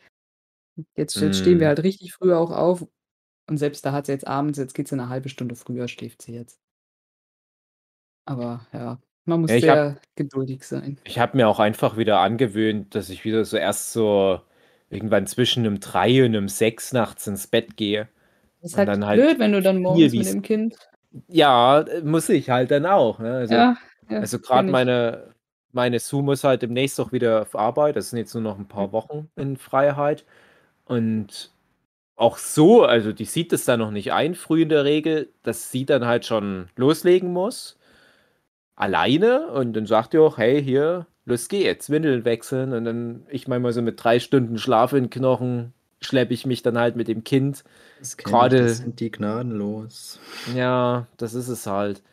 [0.96, 1.70] Jetzt, jetzt stehen wir Mm.
[1.70, 2.88] halt richtig früh auch auf.
[3.50, 6.22] Und selbst da hat sie jetzt abends, jetzt geht sie eine halbe Stunde früher, schläft
[6.22, 6.60] sie jetzt.
[8.26, 10.98] Aber ja, man muss Ja, sehr geduldig sein.
[11.04, 14.42] Ich habe mir auch einfach wieder angewöhnt, dass ich wieder so erst so
[14.90, 18.08] irgendwann zwischen einem 3 und einem 6 nachts ins Bett gehe.
[18.62, 20.76] Das ist halt halt blöd, wenn du dann morgens mit dem Kind.
[21.28, 23.20] Ja, muss ich halt dann auch.
[23.20, 23.34] Ne?
[23.34, 23.78] Also, Ja,
[24.10, 25.34] ja, also gerade meine,
[25.72, 27.96] meine Sue muss halt demnächst auch wieder auf Arbeit.
[27.96, 30.26] Das sind jetzt nur noch ein paar Wochen in Freiheit.
[30.86, 31.52] Und
[32.16, 35.72] auch so, also die sieht es dann noch nicht ein, früh in der Regel, dass
[35.72, 37.77] sie dann halt schon loslegen muss.
[38.78, 39.48] Alleine.
[39.48, 42.72] Und dann sagt ihr auch, hey, hier, los geht's, Windeln wechseln.
[42.74, 46.46] Und dann, ich meine mal so mit drei Stunden Schlaf in den Knochen, schleppe ich
[46.46, 47.64] mich dann halt mit dem Kind
[48.00, 50.20] Das Gerade- ich, das sind die gnadenlos.
[50.56, 52.04] Ja, das ist es halt.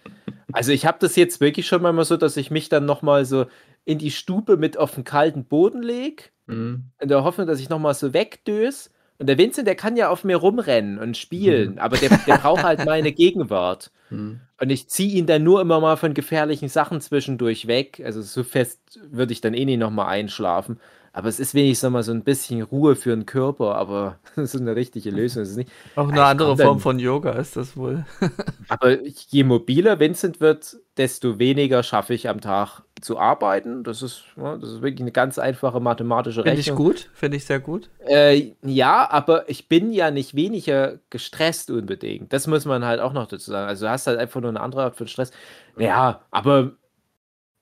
[0.52, 3.24] Also ich habe das jetzt wirklich schon mal so, dass ich mich dann noch mal
[3.26, 3.44] so
[3.84, 6.84] in die Stube mit auf den kalten Boden lege, Mhm.
[6.98, 8.90] in der Hoffnung, dass ich noch mal so wegdös.
[9.18, 12.64] Und der Vincent, der kann ja auf mir rumrennen und spielen, aber der, der braucht
[12.64, 13.92] halt meine Gegenwart.
[14.10, 14.40] Mhm.
[14.60, 18.02] Und ich ziehe ihn dann nur immer mal von gefährlichen Sachen zwischendurch weg.
[18.04, 20.80] Also so fest würde ich dann eh nicht noch mal einschlafen.
[21.16, 24.60] Aber es ist wenigstens mal so ein bisschen Ruhe für den Körper, aber das ist
[24.60, 25.44] eine richtige Lösung.
[25.44, 28.04] Ist nicht, Auch eine ich andere komm dann- Form von Yoga ist das wohl.
[28.68, 33.84] Aber je mobiler Vincent wird, desto weniger schaffe ich am Tag zu arbeiten.
[33.84, 36.84] Das ist, das ist wirklich eine ganz einfache mathematische Finde ich Rechnung.
[36.86, 37.90] gut, finde ich sehr gut.
[38.06, 42.32] Äh, ja, aber ich bin ja nicht weniger gestresst unbedingt.
[42.32, 43.68] Das muss man halt auch noch dazu sagen.
[43.68, 45.30] Also du hast halt einfach nur eine andere Art von Stress.
[45.78, 46.72] Ja, aber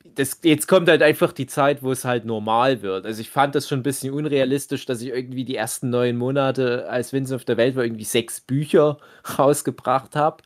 [0.04, 3.06] das, jetzt kommt halt einfach die Zeit, wo es halt normal wird.
[3.06, 6.88] Also ich fand das schon ein bisschen unrealistisch, dass ich irgendwie die ersten neun Monate,
[6.88, 8.98] als Vincent auf der Welt war, irgendwie sechs Bücher
[9.38, 10.42] rausgebracht habe.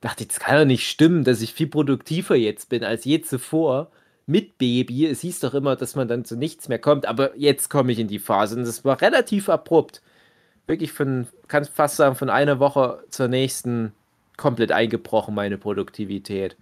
[0.00, 3.90] Dachte, das kann doch nicht stimmen, dass ich viel produktiver jetzt bin als je zuvor
[4.26, 5.06] mit Baby.
[5.06, 7.98] Es hieß doch immer, dass man dann zu nichts mehr kommt, aber jetzt komme ich
[7.98, 10.02] in die Phase und das war relativ abrupt.
[10.66, 13.92] Wirklich von, kann fast sagen, von einer Woche zur nächsten
[14.36, 16.56] komplett eingebrochen, meine Produktivität.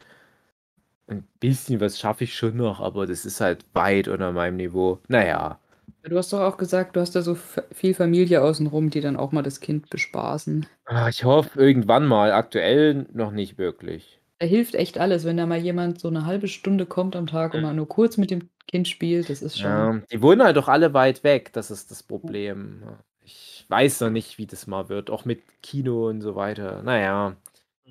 [1.08, 5.00] 'n bisschen was schaffe ich schon noch, aber das ist halt weit unter meinem Niveau.
[5.08, 5.60] Na ja.
[6.04, 7.34] Du hast doch auch gesagt, du hast da so
[7.72, 10.66] viel Familie außenrum, die dann auch mal das Kind bespaßen.
[10.88, 12.30] Ah, ich hoffe irgendwann mal.
[12.30, 14.20] Aktuell noch nicht wirklich.
[14.40, 17.54] Da hilft echt alles, wenn da mal jemand so 'ne halbe Stunde kommt am Tag
[17.54, 20.58] und mal nur kurz mit dem Kind spielt, das ist schon Ja, die wohnen halt
[20.58, 22.82] auch alle weit weg, das ist das Problem.
[23.22, 26.82] Ich weiß noch nicht, wie das mal wird, auch mit Kino und so weiter.
[26.84, 27.36] Na ja.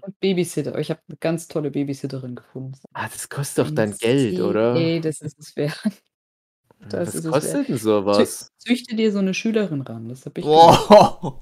[0.01, 0.77] Und Babysitter.
[0.79, 2.77] Ich habe 'ne ganz tolle Babysitterin gefunden.
[2.93, 4.89] Ah, das kostet doch dann Geld, oder?
[4.91, 5.79] Ne, das ist es wert.
[6.89, 8.51] Das Was ist es kostet denn so was?
[8.59, 11.41] Zü züchte dir so 'ne Schülerin ran, das habe ich Wow.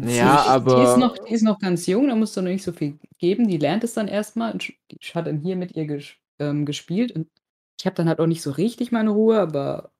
[0.00, 0.42] Ja,
[0.72, 2.72] Die ist aber noch die ist noch ganz jung, da musst du noch nicht so
[2.72, 3.46] viel geben.
[3.48, 6.20] Die lernt es dann erst mal und sch die hat dann hier mit ihr gesch
[6.38, 7.28] ähm, gespielt und
[7.78, 9.92] ich habe dann halt auch nicht so richtig meine Ruhe, aber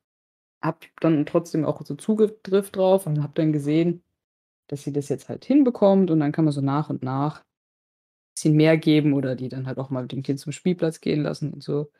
[0.62, 4.02] habe dann trotzdem auch so Zugriff drauf und habe dann gesehen,
[4.68, 7.44] dass sie das jetzt halt hinbekommt und dann kann man so nach und nach
[8.34, 11.22] bisschen mehr geben oder die dann halt auch mal mit dem Kind zum Spielplatz gehen
[11.22, 11.90] lassen und so.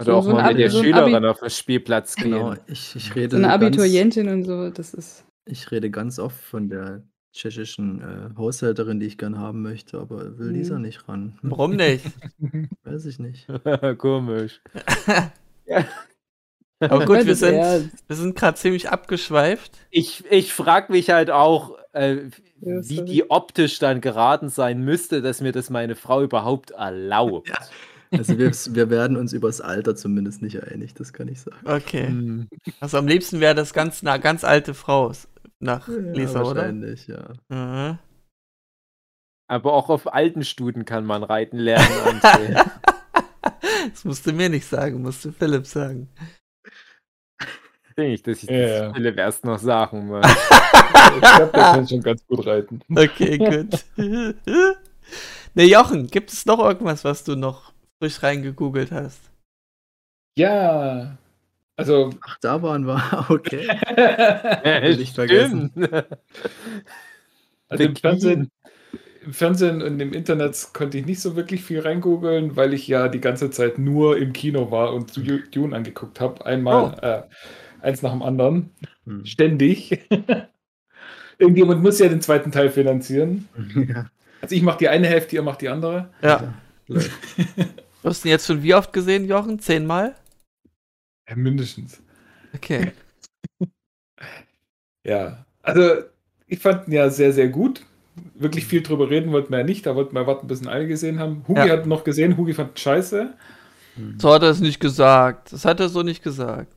[0.00, 2.32] Oder So auch so mal mit Abi der so Schülerin Abi auf den Spielplatz gehen.
[2.32, 6.18] Genau, ich ich rede so 'ne ganz Abiturientin und so, das ist ich rede ganz
[6.18, 10.82] oft von der tschechischen, äh, Haushälterin, die ich gern haben möchte, aber will Lisa Mhm.
[10.82, 11.38] nicht ran.
[11.42, 12.04] Warum nicht?
[12.84, 13.46] weiß ich nicht.
[13.98, 14.60] Komisch.
[16.80, 17.62] Aber gut, Ja, wir sind
[18.06, 19.78] wir sind grad ziemlich abgeschweift.
[19.90, 22.30] Ich ich frage mich halt auch, äh,
[22.60, 27.48] Ja, wie die optisch dann geraten sein müsste, dass mir das meine Frau überhaupt erlaubt.
[27.48, 27.58] Ja.
[28.10, 31.58] Also wir wir werden uns übers Alter zumindest nicht einig, das kann ich sagen.
[31.64, 32.06] Okay.
[32.06, 32.48] Hm.
[32.80, 35.12] Also, am liebsten wäre das ganz 'ne ganz alte Frau
[35.60, 36.56] nach Ja, Lisa, oder?
[36.62, 37.32] wahrscheinlich, ja.
[37.48, 37.98] Mhm.
[39.50, 42.20] Aber auch auf alten Stuten kann man reiten lernen.
[43.90, 46.08] Das musst du mir nicht sagen, musst du Philipp sagen.
[47.98, 48.96] Ich, dass ich Ja, das.
[48.96, 50.24] Philipp erst noch sagen muss.
[51.14, 52.80] Ich glaube, der kann schon ganz gut reiten.
[52.94, 53.84] Okay, gut.
[55.54, 59.20] Ne, Jochen, gibt es noch irgendwas, was du noch frisch reingegoogelt hast?
[60.36, 61.16] Ja.
[61.76, 63.26] Also Ach, da waren wir.
[63.28, 63.66] Okay.
[63.96, 65.72] Äh, nicht vergessen.
[67.68, 68.50] Also im Fernsehen,
[69.24, 73.08] im Fernsehen und im Internet konnte ich nicht so wirklich viel reingoogeln, weil ich ja
[73.08, 75.16] die ganze Zeit nur im Kino war und
[75.54, 76.44] Dune angeguckt habe.
[76.46, 77.22] Einmal äh,
[77.80, 78.70] eins nach dem anderen.
[79.04, 79.24] Hm.
[79.26, 80.00] Ständig.
[81.38, 83.48] Irgendjemand muss ja den zweiten Teil finanzieren.
[83.88, 84.10] Ja,
[84.40, 86.10] Also ich mache die eine Hälfte, ihr macht die andere.
[86.22, 86.54] Ja.
[88.00, 89.58] Du hast ihn jetzt schon wie oft gesehen, Jochen?
[89.58, 90.14] Zehnmal?
[91.28, 92.00] Ja, mindestens.
[92.54, 92.92] Okay.
[95.04, 95.44] Ja.
[95.62, 95.82] Also
[96.46, 97.84] ich fand ihn ja sehr, sehr gut.
[98.34, 99.84] Wirklich viel drüber reden wollten wir ja nicht.
[99.84, 101.44] Da wollten wir warten, bis ihn alle gesehen haben.
[101.48, 101.70] Hugi Ja.
[101.70, 102.36] hat noch gesehen.
[102.36, 103.34] Hugi fand scheiße.
[103.96, 104.18] Hm.
[104.20, 105.52] So hat er es nicht gesagt.
[105.52, 106.72] Das hat er so nicht gesagt.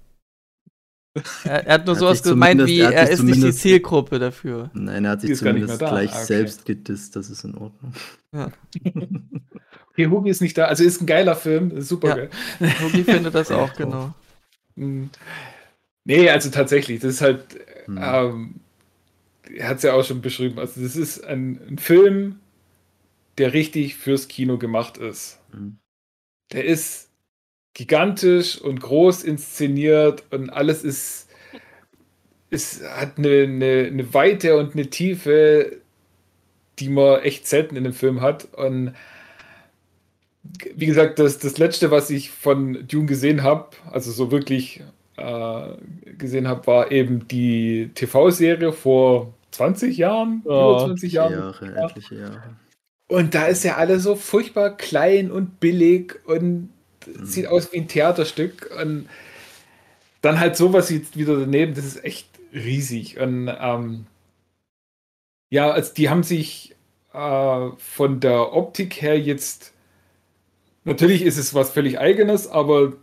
[1.44, 4.20] Er, er hat nur Er hat sowas gemeint wie, er er ist nicht die Zielgruppe
[4.20, 4.70] dafür.
[4.74, 6.26] Nein, er hat sich zumindest gleich Ah, okay.
[6.26, 7.94] selbst gedisst, das ist in Ordnung.
[8.34, 8.52] Ja.
[9.94, 10.66] Okay, Hugi ist nicht da.
[10.68, 11.82] Also ist ein geiler Film.
[11.82, 12.16] Super Ja.
[12.16, 12.30] geil.
[12.82, 14.14] Hugi findet das auch, genau.
[14.76, 15.08] Mm.
[16.06, 17.44] Nee, also tatsächlich, das ist halt,
[17.88, 18.00] Hm.
[18.02, 18.56] ähm,
[19.54, 22.40] er hat es ja auch schon beschrieben, also das ist ein, ein Film,
[23.38, 25.40] der richtig fürs Kino gemacht ist.
[25.52, 25.78] Hm.
[26.54, 27.11] Der ist
[27.73, 31.30] gigantisch und groß inszeniert und alles ist,
[32.49, 35.77] ist hat eine, eine, eine Weite und eine Tiefe,
[36.80, 38.45] die man echt selten in einem Film hat.
[38.53, 38.93] Und
[40.76, 44.81] wie gesagt, das, das letzte, was ich von Dune gesehen habe, also so wirklich
[45.18, 45.64] äh,
[46.18, 51.34] gesehen habe, war eben die TV-Serie vor 20 Jahren, über 20 Etliche Jahren.
[51.34, 51.85] Jahre, Ja.
[51.85, 52.57] etliche Jahre.
[53.07, 56.69] Und da ist ja alles so furchtbar klein und billig und
[57.07, 57.26] Mhm.
[57.26, 58.72] sieht aus wie ein Theaterstück.
[58.80, 59.07] Und
[60.22, 63.19] dann halt sowas jetzt wieder daneben, das ist echt riesig.
[63.19, 64.06] Und ähm,
[65.49, 66.76] ja, also die haben sich
[67.14, 69.73] äh, von der Optik her jetzt,
[70.84, 72.94] natürlich ist es was völlig eigenes, aber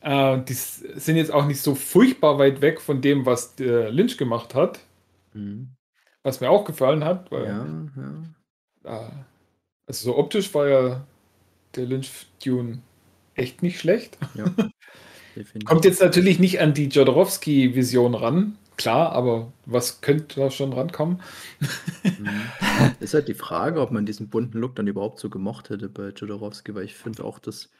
[0.00, 4.16] äh, die sind jetzt auch nicht so furchtbar weit weg von dem, was der Lynch
[4.16, 4.80] gemacht hat,
[5.32, 5.70] Hm.
[6.22, 7.30] was mir auch gefallen hat.
[7.30, 7.66] Weil, Ja,
[8.84, 9.06] ja.
[9.08, 9.10] äh,
[9.86, 11.06] also so optisch war ja
[11.76, 12.82] der Lynch Dune
[13.34, 14.18] echt nicht schlecht.
[14.34, 14.44] ja.
[15.64, 21.20] Kommt jetzt natürlich nicht an die Jodorowsky-Vision ran, klar, aber was könnte da schon rankommen?
[22.18, 22.50] Mhm.
[23.00, 26.08] Ist halt die Frage, ob man diesen bunten Look dann überhaupt so gemocht hätte bei
[26.10, 27.70] Jodorowsky, weil ich finde auch, dass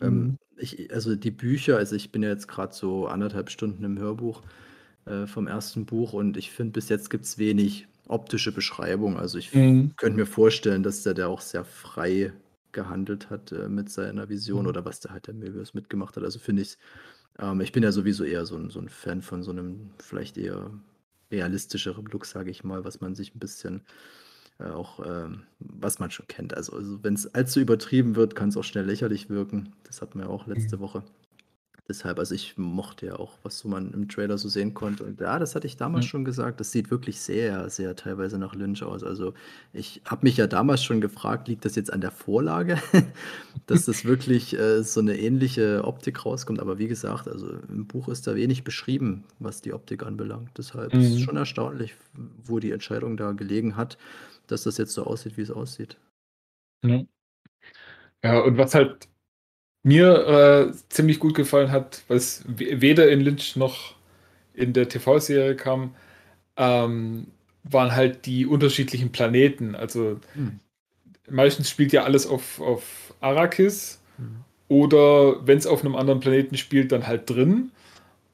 [0.00, 0.38] ähm, Mhm.
[0.56, 4.42] ich, also die Bücher, also ich bin ja jetzt gerade so anderthalb Stunden im Hörbuch
[5.06, 9.18] äh, vom ersten Buch und ich finde, bis jetzt gibt es wenig optische Beschreibung.
[9.18, 9.92] Also ich Mhm.
[9.96, 12.32] könnte mir vorstellen, dass der da auch sehr frei
[12.72, 14.68] gehandelt hat äh, mit seiner Vision Mhm.
[14.68, 16.24] oder was der halt der Möbius mitgemacht hat.
[16.24, 16.78] Also finde ich
[17.38, 20.38] ähm, ich bin ja sowieso eher so ein, so ein Fan von so einem vielleicht
[20.38, 20.70] eher
[21.32, 23.82] realistischeren Look, sage ich mal, was man sich ein bisschen
[24.58, 26.54] äh, auch ähm, was man schon kennt.
[26.56, 29.74] Also, also wenn es allzu übertrieben wird, kann es auch schnell lächerlich wirken.
[29.84, 31.04] Das hatten wir ja auch letzte Woche.
[31.88, 35.04] Deshalb, also ich mochte ja auch, was so man im Trailer so sehen konnte.
[35.04, 36.08] Und ja, das hatte ich damals Mhm.
[36.08, 36.60] schon gesagt.
[36.60, 39.02] Das sieht wirklich sehr, sehr teilweise nach Lynch aus.
[39.02, 39.32] Also
[39.72, 42.76] ich habe mich ja damals schon gefragt, liegt das jetzt an der Vorlage,
[43.66, 46.60] dass das wirklich äh, so eine ähnliche Optik rauskommt.
[46.60, 50.50] Aber wie gesagt, also im Buch ist da wenig beschrieben, was die Optik anbelangt.
[50.58, 51.20] Deshalb ist es Mhm.
[51.20, 51.94] schon erstaunlich,
[52.44, 53.96] wo die Entscheidung da gelegen hat,
[54.46, 55.96] dass das jetzt so aussieht, wie es aussieht.
[56.82, 57.06] Ja.
[58.24, 59.08] Ja, und was halt
[59.88, 63.94] mir äh, ziemlich gut gefallen hat, was we- weder in Lynch noch
[64.54, 65.94] in der TV-Serie kam,
[66.56, 67.28] ähm,
[67.64, 69.74] waren halt die unterschiedlichen Planeten.
[69.74, 70.60] Also Hm.
[71.30, 74.44] meistens spielt ja alles auf, auf Arrakis Mhm.
[74.68, 77.70] oder wenn es auf einem anderen Planeten spielt, dann halt drin.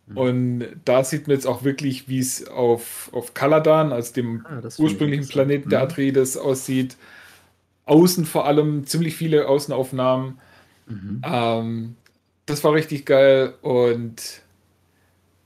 [0.06, 0.16] Mhm.
[0.18, 4.60] Und da sieht man jetzt auch wirklich, wie es auf, auf Kaladan, also dem Ah,
[4.78, 5.28] ursprünglichen.
[5.28, 5.84] Planeten der Mhm.
[5.86, 6.96] Atreides, aussieht.
[7.86, 10.38] Außen vor allem ziemlich viele Außenaufnahmen.
[10.86, 11.22] Mhm.
[11.24, 11.96] Ähm,
[12.46, 14.42] das war richtig geil und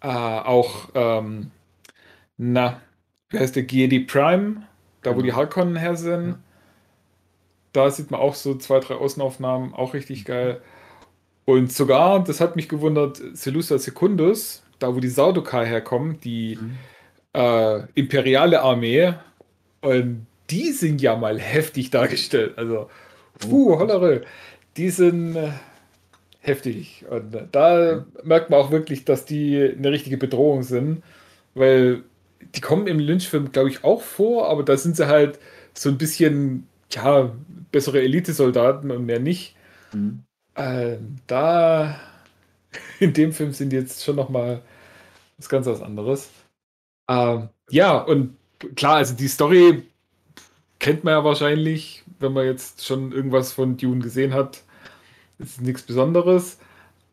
[0.01, 1.51] äh, auch, ähm,
[2.36, 2.81] na,
[3.31, 4.62] wie heißt der Giedi Prime,
[5.02, 5.24] da wo Genau.
[5.27, 6.28] die Harkonnen her sind.
[6.31, 6.39] Ja.
[7.73, 10.60] Da sieht man auch so zwei, drei Außenaufnahmen, auch richtig geil.
[11.44, 16.78] Und sogar, das hat mich gewundert, Seleucia Secundus, da wo die Sardaukar herkommen, die Mhm.
[17.35, 19.15] äh, imperiale Armee,
[19.82, 22.56] und die sind ja mal heftig dargestellt.
[22.59, 22.90] Also,
[23.39, 24.23] puh, hollere,
[24.79, 25.51] die sind äh,
[26.41, 27.05] heftig.
[27.11, 31.03] Und äh, da merkt man auch wirklich, dass die eine richtige Bedrohung sind,
[31.55, 32.05] weil
[32.55, 35.39] die kommen im Lynch-Film, glaube ich, auch vor, aber da sind sie halt
[35.75, 37.33] so ein bisschen, ja,
[37.71, 39.57] bessere Elitesoldaten und mehr nicht.
[39.93, 40.23] Mhm.
[40.55, 40.97] Äh,
[41.27, 41.99] da
[43.01, 44.63] in dem Film sind die jetzt schon noch mal
[45.37, 46.31] was ganz was anderes.
[47.09, 48.37] Ähm, ja, und
[48.77, 49.83] klar, also die Story
[50.79, 54.63] kennt man ja wahrscheinlich, wenn man jetzt schon irgendwas von Dune gesehen hat.
[55.39, 56.59] Das ist nichts Besonderes.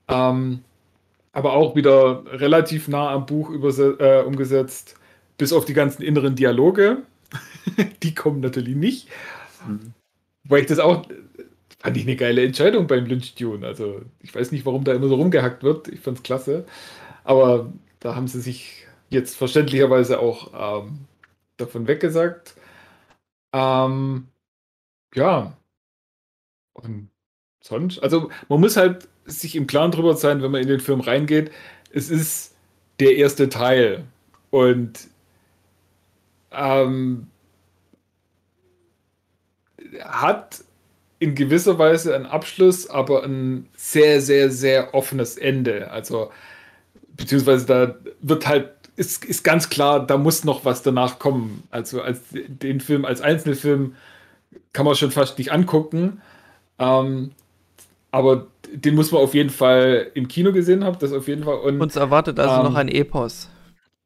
[0.07, 0.63] Ähm,
[1.31, 4.95] aber auch wieder relativ nah am Buch äh, umgesetzt,
[5.37, 7.03] bis auf die ganzen inneren Dialoge.
[8.03, 9.09] die kommen natürlich nicht.
[9.67, 9.93] Mhm.
[10.43, 11.05] Weil ich das auch
[11.85, 13.65] fand ich eine geile Entscheidung beim Lynch Dune.
[13.65, 15.87] Also ich weiß nicht, warum da immer so rumgehackt wird.
[15.87, 16.65] Ich fand's klasse.
[17.23, 21.05] Aber da haben sie sich jetzt verständlicherweise auch ähm,
[21.57, 22.55] davon weggesagt.
[23.53, 24.27] Ähm,
[25.13, 25.55] ja.
[26.73, 27.09] Und
[27.67, 30.99] sonst, also man muss halt sich im Klaren drüber sein, wenn man in den Film
[30.99, 31.51] reingeht.
[31.91, 32.53] Es ist
[32.99, 34.03] der erste Teil.
[34.51, 34.99] Und
[36.51, 37.27] ähm,
[39.99, 40.63] hat
[41.17, 45.89] in gewisser Weise einen Abschluss, aber ein sehr, sehr, sehr offenes Ende.
[45.89, 46.31] Also,
[47.17, 51.63] beziehungsweise da wird halt, ist, ist ganz klar, da muss noch was danach kommen.
[51.71, 53.95] Also, als den Film als Einzelfilm
[54.71, 56.21] kann man schon fast nicht angucken.
[56.77, 57.31] Ähm,
[58.15, 61.57] aber den muss man auf jeden Fall im Kino gesehen haben, das auf jeden Fall.
[61.59, 63.49] Und Uns erwartet also Ähm, noch ein Epos.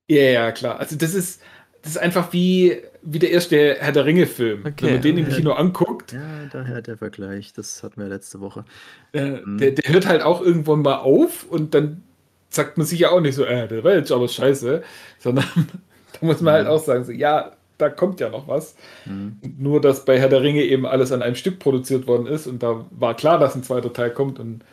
[0.07, 0.79] ja, ja, klar.
[0.79, 1.41] Also das ist,
[1.81, 4.65] das ist einfach wie, wie der erste Herr der Ringe-Film.
[4.65, 4.75] Okay.
[4.79, 7.53] Wenn man den im Kino anguckt, Ja, daher der Vergleich.
[7.53, 8.65] Das hatten wir letzte Woche.
[9.13, 9.57] äh, Mhm.
[9.59, 12.03] der, der hört halt auch irgendwann mal auf und dann
[12.49, 14.83] sagt man sich ja auch nicht so, äh, der jetzt aber scheiße,
[15.19, 15.45] sondern
[16.19, 16.71] da muss man halt Mhm.
[16.71, 18.75] auch sagen, so, ja, da kommt ja noch was.
[19.05, 19.39] Mhm.
[19.41, 22.63] Nur, dass bei Herr der Ringe eben alles an einem Stück produziert worden ist und
[22.63, 24.63] da war klar, dass ein zweiter Teil kommt und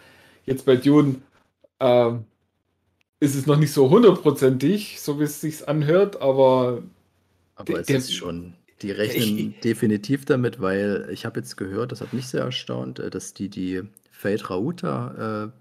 [0.46, 1.16] jetzt bei Dune
[1.80, 2.26] ähm,
[3.20, 6.82] ist es noch nicht so hundertprozentig, so wie es sich anhört, aber
[7.54, 12.12] Aber es ist schon, die rechnen definitiv damit, weil ich habe jetzt gehört, das hat
[12.12, 15.52] mich sehr erstaunt, äh, dass die die Fate Rauta äh,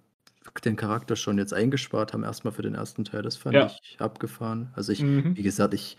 [0.64, 3.22] den Charakter schon jetzt eingespart haben, erstmal für den ersten Teil.
[3.24, 3.66] Das fand Ja.
[3.66, 4.72] ich abgefahren.
[4.76, 5.36] Also ich, Mhm.
[5.36, 5.98] wie gesagt, ich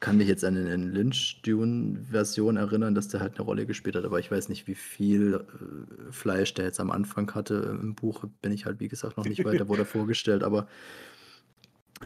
[0.00, 4.18] kann mich jetzt an den Lynch-Dune-Version erinnern, dass der halt eine Rolle gespielt hat, aber
[4.18, 7.78] ich weiß nicht, wie viel äh, Fleisch der jetzt am Anfang hatte.
[7.80, 10.66] Im Buch bin ich halt, wie gesagt, noch nicht weiter, wurde er vorgestellt, aber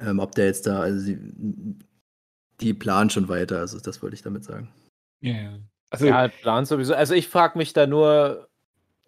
[0.01, 1.19] ähm, ob der jetzt da, also sie,
[2.61, 4.73] die planen schon weiter, also das wollte ich damit sagen.
[5.21, 5.59] Ja.
[5.91, 6.95] Also, Ja, Plan sowieso.
[6.95, 8.49] Also ich frage mich da nur,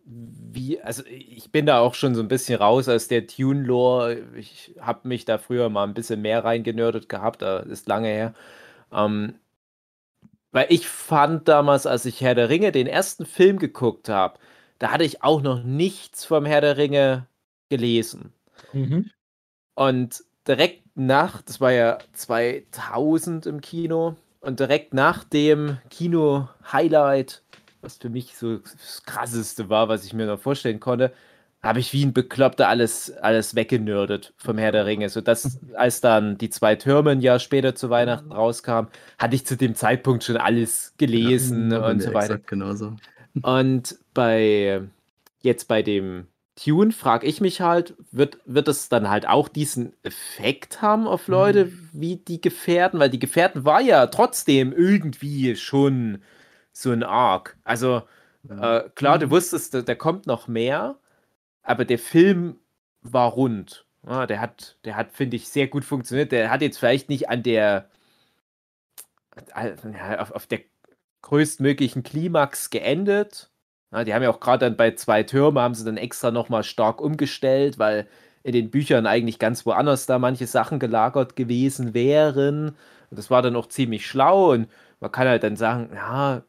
[0.05, 4.23] wie, also ich bin da auch schon so ein bisschen raus aus der Tune-Lore.
[4.37, 8.35] Ich habe mich da früher mal ein bisschen mehr reingenördet gehabt, da ist lange her.
[8.93, 9.35] Ähm,
[10.53, 14.39] weil ich fand damals, als ich Herr der Ringe den ersten Film geguckt habe,
[14.79, 17.27] da hatte ich auch noch nichts vom Herr der Ringe
[17.69, 18.33] gelesen.
[18.73, 19.11] mhm.
[19.75, 27.43] Und direkt nach, das war ja 2000 im Kino, und direkt nach dem Kino-Highlight,
[27.81, 31.13] was für mich so das krasseste war, was ich mir noch vorstellen konnte,
[31.67, 35.09] habe ich wie ein Bekloppter alles, alles weggenördet vom Herr der Ringe.
[35.09, 39.47] So dass, als dann die zwei Türme ein Jahr später zu Weihnachten rauskamen, hatte ich
[39.47, 42.39] zu dem Zeitpunkt schon alles gelesen Ja, und mir so weiter.
[42.39, 42.97] Genauso.
[43.43, 44.83] Und bei
[45.41, 46.27] jetzt bei dem
[46.57, 51.29] Tune frage ich mich halt, wird, wird es dann halt auch diesen Effekt haben auf
[51.29, 52.99] Leute, wie die Gefährten?
[52.99, 56.23] Weil die Gefährten war ja trotzdem irgendwie schon
[56.73, 57.57] so ein Arc.
[57.63, 58.03] Also
[58.49, 60.97] äh, klar, du wusstest, da, da kommt noch mehr,
[61.67, 62.59] aber der Film
[63.03, 63.85] war rund.
[64.07, 66.33] Ja, der hat, der hat, finde ich, sehr gut funktioniert.
[66.33, 67.91] Der hat jetzt vielleicht nicht an der
[69.55, 70.61] ja, auf, auf der
[71.23, 73.51] größtmöglichen Klimax geendet.
[73.93, 76.63] Ja, die haben ja auch gerade dann bei zwei Türme haben sie dann extra nochmal
[76.63, 78.07] stark umgestellt, weil
[78.45, 82.69] in den Büchern eigentlich ganz woanders da manche Sachen gelagert gewesen wären.
[83.11, 84.69] Und das war dann auch ziemlich schlau und
[85.01, 86.43] man kann halt dann sagen, ja,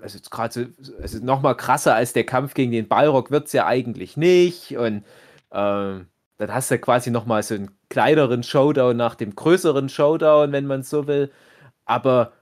[0.00, 3.66] also gerade so, also nochmal krasser als der Kampf gegen den Balrog wird es ja
[3.66, 4.76] eigentlich nicht.
[4.76, 5.04] Und
[5.52, 6.06] ähm,
[6.38, 10.82] dann hast du quasi nochmal so einen kleineren Showdown nach dem größeren Showdown, wenn man
[10.82, 11.30] so will.
[11.84, 12.32] Aber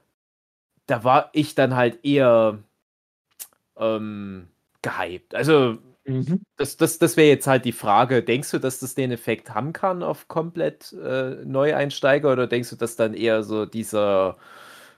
[0.87, 2.59] da war ich dann halt eher
[3.77, 4.49] ähm,
[4.83, 5.35] gehypt.
[5.35, 5.79] Also,
[6.09, 6.41] Mhm.
[6.57, 8.23] das, das, das wäre jetzt halt die Frage.
[8.23, 12.77] Denkst du, dass das den Effekt haben kann auf komplett äh, Neueinsteiger oder denkst du,
[12.77, 14.37] dass dann eher so dieser,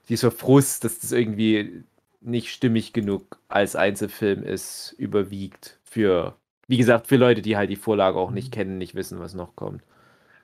[0.09, 1.85] dieser Frust, dass das irgendwie
[2.21, 6.37] nicht stimmig genug als Einzelfilm ist, überwiegt für,
[6.67, 9.57] wie gesagt, für Leute, die halt die Vorlage auch nicht kennen, nicht wissen, was noch
[9.57, 9.83] kommt?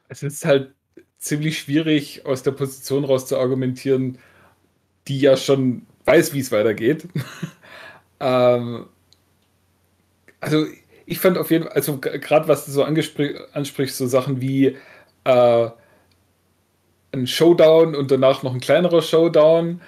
[0.08, 0.72] Es ist halt
[1.18, 4.18] ziemlich schwierig, aus der Position raus zu argumentieren,
[5.08, 7.08] die ja schon weiß, wie es weitergeht.
[8.20, 8.86] ähm,
[10.40, 10.66] also
[11.06, 14.76] ich fand auf jeden Fall, also gerade was du so ansprichst, so Sachen wie
[15.24, 15.70] äh,
[17.12, 19.80] ein Showdown und danach noch ein kleinerer Showdown.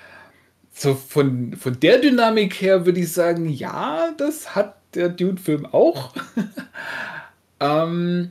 [0.78, 6.12] So von, von der Dynamik her würde ich sagen, ja, das hat der Dune-Film auch.
[7.60, 8.30] ähm,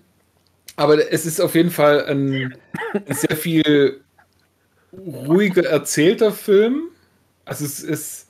[0.76, 2.56] aber es ist auf jeden Fall ein,
[3.10, 4.00] sehr viel
[4.94, 6.90] ruhiger erzählter Film.
[7.46, 8.28] Also es ist,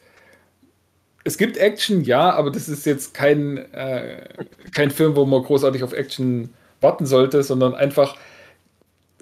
[1.26, 4.30] es gibt Action, ja, aber das ist jetzt kein, äh,
[4.74, 8.16] kein Film, wo man großartig auf Action warten sollte, sondern einfach,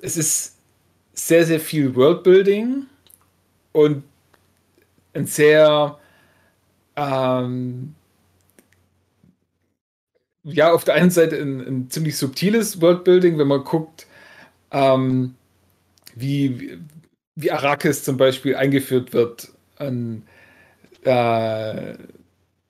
[0.03, 0.57] es ist
[1.15, 2.85] sehr, sehr viel Worldbuilding
[3.71, 4.03] und
[5.13, 5.97] ein sehr,
[6.95, 7.95] ähm,
[10.43, 14.07] ja, auf der einen Seite ein, ein ziemlich subtiles Worldbuilding, wenn man guckt,
[14.71, 15.35] ähm,
[16.15, 16.79] wie,
[17.35, 19.49] wie- Arrakis zum Beispiel eingeführt wird.
[19.77, 20.23] An,
[21.03, 21.95] äh,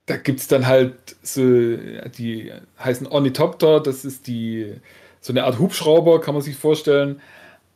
[0.05, 2.53] da gibt es dann halt so, die
[2.83, 4.75] heißen Ornithopter, das ist die,
[5.21, 7.21] so eine Art Hubschrauber, kann man sich vorstellen,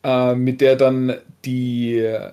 [0.03, 1.15] äh, mit der dann
[1.45, 2.31] die äh,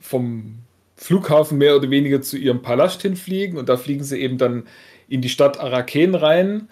[0.00, 0.58] vom
[1.02, 4.64] Flughafen mehr oder weniger zu ihrem Palast hinfliegen und da fliegen sie eben dann
[5.08, 6.68] in die Stadt Araken rein.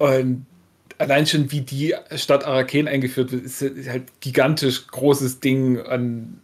[0.00, 0.46] Und
[0.98, 6.40] allein schon wie die Stadt Araken eingeführt wird, ist halt gigantisch großes Ding an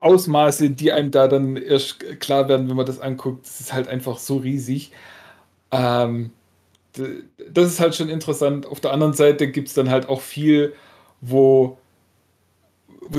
[0.00, 3.46] Ausmaße, die einem da dann erst klar werden, wenn man das anguckt.
[3.46, 4.92] Das ist halt einfach so riesig.
[5.70, 6.30] Ähm,
[6.92, 8.66] das ist halt schon interessant.
[8.66, 10.74] Auf der anderen Seite gibt es dann halt auch viel,
[11.22, 11.78] wo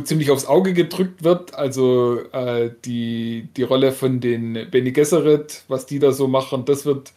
[0.03, 1.53] ziemlich aufs Auge gedrückt wird.
[1.55, 6.85] Also äh, die, die Rolle von den Bene Gesserit, was die da so machen, das
[6.85, 7.13] wird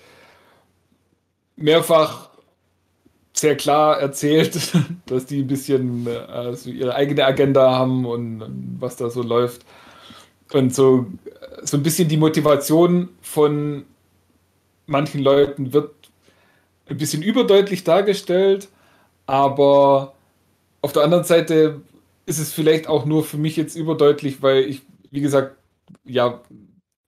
[1.57, 2.31] mehrfach
[3.33, 4.73] sehr klar erzählt,
[5.07, 9.23] dass die ein bisschen äh, so ihre eigene Agenda haben und, und was da so
[9.23, 9.63] läuft.
[10.53, 11.07] Und so,
[11.63, 13.85] so ein bisschen die Motivation von
[14.87, 15.95] manchen Leuten wird
[16.89, 18.69] ein bisschen überdeutlich dargestellt,
[19.27, 20.15] aber
[20.83, 21.81] auf der anderen Seite
[22.27, 25.57] ist es vielleicht auch nur für mich jetzt überdeutlich, weil ich, wie gesagt,
[26.05, 26.41] ja,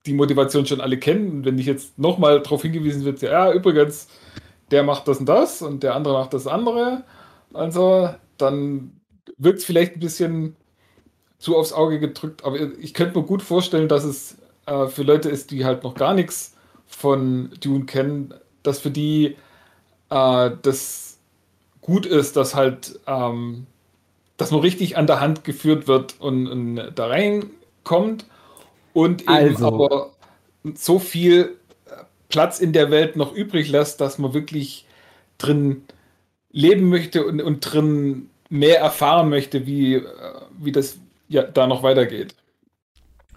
[0.07, 1.31] die Motivation schon alle kennen.
[1.31, 4.09] Und wenn ich jetzt nochmal darauf hingewiesen wird, ja, übrigens,
[4.71, 7.05] der macht das und das und der andere macht das andere,
[7.53, 9.01] also dann
[9.39, 10.57] wirkt es vielleicht ein bisschen
[11.39, 12.45] zu aufs Auge gedrückt.
[12.45, 15.95] Aber ich könnte mir gut vorstellen, dass es äh, für Leute ist, die halt noch
[15.97, 19.37] gar nichts von Dune kennen, dass für die
[20.11, 21.19] äh, das
[21.81, 23.67] gut ist, dass halt ähm,
[24.37, 28.27] dass man richtig an der Hand geführt wird und, und da reinkommt
[28.93, 29.67] und eben Also.
[29.67, 30.11] aber
[30.75, 31.57] so viel
[32.29, 34.87] Platz in der Welt noch übrig lässt, dass man wirklich
[35.39, 35.85] drin
[36.51, 40.03] leben möchte und, und drin mehr erfahren möchte, wie, äh,
[40.59, 40.99] wie das
[41.29, 42.35] ja da noch weitergeht.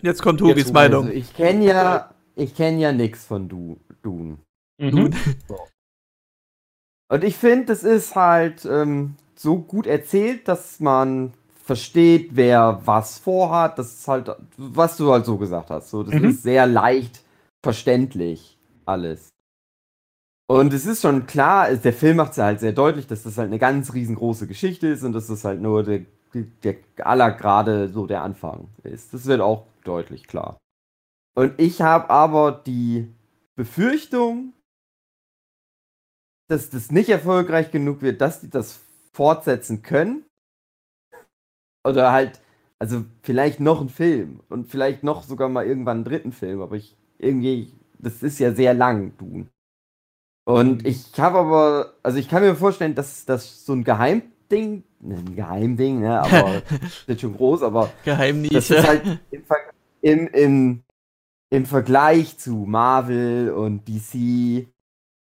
[0.02, 1.06] Jetzt kommt Hugis Jetzt- Meinung.
[1.06, 4.38] Also ich kenne ja, ich kenne ja nix von du, Dune.
[4.78, 5.14] Mhm.
[7.10, 11.34] Und ich finde, es ist halt ähm, so gut erzählt, dass man
[11.64, 13.78] versteht, wer was vorhat.
[13.78, 15.90] Das ist halt, was du halt so gesagt hast.
[15.90, 16.30] So, das Mhm.
[16.30, 17.24] ist sehr leicht
[17.64, 19.30] verständlich alles.
[20.50, 23.38] Und es ist schon klar, der Film macht es ja halt sehr deutlich, dass das
[23.38, 26.06] halt eine ganz riesengroße Geschichte ist und dass das halt nur der,
[26.64, 29.14] der aller gerade so der Anfang ist.
[29.14, 30.58] Das wird auch deutlich klar.
[31.36, 33.14] Und ich habe aber die
[33.58, 34.54] Befürchtung,
[36.50, 38.80] dass das nicht erfolgreich genug wird, dass die das
[39.18, 40.26] fortsetzen können.
[41.84, 42.40] Oder halt,
[42.80, 46.76] also vielleicht noch ein Film und vielleicht noch sogar mal irgendwann einen dritten Film, aber
[46.76, 49.48] ich irgendwie, das ist ja sehr lang, du.
[50.46, 55.16] Und ich habe aber, also ich kann mir vorstellen, dass das so ein Geheimding, ne,
[55.18, 56.64] ein Geheimding, ne, aber
[57.08, 57.94] ist schon groß, aber
[58.52, 58.76] das Geheimnische.
[58.76, 59.58] ist halt im, Ver
[60.02, 60.84] im, im,
[61.52, 64.68] im Vergleich zu Marvel und DC,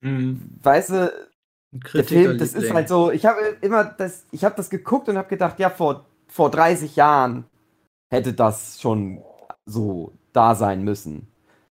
[0.01, 0.49] Mhm.
[0.64, 1.28] weißt du,
[1.71, 5.17] der Film, das ist halt so, ich habe immer das, ich habe das geguckt und
[5.17, 7.45] habe gedacht, ja, vor, vor 30 Jahren
[8.09, 9.21] hätte das schon
[9.65, 11.27] so da sein müssen.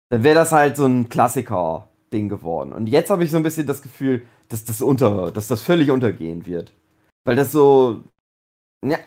[0.09, 2.73] Dann wäre das halt so ein Klassiker-Ding geworden.
[2.73, 5.89] Und jetzt habe ich so ein bisschen das Gefühl, dass das unter, dass das völlig
[5.89, 6.73] untergehen wird.
[7.23, 8.03] Weil das so,
[8.85, 8.99] ja,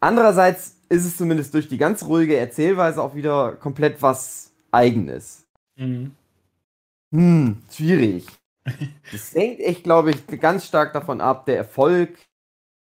[0.00, 5.46] andererseits ist es zumindest durch die ganz ruhige Erzählweise auch wieder komplett was Eigenes.
[5.76, 6.12] Mhm.
[7.12, 8.26] Hm, schwierig.
[9.10, 12.18] Das hängt echt, glaube ich, ganz stark davon ab, der Erfolg,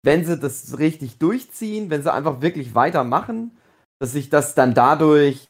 [0.03, 3.57] wenn sie das richtig durchziehen, wenn sie einfach wirklich weitermachen,
[3.99, 5.47] dass sich das dann dadurch,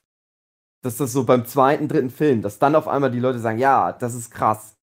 [0.81, 3.91] dass das so beim zweiten, dritten Film, dass dann auf einmal die Leute sagen, ja,
[3.91, 4.75] das ist krass.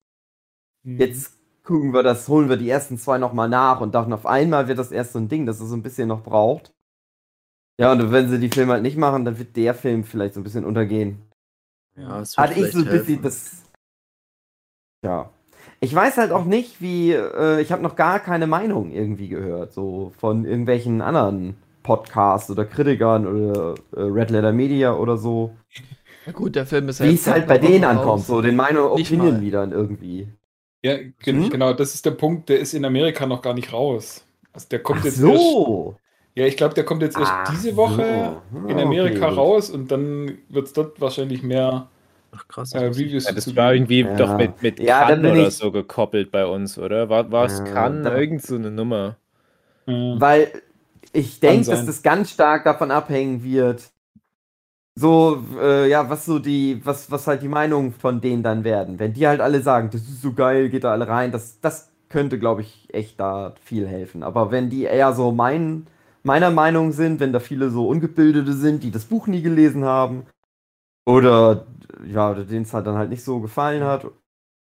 [0.83, 0.99] Mhm.
[0.99, 4.67] Jetzt gucken wir das, holen wir die ersten zwei nochmal nach und dann auf einmal
[4.67, 6.73] wird das erst so ein Ding, das es so ein bisschen noch braucht.
[7.79, 10.39] Ja, und wenn sie die Filme halt nicht machen, dann wird der Film vielleicht so
[10.39, 11.21] ein bisschen untergehen.
[11.95, 13.21] Ja, es wird Hatte ich so ein bisschen helfen.
[13.21, 13.63] das.
[15.03, 15.31] Ja.
[15.79, 17.11] Ich weiß halt auch nicht, wie.
[17.13, 22.65] Äh, ich habe noch gar keine Meinung irgendwie gehört, so von irgendwelchen anderen Podcasts oder
[22.65, 25.55] Kritikern oder äh, Red Letter Media oder so.
[26.25, 27.85] Na gut, der Film ist ja Wie es halt bei denen raus.
[27.85, 29.41] ankommt, so den Meinung Nicht Opinion mal.
[29.41, 30.27] Liedern irgendwie.
[30.83, 31.49] Ja, Hm?
[31.49, 34.25] genau, das ist der Punkt, der ist in Amerika noch gar nicht raus.
[34.51, 35.97] Also der kommt Ach jetzt erst, so.
[36.35, 38.43] ja, ich glaube, der kommt jetzt erst Ach diese Woche so.
[38.65, 39.29] in Ah, Amerika okay.
[39.29, 41.91] raus und dann wird es dort wahrscheinlich mehr
[42.35, 42.73] Ach krass.
[42.73, 44.15] äh, Reviews Ja, das war irgendwie Ja.
[44.15, 47.09] doch mit, mit Ja, bin oder ich- so gekoppelt bei uns, oder?
[47.09, 48.03] War, war es Ja, Cannes?
[48.03, 49.17] da- Irgend so eine Nummer.
[49.85, 50.15] Mhm.
[50.19, 50.51] Weil
[51.11, 53.91] ich denke, dass das ganz stark davon abhängen wird.
[54.95, 58.99] So, äh, ja, was so die, was, was halt die Meinungen von denen dann werden.
[58.99, 61.89] Wenn die halt alle sagen, das ist so geil, geht da alle rein, das, das
[62.09, 64.21] könnte, glaube ich, echt da viel helfen.
[64.21, 65.87] Aber wenn die eher so mein,
[66.21, 70.27] meiner Meinung sind, wenn da viele so Ungebildete sind, die das Buch nie gelesen haben,
[71.05, 71.65] oder
[72.05, 74.05] ja, oder denen es halt dann halt nicht so gefallen hat,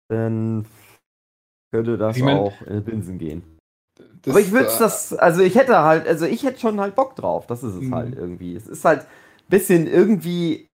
[0.08, 0.66] dann
[1.72, 3.42] könnte das Ich mein- auch in den Binsen gehen.
[4.26, 7.46] Aber ich würde das, also ich hätte halt, also ich hätte schon halt Bock drauf.
[7.46, 7.94] Das ist es Mhm.
[7.94, 8.56] halt irgendwie.
[8.56, 9.06] Es ist halt ein
[9.50, 10.66] bisschen irgendwie,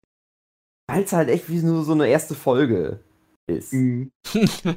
[0.90, 2.99] weil es halt echt wie nur so eine erste Folge
[3.48, 3.73] ist.
[3.73, 4.11] Mhm.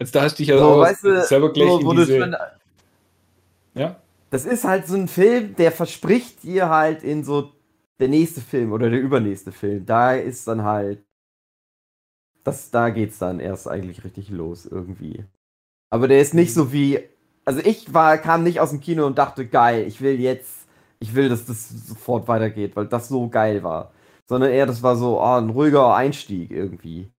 [0.00, 2.18] Also da hast du dich ja So, auch weißt du, selber gleich so, in diese,
[2.20, 2.36] schon,
[3.74, 4.00] ja,
[4.30, 7.52] das ist halt so ein Film, der verspricht dir halt in so
[7.98, 9.84] der nächste Film oder der übernächste Film.
[9.86, 11.04] Da ist dann halt,
[12.44, 15.24] das, da geht's dann erst eigentlich richtig los irgendwie.
[15.90, 17.00] Aber der ist nicht so wie,
[17.44, 20.68] also ich war, kam nicht aus dem Kino und dachte, geil, ich will jetzt,
[21.00, 23.92] ich will, dass das sofort weitergeht, weil das so geil war.
[24.26, 27.10] Sondern eher, das war so, ah, ein ruhiger Einstieg irgendwie.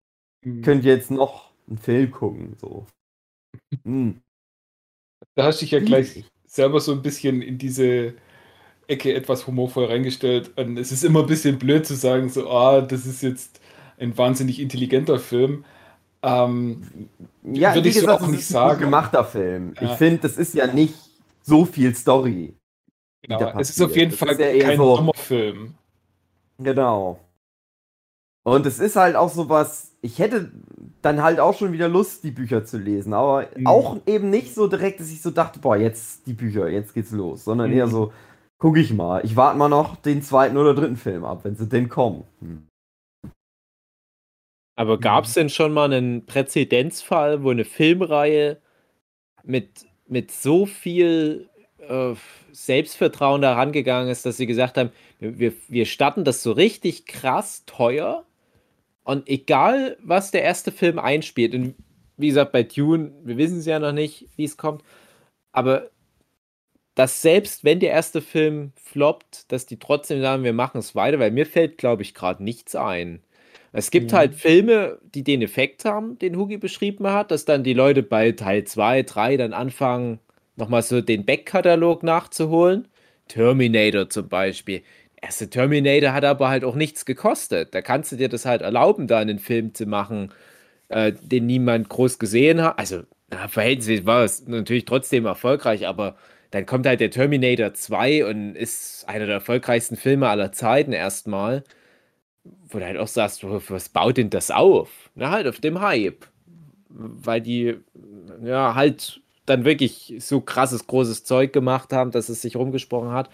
[0.45, 0.61] Mhm.
[0.61, 2.85] Könnt ihr jetzt noch einen Film gucken, so.
[3.83, 4.21] Hm.
[5.35, 8.15] da hast du dich ja gleich selber so ein bisschen in diese
[8.89, 10.51] Ecke etwas humorvoll reingestellt.
[10.57, 13.59] Und es ist immer ein bisschen blöd zu sagen, so, ah, das ist jetzt
[13.99, 15.63] ein wahnsinnig intelligenter Film.
[16.21, 16.83] Ähm,
[17.43, 18.81] Ja, Würde ich so gesagt, auch es nicht ist ein gut sagen.
[18.81, 19.73] gemachter Film.
[19.79, 19.91] Ja.
[19.91, 20.93] Ich finde, das ist ja nicht
[21.41, 22.53] so viel Story.
[23.21, 24.11] genau, es ist auf jeden.
[24.11, 25.75] Das Fall ja eher kein so- Sommerfilm.
[26.57, 27.19] Genau.
[28.43, 30.51] Und es ist halt auch sowas, ich hätte
[31.01, 33.67] dann halt auch schon wieder Lust, die Bücher zu lesen, aber Mhm.
[33.67, 37.11] auch eben nicht so direkt, dass ich so dachte, boah, jetzt die Bücher, jetzt geht's
[37.11, 37.77] los, sondern Mhm.
[37.77, 38.11] eher so,
[38.59, 41.67] guck ich mal, ich warte mal noch den zweiten oder dritten Film ab, wenn sie
[41.67, 42.25] denn kommen.
[42.41, 42.67] Hm.
[44.75, 48.61] Aber gab es denn schon mal einen Präzedenzfall, wo eine Filmreihe
[49.43, 51.49] mit, mit so viel
[51.79, 52.13] äh,
[52.51, 57.05] Selbstvertrauen da rangegangen ist, dass sie gesagt haben, wir, wir, wir starten das so richtig
[57.05, 58.25] krass teuer
[59.03, 61.75] und egal, was der erste Film einspielt, und
[62.15, 64.83] wie gesagt, bei Dune, wir wissen es ja noch nicht, wie es kommt,
[65.51, 65.89] aber
[66.99, 71.19] dass selbst wenn der erste Film floppt, dass die trotzdem sagen, wir machen es weiter,
[71.19, 73.23] weil mir fällt, glaube ich, gerade nichts ein.
[73.71, 74.13] Es gibt Mhm.
[74.13, 78.31] halt Filme, die den Effekt haben, den Hugi beschrieben hat, dass dann die Leute bei
[78.33, 80.19] Teil 2, 3 dann anfangen,
[80.55, 82.87] nochmal so den Backkatalog nachzuholen.
[83.27, 84.81] Terminator zum Beispiel.
[85.17, 87.73] Der erste Terminator hat aber halt auch nichts gekostet.
[87.75, 90.31] Da kannst du dir das halt erlauben, da einen Film zu machen,
[90.89, 92.79] äh, den niemand groß gesehen hat.
[92.79, 96.15] Also, na, verhältnismäßig war es natürlich trotzdem erfolgreich, aber
[96.51, 101.63] dann kommt halt der Terminator 2 und ist einer der erfolgreichsten Filme aller Zeiten erstmal.
[102.69, 105.09] Wo du halt auch sagst, was baut denn das auf?
[105.15, 106.25] Na, halt auf dem Hype.
[106.89, 107.77] Weil die,
[108.43, 113.29] ja, halt dann wirklich so krasses, großes Zeug gemacht haben, dass es sich rumgesprochen hat.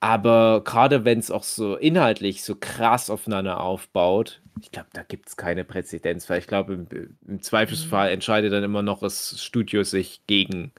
[0.00, 5.28] Aber gerade wenn es auch so inhaltlich so krass aufeinander aufbaut, ich glaube, da gibt
[5.28, 9.84] es keine Präzedenz, weil ich glaube, im, im, Zweifelsfall entscheidet dann immer noch das Studio
[9.84, 10.72] sich gegen,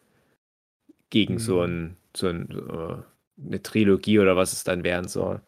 [1.14, 1.40] gegen mhm.
[1.40, 5.42] so, ein, so ein, äh, eine Trilogie oder was es dann werden soll.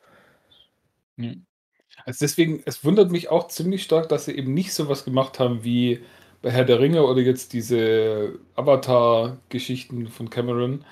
[2.05, 5.39] Also deswegen, es wundert mich auch ziemlich stark, dass sie eben nicht so was gemacht
[5.39, 6.03] haben wie
[6.43, 10.85] bei Herr der Ringe oder jetzt diese Avatar-Geschichten von Cameron,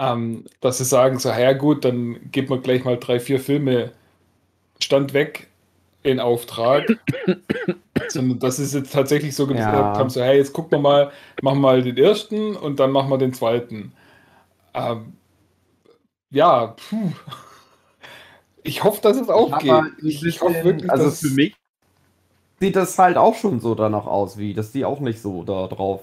[0.00, 3.92] ähm, dass sie sagen, so, ja gut, dann geben wir gleich mal drei, vier Filme
[4.80, 5.51] Stand weg
[6.02, 6.86] in Auftrag.
[8.08, 9.98] Sondern das ist jetzt tatsächlich so gesagt ja.
[9.98, 13.10] haben, so, hey, jetzt gucken wir mal, machen wir mal den ersten und dann machen
[13.10, 13.92] wir den zweiten.
[14.74, 15.14] Ähm,
[16.30, 17.12] ja, puh.
[18.64, 19.82] Ich hoffe, dass es aufgeht.
[20.02, 21.54] Ich, ich hoffe wirklich, also dass für mich
[22.60, 25.66] sieht das halt auch schon so danach aus, wie, dass die auch nicht so da
[25.66, 26.02] drauf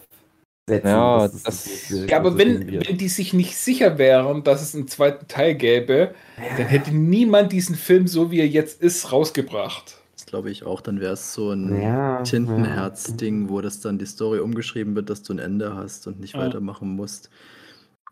[0.70, 0.88] setzen.
[0.88, 4.88] Ja, das, das, ja aber wenn, wenn die sich nicht sicher wären, dass es einen
[4.88, 6.58] zweiten Teil gäbe, ja.
[6.58, 9.98] dann hätte niemand diesen Film, so wie er jetzt ist, rausgebracht.
[10.16, 10.82] Das glaube ich auch.
[10.82, 15.24] Dann wäre es so ein ja, Tintenherz-Ding, wo das dann die Story umgeschrieben wird, dass
[15.24, 17.30] du ein Ende hast und nicht weitermachen musst.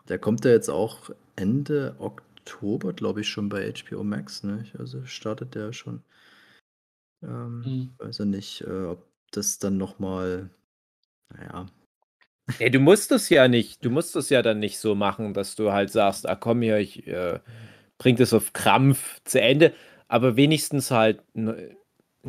[0.09, 4.43] Der kommt ja jetzt auch Ende Oktober, glaube ich, schon bei HBO Max.
[4.43, 4.65] Ne?
[4.77, 6.01] Also startet der schon.
[7.23, 7.89] Ähm, mhm.
[7.97, 10.49] Weiß ja nicht, äh, ob das dann nochmal,
[11.29, 11.67] naja.
[12.59, 15.55] Ja, du musst es ja nicht, du musst es ja dann nicht so machen, dass
[15.55, 17.39] du halt sagst, ah komm hier, ich äh,
[17.97, 19.73] bring das auf Krampf zu Ende,
[20.07, 21.75] aber wenigstens halt einen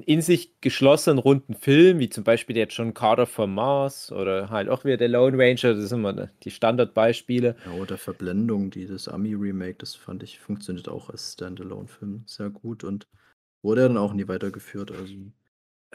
[0.06, 4.68] in sich geschlossenen runden Film, wie zum Beispiel jetzt schon Carter from Mars oder halt
[4.68, 7.56] auch wieder der Lone Ranger, das sind immer die Standardbeispiele.
[7.64, 12.84] Ja, oder Verblendung, die das Ami-Remake, das fand ich, funktioniert auch als Standalone-Film sehr gut
[12.84, 13.08] und
[13.62, 14.92] Wurde dann auch nie weitergeführt.
[14.92, 15.14] Also.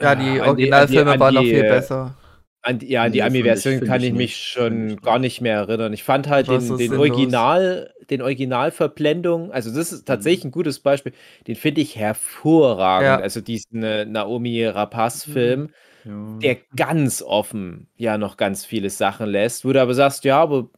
[0.00, 2.16] Ja, die Originalfilme waren noch viel besser.
[2.66, 5.58] An die, ja, an die nee, Ami-Version kann ich, ich mich schon gar nicht mehr
[5.58, 5.92] erinnern.
[5.92, 10.48] Ich fand halt den, den Original, den Originalverblendung, also das ist tatsächlich mhm.
[10.48, 11.12] ein gutes Beispiel,
[11.46, 13.04] den finde ich hervorragend.
[13.04, 13.16] Ja.
[13.18, 15.68] Also diesen äh, Naomi Rapaz-Film,
[16.04, 16.40] mhm.
[16.40, 16.54] ja.
[16.54, 20.70] der ganz offen ja noch ganz viele Sachen lässt, wo du aber sagst, ja, aber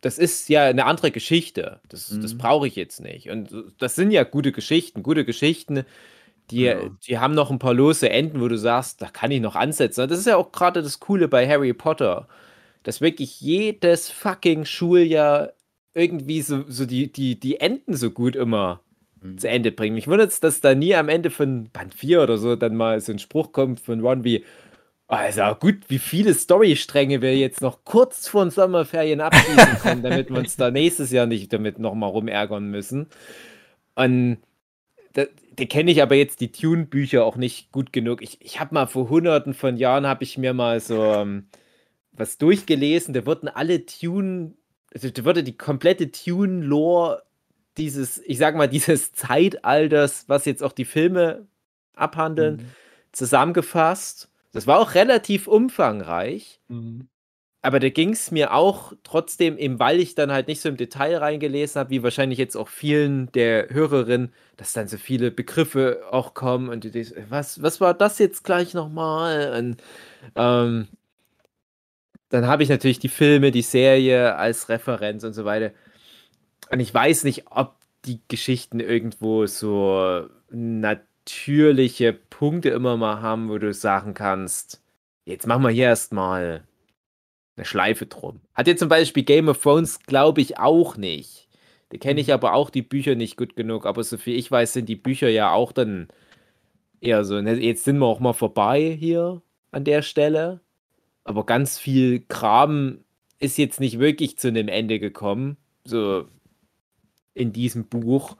[0.00, 1.80] das ist ja eine andere Geschichte.
[1.90, 2.22] Das, mhm.
[2.22, 3.28] das brauche ich jetzt nicht.
[3.28, 5.02] Und das sind ja gute Geschichten.
[5.02, 5.84] Gute Geschichten,
[6.52, 6.76] die, ja.
[7.06, 10.08] die haben noch ein paar lose Enden, wo du sagst, da kann ich noch ansetzen.
[10.08, 12.28] Das ist ja auch gerade das Coole bei Harry Potter,
[12.82, 15.52] dass wirklich jedes fucking Schuljahr
[15.94, 18.80] irgendwie so, so die, die, die Enden so gut immer
[19.20, 19.38] mhm.
[19.38, 19.94] zu Ende bringen.
[19.94, 23.00] Mich wundert es, dass da nie am Ende von Band 4 oder so dann mal
[23.00, 24.44] so ein Spruch kommt von Ron wie,
[25.08, 30.30] also gut, wie viele Storystränge wir jetzt noch kurz vor den Sommerferien abschließen können, damit
[30.30, 33.08] wir uns da nächstes Jahr nicht damit nochmal rumärgern müssen.
[33.94, 34.38] Und
[35.12, 35.24] da,
[35.58, 38.22] die kenne ich aber jetzt die Tune-Bücher auch nicht gut genug.
[38.22, 41.48] Ich, ich habe mal vor hunderten von Jahren habe ich mir mal so ähm,
[42.12, 43.14] was durchgelesen.
[43.14, 44.54] Da wurden alle Tune,
[44.92, 47.22] also da wurde die komplette Tune-Lore
[47.76, 51.46] dieses, ich sag mal, dieses Zeitalters, was jetzt auch die Filme
[51.94, 52.66] abhandeln, mhm.
[53.12, 54.30] zusammengefasst.
[54.52, 56.60] Das war auch relativ umfangreich.
[56.68, 57.08] Mhm.
[57.62, 60.76] Aber da ging es mir auch trotzdem, eben weil ich dann halt nicht so im
[60.76, 66.02] Detail reingelesen habe, wie wahrscheinlich jetzt auch vielen der Hörerinnen, dass dann so viele Begriffe
[66.10, 69.54] auch kommen und du denkst, was, was war das jetzt gleich nochmal?
[69.56, 69.82] Und
[70.34, 70.88] ähm,
[72.30, 75.72] dann habe ich natürlich die Filme, die Serie als Referenz und so weiter.
[76.70, 83.48] Und ich weiß nicht, ob die Geschichten irgendwo so natürlich natürliche Punkte immer mal haben,
[83.48, 84.82] wo du sagen kannst,
[85.24, 86.64] jetzt machen wir hier erstmal
[87.56, 88.40] eine Schleife drum.
[88.54, 91.48] Hat jetzt zum Beispiel Game of Thrones, glaube ich, auch nicht.
[91.90, 92.34] Da kenne ich mhm.
[92.34, 93.86] aber auch die Bücher nicht gut genug.
[93.86, 96.08] Aber so viel ich weiß, sind die Bücher ja auch dann
[97.00, 97.40] eher so.
[97.40, 97.54] Ne?
[97.54, 100.60] Jetzt sind wir auch mal vorbei hier an der Stelle.
[101.24, 103.04] Aber ganz viel Kram
[103.38, 105.56] ist jetzt nicht wirklich zu einem Ende gekommen.
[105.84, 106.26] So
[107.34, 108.36] in diesem Buch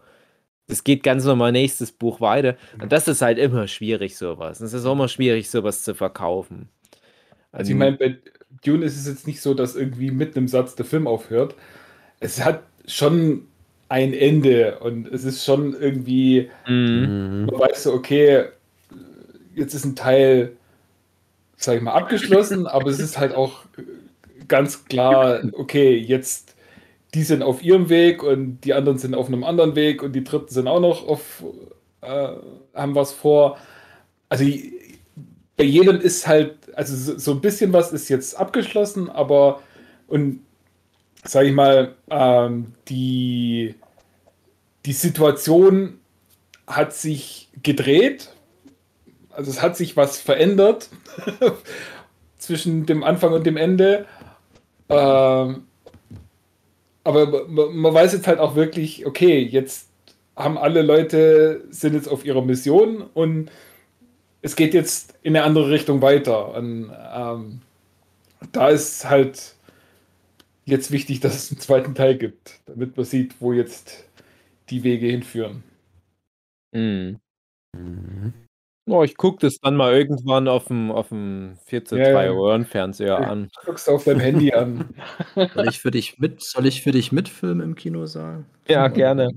[0.72, 2.56] es geht ganz normal nächstes Buch weiter.
[2.80, 4.60] Und das ist halt immer schwierig, sowas.
[4.60, 6.68] Es ist auch immer schwierig, sowas zu verkaufen.
[7.52, 8.18] Also ich ähm, meine, bei
[8.64, 11.54] Dune ist es jetzt nicht so, dass irgendwie mit einem Satz der Film aufhört.
[12.20, 13.46] Es hat schon
[13.88, 17.46] ein Ende und es ist schon irgendwie, mhm.
[17.50, 18.46] man weiß so, okay,
[19.54, 20.52] jetzt ist ein Teil,
[21.56, 23.64] sag ich mal, abgeschlossen, aber es ist halt auch
[24.48, 26.52] ganz klar, okay, jetzt
[27.14, 30.24] die sind auf ihrem Weg und die anderen sind auf einem anderen Weg und die
[30.24, 31.44] dritten sind auch noch auf,
[32.00, 32.28] äh,
[32.74, 33.58] haben was vor.
[34.30, 34.44] Also
[35.56, 39.62] bei jedem ist halt, also so, ein bisschen was ist jetzt abgeschlossen, aber
[40.08, 40.40] und
[41.24, 43.74] sage ich mal, ähm, die,
[44.84, 46.00] die Situation
[46.66, 48.30] hat sich gedreht.
[49.30, 50.90] Also es hat sich was verändert
[52.38, 54.06] zwischen dem Anfang und dem Ende.
[54.88, 55.64] Ähm,
[57.04, 59.88] aber man weiß jetzt halt auch wirklich, okay, jetzt
[60.36, 63.50] haben alle Leute, sind jetzt auf ihrer Mission und
[64.42, 66.54] es geht jetzt in eine andere Richtung weiter.
[66.54, 67.60] Und ähm,
[68.52, 69.54] da ist halt
[70.64, 74.04] jetzt wichtig, dass es einen zweiten Teil gibt, damit man sieht, wo jetzt
[74.68, 75.62] die Wege hinführen.
[76.74, 77.18] Mhm.
[78.88, 82.30] Oh, ich gucke das dann mal irgendwann auf dem, auf dem 14 Ja, ja.
[82.32, 83.48] Röhrenfernseher an.
[83.64, 84.92] Guckst du auf deinem Handy an.
[85.54, 88.44] Soll ich für dich mit, soll ich für dich mitfilmen im Kinosaal?
[88.66, 89.30] Ja, gerne.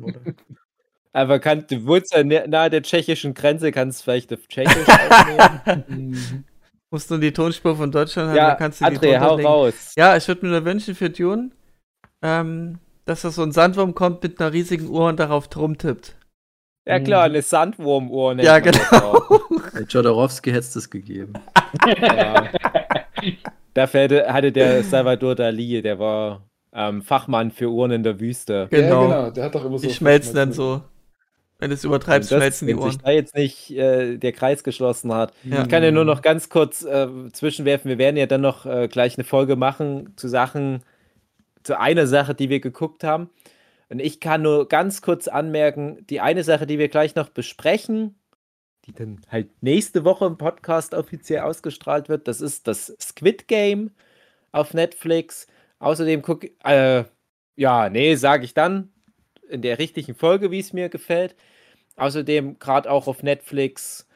[1.15, 6.43] Aber kann, du wohnst ja nahe der tschechischen Grenze, kannst vielleicht auf Tschechisch aufnehmen.
[6.91, 9.37] Musst du die Tonspur von Deutschland haben, ja, dann kannst du die André, hau drunter
[9.37, 9.47] legen.
[9.47, 9.93] raus.
[9.95, 11.51] Ja, ich würde mir nur wünschen für Dune,
[12.21, 16.17] ähm, dass da so ein Sandwurm kommt mit einer riesigen Uhr und darauf rumtippt.
[16.85, 18.37] Ja klar, eine Sandwurmuhr.
[18.41, 19.23] Ja, genau.
[19.87, 21.31] Jodorowsky hätte es das gegeben.
[21.97, 22.49] Ja.
[23.73, 26.41] Dafür hätte, hatte der Salvador Dali, der war
[26.73, 28.67] ähm, Fachmann für Uhren in der Wüste.
[28.69, 29.03] Genau.
[29.03, 29.31] Ja, genau.
[29.31, 29.87] Der hat doch immer so.
[29.87, 30.81] Die schmelzen dann so.
[31.57, 33.01] Wenn du es übertreibst, Und das, schmelzen die wenn sich Uhren.
[33.03, 35.33] da jetzt nicht äh, der Kreis geschlossen hat.
[35.43, 35.61] Ja.
[35.63, 37.87] Ich kann ja nur noch ganz kurz äh, zwischenwerfen.
[37.89, 40.83] Wir werden ja dann noch äh, gleich eine Folge machen zu Sachen,
[41.63, 43.29] zu einer Sache, die wir geguckt haben.
[43.89, 48.15] Und ich kann nur ganz kurz anmerken, die eine Sache, die wir gleich noch besprechen,
[48.85, 53.91] die dann halt nächste Woche im Podcast offiziell ausgestrahlt wird, das ist das Squid Game
[54.51, 55.47] auf Netflix.
[55.79, 57.05] Außerdem guck, äh,
[57.55, 58.91] ja, nee, sage ich dann
[59.49, 61.35] in der richtigen Folge, wie es mir gefällt.
[61.97, 64.07] Außerdem gerade auch auf Netflix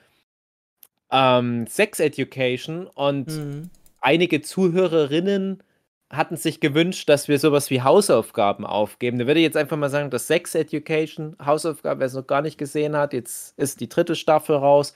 [1.11, 3.69] ähm, Sex Education und Mhm.
[4.01, 5.63] einige Zuhörerinnen
[6.11, 9.19] hatten sich gewünscht, dass wir sowas wie Hausaufgaben aufgeben.
[9.19, 12.41] Da würde ich jetzt einfach mal sagen, dass Sex Education Hausaufgaben, wer es noch gar
[12.41, 14.93] nicht gesehen hat, jetzt ist die dritte Staffel raus.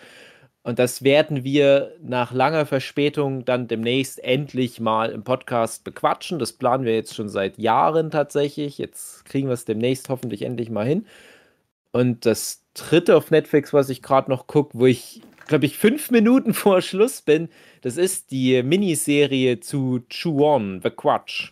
[0.64, 6.40] Und das werden wir nach langer Verspätung dann demnächst endlich mal im Podcast bequatschen.
[6.40, 8.78] Das planen wir jetzt schon seit Jahren tatsächlich.
[8.78, 11.06] Jetzt kriegen wir es demnächst hoffentlich endlich mal hin.
[11.92, 16.12] Und das dritte auf Netflix, was ich gerade noch gucke, wo ich, glaube ich, fünf
[16.12, 17.50] Minuten vor Schluss bin,
[17.82, 21.52] das ist die Miniserie zu Chu-On, The Quatsch.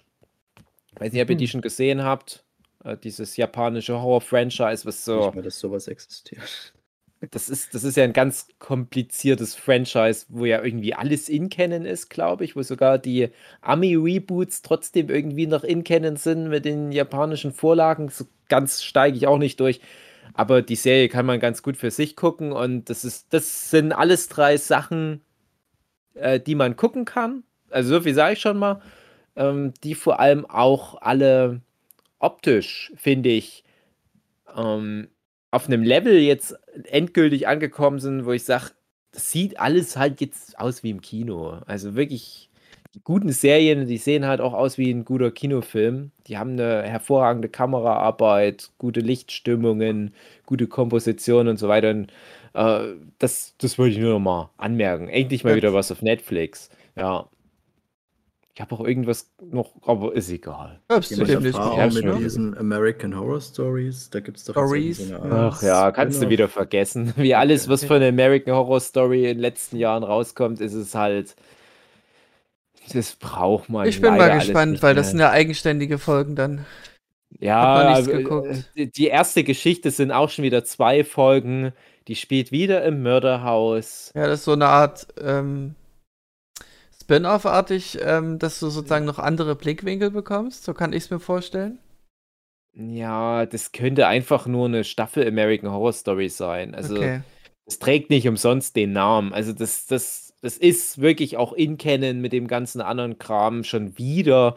[0.96, 2.46] Weiß nicht, ob ihr die schon gesehen habt.
[2.86, 5.26] Äh, dieses japanische Horror-Franchise, was so.
[5.26, 6.74] Nicht mehr, dass sowas existiert.
[7.30, 11.86] Das ist, das ist ja ein ganz kompliziertes Franchise, wo ja irgendwie alles in Canon
[11.86, 13.30] ist, glaube ich, wo sogar die
[13.62, 18.10] Ami-Reboots trotzdem irgendwie noch in Canon sind mit den japanischen Vorlagen.
[18.10, 19.82] So ganz steige ich auch nicht durch.
[20.34, 23.92] Aber die Serie kann man ganz gut für sich gucken und das ist, das sind
[23.92, 25.22] alles drei Sachen,
[26.16, 27.44] äh, die man gucken kann.
[27.70, 28.82] Also so viel sage ich schon mal.
[29.36, 31.62] Ähm, die vor allem auch alle
[32.20, 33.64] optisch, finde ich,
[34.56, 35.08] ähm,
[35.52, 38.72] auf einem Level jetzt endgültig angekommen sind, wo ich sage,
[39.12, 41.60] das sieht alles halt jetzt aus wie im Kino.
[41.68, 42.50] Also wirklich
[42.96, 46.12] die guten Serien, die sehen halt auch aus wie ein guter Kinofilm.
[46.28, 50.14] Die haben eine hervorragende Kameraarbeit, gute Lichtstimmungen,
[50.46, 51.92] gute Komposition und so weiter.
[51.92, 52.12] Und,
[52.54, 55.08] äh, das, das wollte ich nur noch mal anmerken.
[55.10, 56.70] Endlich mal wieder was auf Netflix.
[56.96, 57.28] Ja.
[58.54, 60.82] Ich habe auch irgendwas noch, aber ist egal.
[60.90, 65.08] Erfahrung Ja, mit diesen American Horror Stories, da gibt es doch Stories.
[65.08, 67.14] so Ach ja, kannst du wieder vergessen.
[67.18, 71.36] Wie alles, was von American Horror Story in den letzten Jahren rauskommt, ist es halt.
[72.94, 73.88] Das braucht man.
[73.88, 76.66] Ich bin mal gespannt, weil das sind ja eigenständige Folgen dann.
[77.40, 78.48] Ja, Hat noch nichts aber, geguckt.
[78.50, 81.72] äh, die- die erste Geschichte sind auch schon wieder zwei Folgen.
[82.10, 84.12] Die spielt wieder im Mörderhaus.
[84.14, 85.76] Ja, das ist so eine Art ähm,
[87.12, 90.64] Spin-off-artig, ähm, dass du sozusagen noch andere Blickwinkel bekommst.
[90.64, 91.78] So kann ich es mir vorstellen.
[92.74, 96.74] Ja, das könnte einfach nur eine Staffel American Horror Story sein.
[96.74, 97.20] Also, okay.
[97.66, 99.34] es trägt nicht umsonst den Namen.
[99.34, 103.98] Also, das, das, das ist wirklich auch in Canon mit dem ganzen anderen Kram schon
[103.98, 104.56] wieder.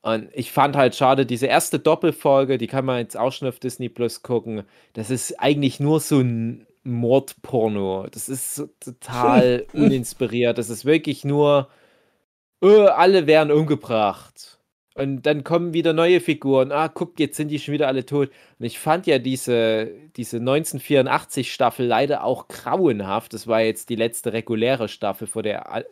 [0.00, 3.58] Und ich fand halt schade, diese erste Doppelfolge, die kann man jetzt auch schon auf
[3.58, 4.62] Disney Plus gucken.
[4.94, 8.06] Das ist eigentlich nur so ein Mordporno.
[8.10, 10.58] Das ist total uninspiriert.
[10.58, 11.68] Das ist wirklich nur,
[12.62, 14.58] äh, alle werden umgebracht.
[14.94, 16.72] Und dann kommen wieder neue Figuren.
[16.72, 18.30] Ah, guck, jetzt sind die schon wieder alle tot.
[18.58, 23.32] Und ich fand ja diese, diese 1984-Staffel leider auch grauenhaft.
[23.32, 25.84] Das war jetzt die letzte reguläre Staffel vor der A- äh,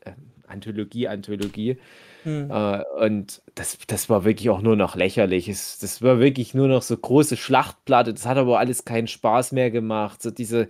[2.26, 2.50] Hm.
[2.50, 5.48] Äh, und das, das war wirklich auch nur noch lächerlich.
[5.48, 8.12] Es, das war wirklich nur noch so große Schlachtplatte.
[8.12, 10.20] Das hat aber alles keinen Spaß mehr gemacht.
[10.20, 10.66] So diese,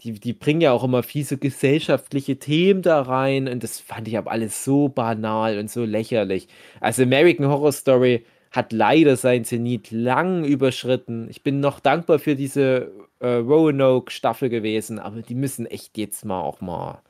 [0.00, 4.06] die, die bringen ja auch immer viel so gesellschaftliche Themen da rein und das fand
[4.06, 6.46] ich aber alles so banal und so lächerlich.
[6.80, 11.26] Also American Horror Story hat leider sein Zenit lang überschritten.
[11.30, 16.40] Ich bin noch dankbar für diese äh, Roanoke-Staffel gewesen, aber die müssen echt jetzt mal
[16.40, 17.00] auch mal.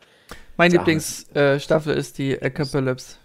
[0.56, 0.78] Meine.
[0.78, 3.16] Lieblingsstaffel ist die Apocalypse.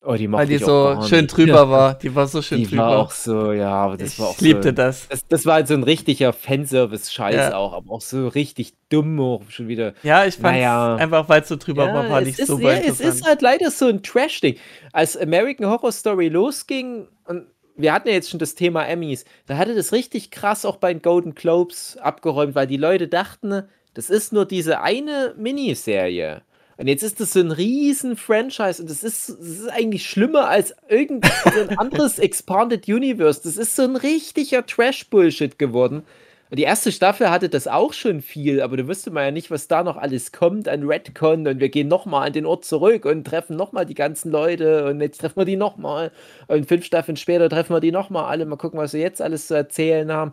[0.00, 1.36] Oh, die Weil die so schön nicht.
[1.36, 1.94] drüber war.
[1.98, 2.82] Die war so schön Die drüber.
[2.82, 4.72] war auch so, ja, aber das ich war auch liebte so.
[4.72, 5.08] das.
[5.08, 7.56] Das, das war halt so ein richtiger Fanservice-Scheiß Ja.
[7.56, 9.94] auch, aber auch so richtig dumm auch schon wieder.
[10.04, 10.94] Ja, ich fand Naja.
[10.96, 13.42] einfach, weil es so drüber war, fand es ich ist, super ja, es ist halt
[13.42, 14.56] leider so ein Trash-Ding.
[14.92, 17.46] Als American Horror Story losging, und
[17.76, 20.92] wir hatten ja jetzt schon das Thema Emmys, da hatte das richtig krass auch bei
[20.94, 23.64] den Golden Globes abgeräumt, weil die Leute dachten,
[23.94, 26.42] das ist nur diese eine Miniserie.
[26.78, 30.48] Und jetzt ist das so ein riesen Franchise und das ist, das ist eigentlich schlimmer
[30.48, 33.40] als irgendein anderes Expanded Universe.
[33.42, 36.04] Das ist so ein richtiger Trash-Bullshit geworden.
[36.50, 39.50] Und die erste Staffel hatte das auch schon viel, aber da wüsste man ja nicht,
[39.50, 43.04] was da noch alles kommt an Redcon und wir gehen nochmal an den Ort zurück
[43.04, 46.10] und treffen nochmal die ganzen Leute und jetzt treffen wir die nochmal
[46.46, 49.46] und fünf Staffeln später treffen wir die nochmal alle, mal gucken, was sie jetzt alles
[49.46, 50.30] zu erzählen haben.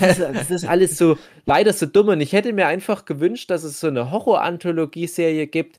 [0.00, 3.50] Das ist, das ist alles so, leider so dumm und ich hätte mir einfach gewünscht,
[3.50, 5.78] dass es so eine Horror-Anthologie-Serie gibt,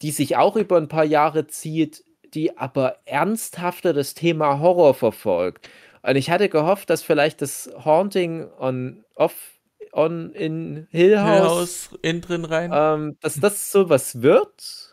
[0.00, 5.68] die sich auch über ein paar Jahre zieht, die aber ernsthafter das Thema Horror verfolgt.
[6.02, 9.34] Und ich hatte gehofft, dass vielleicht das Haunting on off
[9.92, 12.70] on in Hill House, Haus innen drin rein.
[12.72, 14.90] ähm, dass das sowas wird.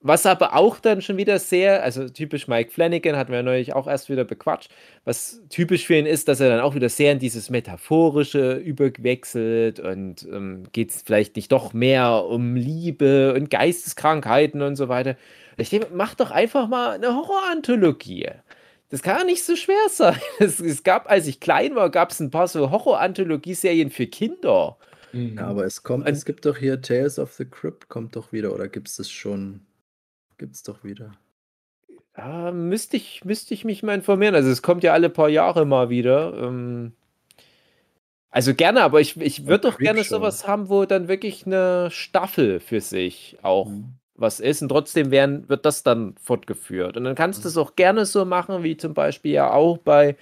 [0.00, 3.74] Was aber auch dann schon wieder sehr, also typisch Mike Flanagan hatten wir ja neulich
[3.74, 4.70] auch erst wieder bequatscht,
[5.04, 9.80] was typisch für ihn ist, dass er dann auch wieder sehr in dieses Metaphorische überwechselt
[9.80, 15.16] und ähm, geht es vielleicht nicht doch mehr um Liebe und Geisteskrankheiten und so weiter.
[15.56, 18.28] Ich denke, mach doch einfach mal eine Horroranthologie.
[18.90, 20.18] Das kann ja nicht so schwer sein.
[20.38, 24.78] Es, es gab, als ich klein war, gab es ein paar so Horror-Anthologie-Serien für Kinder.
[25.12, 25.36] Mhm.
[25.36, 28.32] Ja, aber es kommt, Ein- es gibt doch hier Tales of the Crypt, kommt doch
[28.32, 29.60] wieder, oder gibt es das schon?
[30.38, 31.12] Gibt's doch wieder.
[32.16, 34.34] Ja, müsste ich, müsste ich mich mal informieren.
[34.34, 36.34] Also es kommt ja alle paar Jahre mal wieder.
[36.36, 36.92] Ähm,
[38.30, 42.60] also gerne, aber ich, ich würde doch gerne sowas haben, wo dann wirklich eine Staffel
[42.60, 43.94] für sich auch Mhm.
[44.18, 46.96] Was ist und trotzdem werden, wird das dann fortgeführt.
[46.96, 50.16] Und dann kannst du es auch gerne so machen, wie zum Beispiel ja auch bei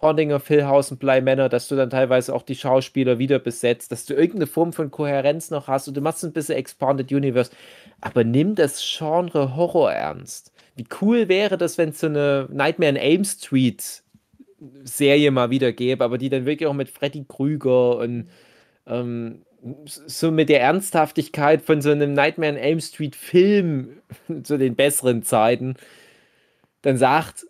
[0.00, 3.92] Haunting of Hill House Bly Manor, dass du dann teilweise auch die Schauspieler wieder besetzt,
[3.92, 7.50] dass du irgendeine Form von Kohärenz noch hast und du machst ein bisschen Expanded Universe.
[8.00, 10.52] Aber nimm das Genre Horror ernst.
[10.76, 14.02] Wie cool wäre das, wenn es so eine Nightmare in Elm Street
[14.84, 18.28] Serie mal wieder gäbe, aber die dann wirklich auch mit Freddy Krüger und
[18.86, 19.42] ähm,
[19.84, 24.02] so mit der Ernsthaftigkeit von so einem Nightmare in Elm Street Film
[24.42, 25.76] zu den besseren Zeiten
[26.84, 27.46] dann sagt,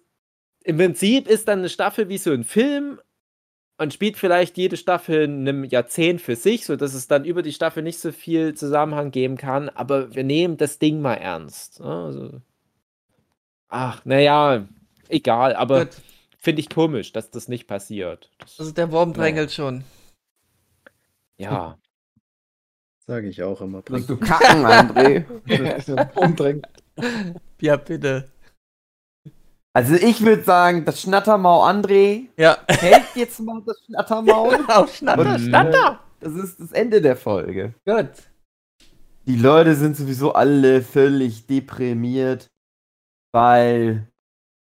[0.63, 3.01] im Prinzip ist dann eine Staffel wie so ein Film
[3.79, 7.53] und spielt vielleicht jede Staffel in einem Jahrzehnt für sich, sodass es dann über die
[7.53, 11.81] Staffel nicht so viel Zusammenhang geben kann, aber wir nehmen das Ding mal ernst.
[11.81, 11.87] ne?
[11.87, 12.41] Also,
[13.69, 14.69] ach, naja,
[15.09, 15.89] egal, aber
[16.39, 18.31] finde ich komisch, dass das nicht passiert.
[18.39, 19.83] Das, Also der Wurm drängelt schon.
[21.37, 21.77] ja.
[23.07, 23.83] Sage ich auch immer.
[23.87, 25.25] Willst du kacken, André?
[26.19, 26.63] Umdrängen.
[27.61, 28.29] Ja, bitte.
[29.77, 32.59] Also ich würde sagen, das Schnattermaul André Ja.
[32.69, 34.59] hält jetzt mal das Schnattermaul.
[34.69, 36.01] Auf Schnatter, Und, Schnatter.
[36.21, 37.75] Das ist das Ende der Folge.
[37.85, 38.11] Gut.
[39.27, 42.47] Die Leute sind sowieso alle völlig deprimiert,
[43.33, 44.07] weil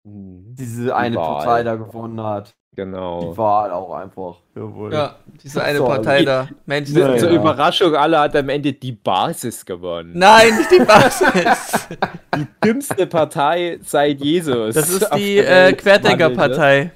[0.07, 1.15] Hm, diese eine.
[1.17, 2.55] Partei da gewonnen hat.
[2.75, 3.31] Genau.
[3.31, 4.37] Die Wahl auch einfach.
[4.55, 4.93] Jawohl.
[4.93, 6.47] Ja, diese eine So, Partei die- da.
[6.65, 7.29] Mensch, Ja, das- Zur.
[7.31, 10.11] Überraschung aller hat am Ende die Basis gewonnen.
[10.15, 11.87] Nein, nicht die Basis.
[12.37, 14.73] Die dümmste Partei seit Jesus.
[14.73, 16.91] Das ist die äh, Querdenkerpartei.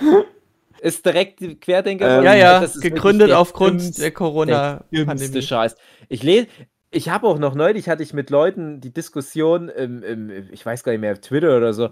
[0.80, 2.18] Ist direkt die Querdenker.
[2.18, 5.42] Ähm, Ja, ja, Das ist gegründet aufgrund dümmste- der Corona-Pandemie.
[5.42, 5.76] Scheiß.
[6.08, 6.46] Ich lese,
[6.90, 10.84] ich habe auch noch neulich hatte ich mit Leuten die Diskussion im, im, ich weiß
[10.84, 11.88] gar nicht mehr, auf Twitter oder so.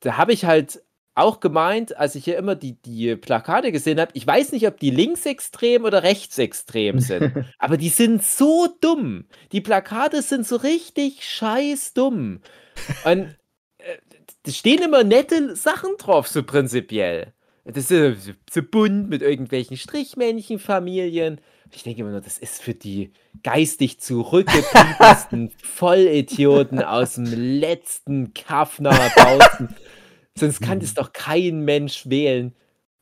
[0.00, 0.82] Da habe ich halt
[1.14, 4.78] auch gemeint, als ich hier immer die, die Plakate gesehen habe, ich weiß nicht, ob
[4.78, 9.26] die linksextrem oder rechtsextrem sind, aber die sind so dumm.
[9.52, 12.40] Die Plakate sind so richtig scheiß dumm.
[13.04, 13.36] Und
[13.78, 13.98] äh,
[14.44, 17.34] da stehen immer nette Sachen drauf, so prinzipiell.
[17.64, 21.40] Das ist so, so bunt mit irgendwelchen Strichmännchenfamilien.
[21.72, 23.12] Ich denke immer nur, das ist für die
[23.42, 29.74] geistig zurückgebliebensten Vollidioten aus dem letzten Kaffner Bautzen.
[30.40, 32.54] Sonst kann das doch kein Mensch wählen.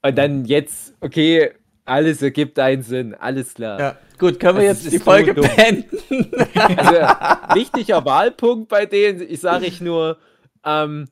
[0.02, 1.52] Und dann jetzt, okay,
[1.85, 3.81] alles ergibt einen Sinn, alles klar.
[3.81, 5.48] Ja, gut, können wir Das jetzt ist die so Folge dumm.
[5.56, 6.31] beenden?
[6.77, 10.19] Also, wichtiger Wahlpunkt bei denen, ich sage ich nur,
[10.65, 11.09] ähm,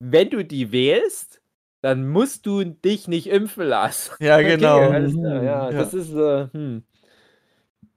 [0.00, 1.40] wenn du die wählst,
[1.80, 4.12] dann musst du dich nicht impfen lassen.
[4.20, 4.78] Ja, genau.
[4.86, 5.70] Okay, alles klar, ja, Ja.
[5.70, 6.82] das ist, äh, hm.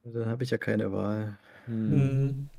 [0.04, 1.38] Dann habe ich ja keine Wahl.
[1.66, 1.92] hm.
[1.92, 2.50] Hm.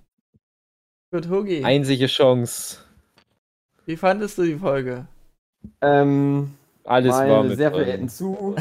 [1.13, 2.79] Gut, Hugi, Einzige Chance.
[3.87, 5.07] Wie fandest du die Folge?
[5.81, 6.53] Ähm,
[6.85, 8.57] Alles war meine mit sehr verehrten Zuhörer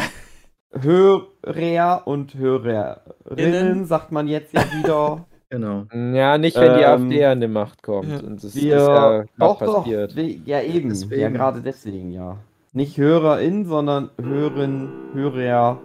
[2.05, 2.99] und Hörerinnen,
[3.37, 3.85] Innen.
[3.85, 5.25] sagt man jetzt ja wieder.
[5.53, 5.83] Genau.
[5.93, 8.07] Ja, nicht, wenn die Ähm, AfD an die Macht kommt.
[8.09, 8.19] ja.
[8.25, 10.15] Und das Wir, ist ja doch, doch, passiert.
[10.15, 11.21] we- ja eben, Deswegen.
[11.21, 12.37] ja gerade deswegen, ja.
[12.71, 15.77] Nicht HörerIn, sondern Hören, Hörer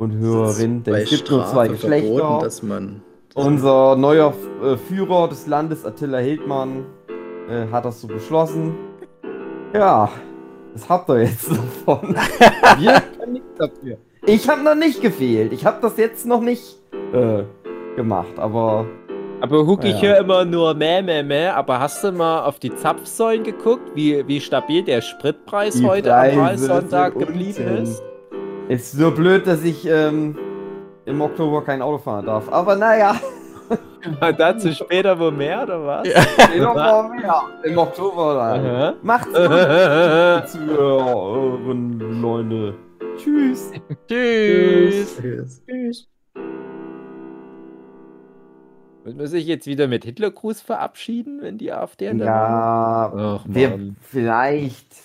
[0.00, 2.38] und Hörerin, denn es gibt nur zwei verboten, Geschlechter.
[2.42, 3.00] dass man.
[3.36, 4.34] Unser neuer
[4.64, 6.86] äh, Führer des Landes, Attila Hildmann,
[7.48, 8.74] äh, hat das so beschlossen.
[9.72, 10.08] Ja,
[10.72, 11.50] das habt ihr jetzt
[11.86, 12.16] davon.
[12.78, 13.96] Wir können nichts dafür.
[14.26, 15.52] Ich habe noch nicht gefehlt.
[15.52, 16.78] Ich habe das jetzt noch nicht
[17.12, 17.42] äh,
[17.94, 18.86] gemacht, aber
[19.40, 20.08] Aber Huck, ich Ja.
[20.08, 21.48] höre immer nur meh, meh, meh.
[21.48, 26.14] Aber hast du mal auf die Zapfsäulen geguckt, wie, wie stabil der Spritpreis Die heute
[26.14, 28.02] am Preise Wahlsonntag sind geblieben ist?
[28.68, 30.36] ist nur blöd, dass ich ähm,
[31.04, 32.50] im Oktober kein Auto fahren darf.
[32.52, 33.14] Aber naja,
[34.36, 36.08] dazu später wo mehr, oder was?
[36.54, 37.42] im Oktober mehr.
[37.64, 38.66] Im Oktober dann.
[38.66, 38.94] Aha.
[39.02, 42.74] Macht's gut, Zuhörer, Leute.
[43.18, 43.72] Tschüss.
[44.08, 45.22] Tschüss.
[45.66, 46.08] Tschüss.
[49.04, 53.44] Müssen wir sich jetzt wieder mit Hitlergruß verabschieden, wenn die AfD an der Ja, Ach,
[53.46, 54.96] wir vielleicht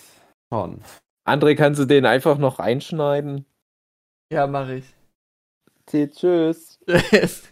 [0.52, 0.80] schon.
[1.24, 3.46] André, kannst du den einfach noch einschneiden?
[4.32, 4.84] Ja, mach ich.
[5.86, 6.80] Tschüss.
[6.86, 7.48] Tschüss.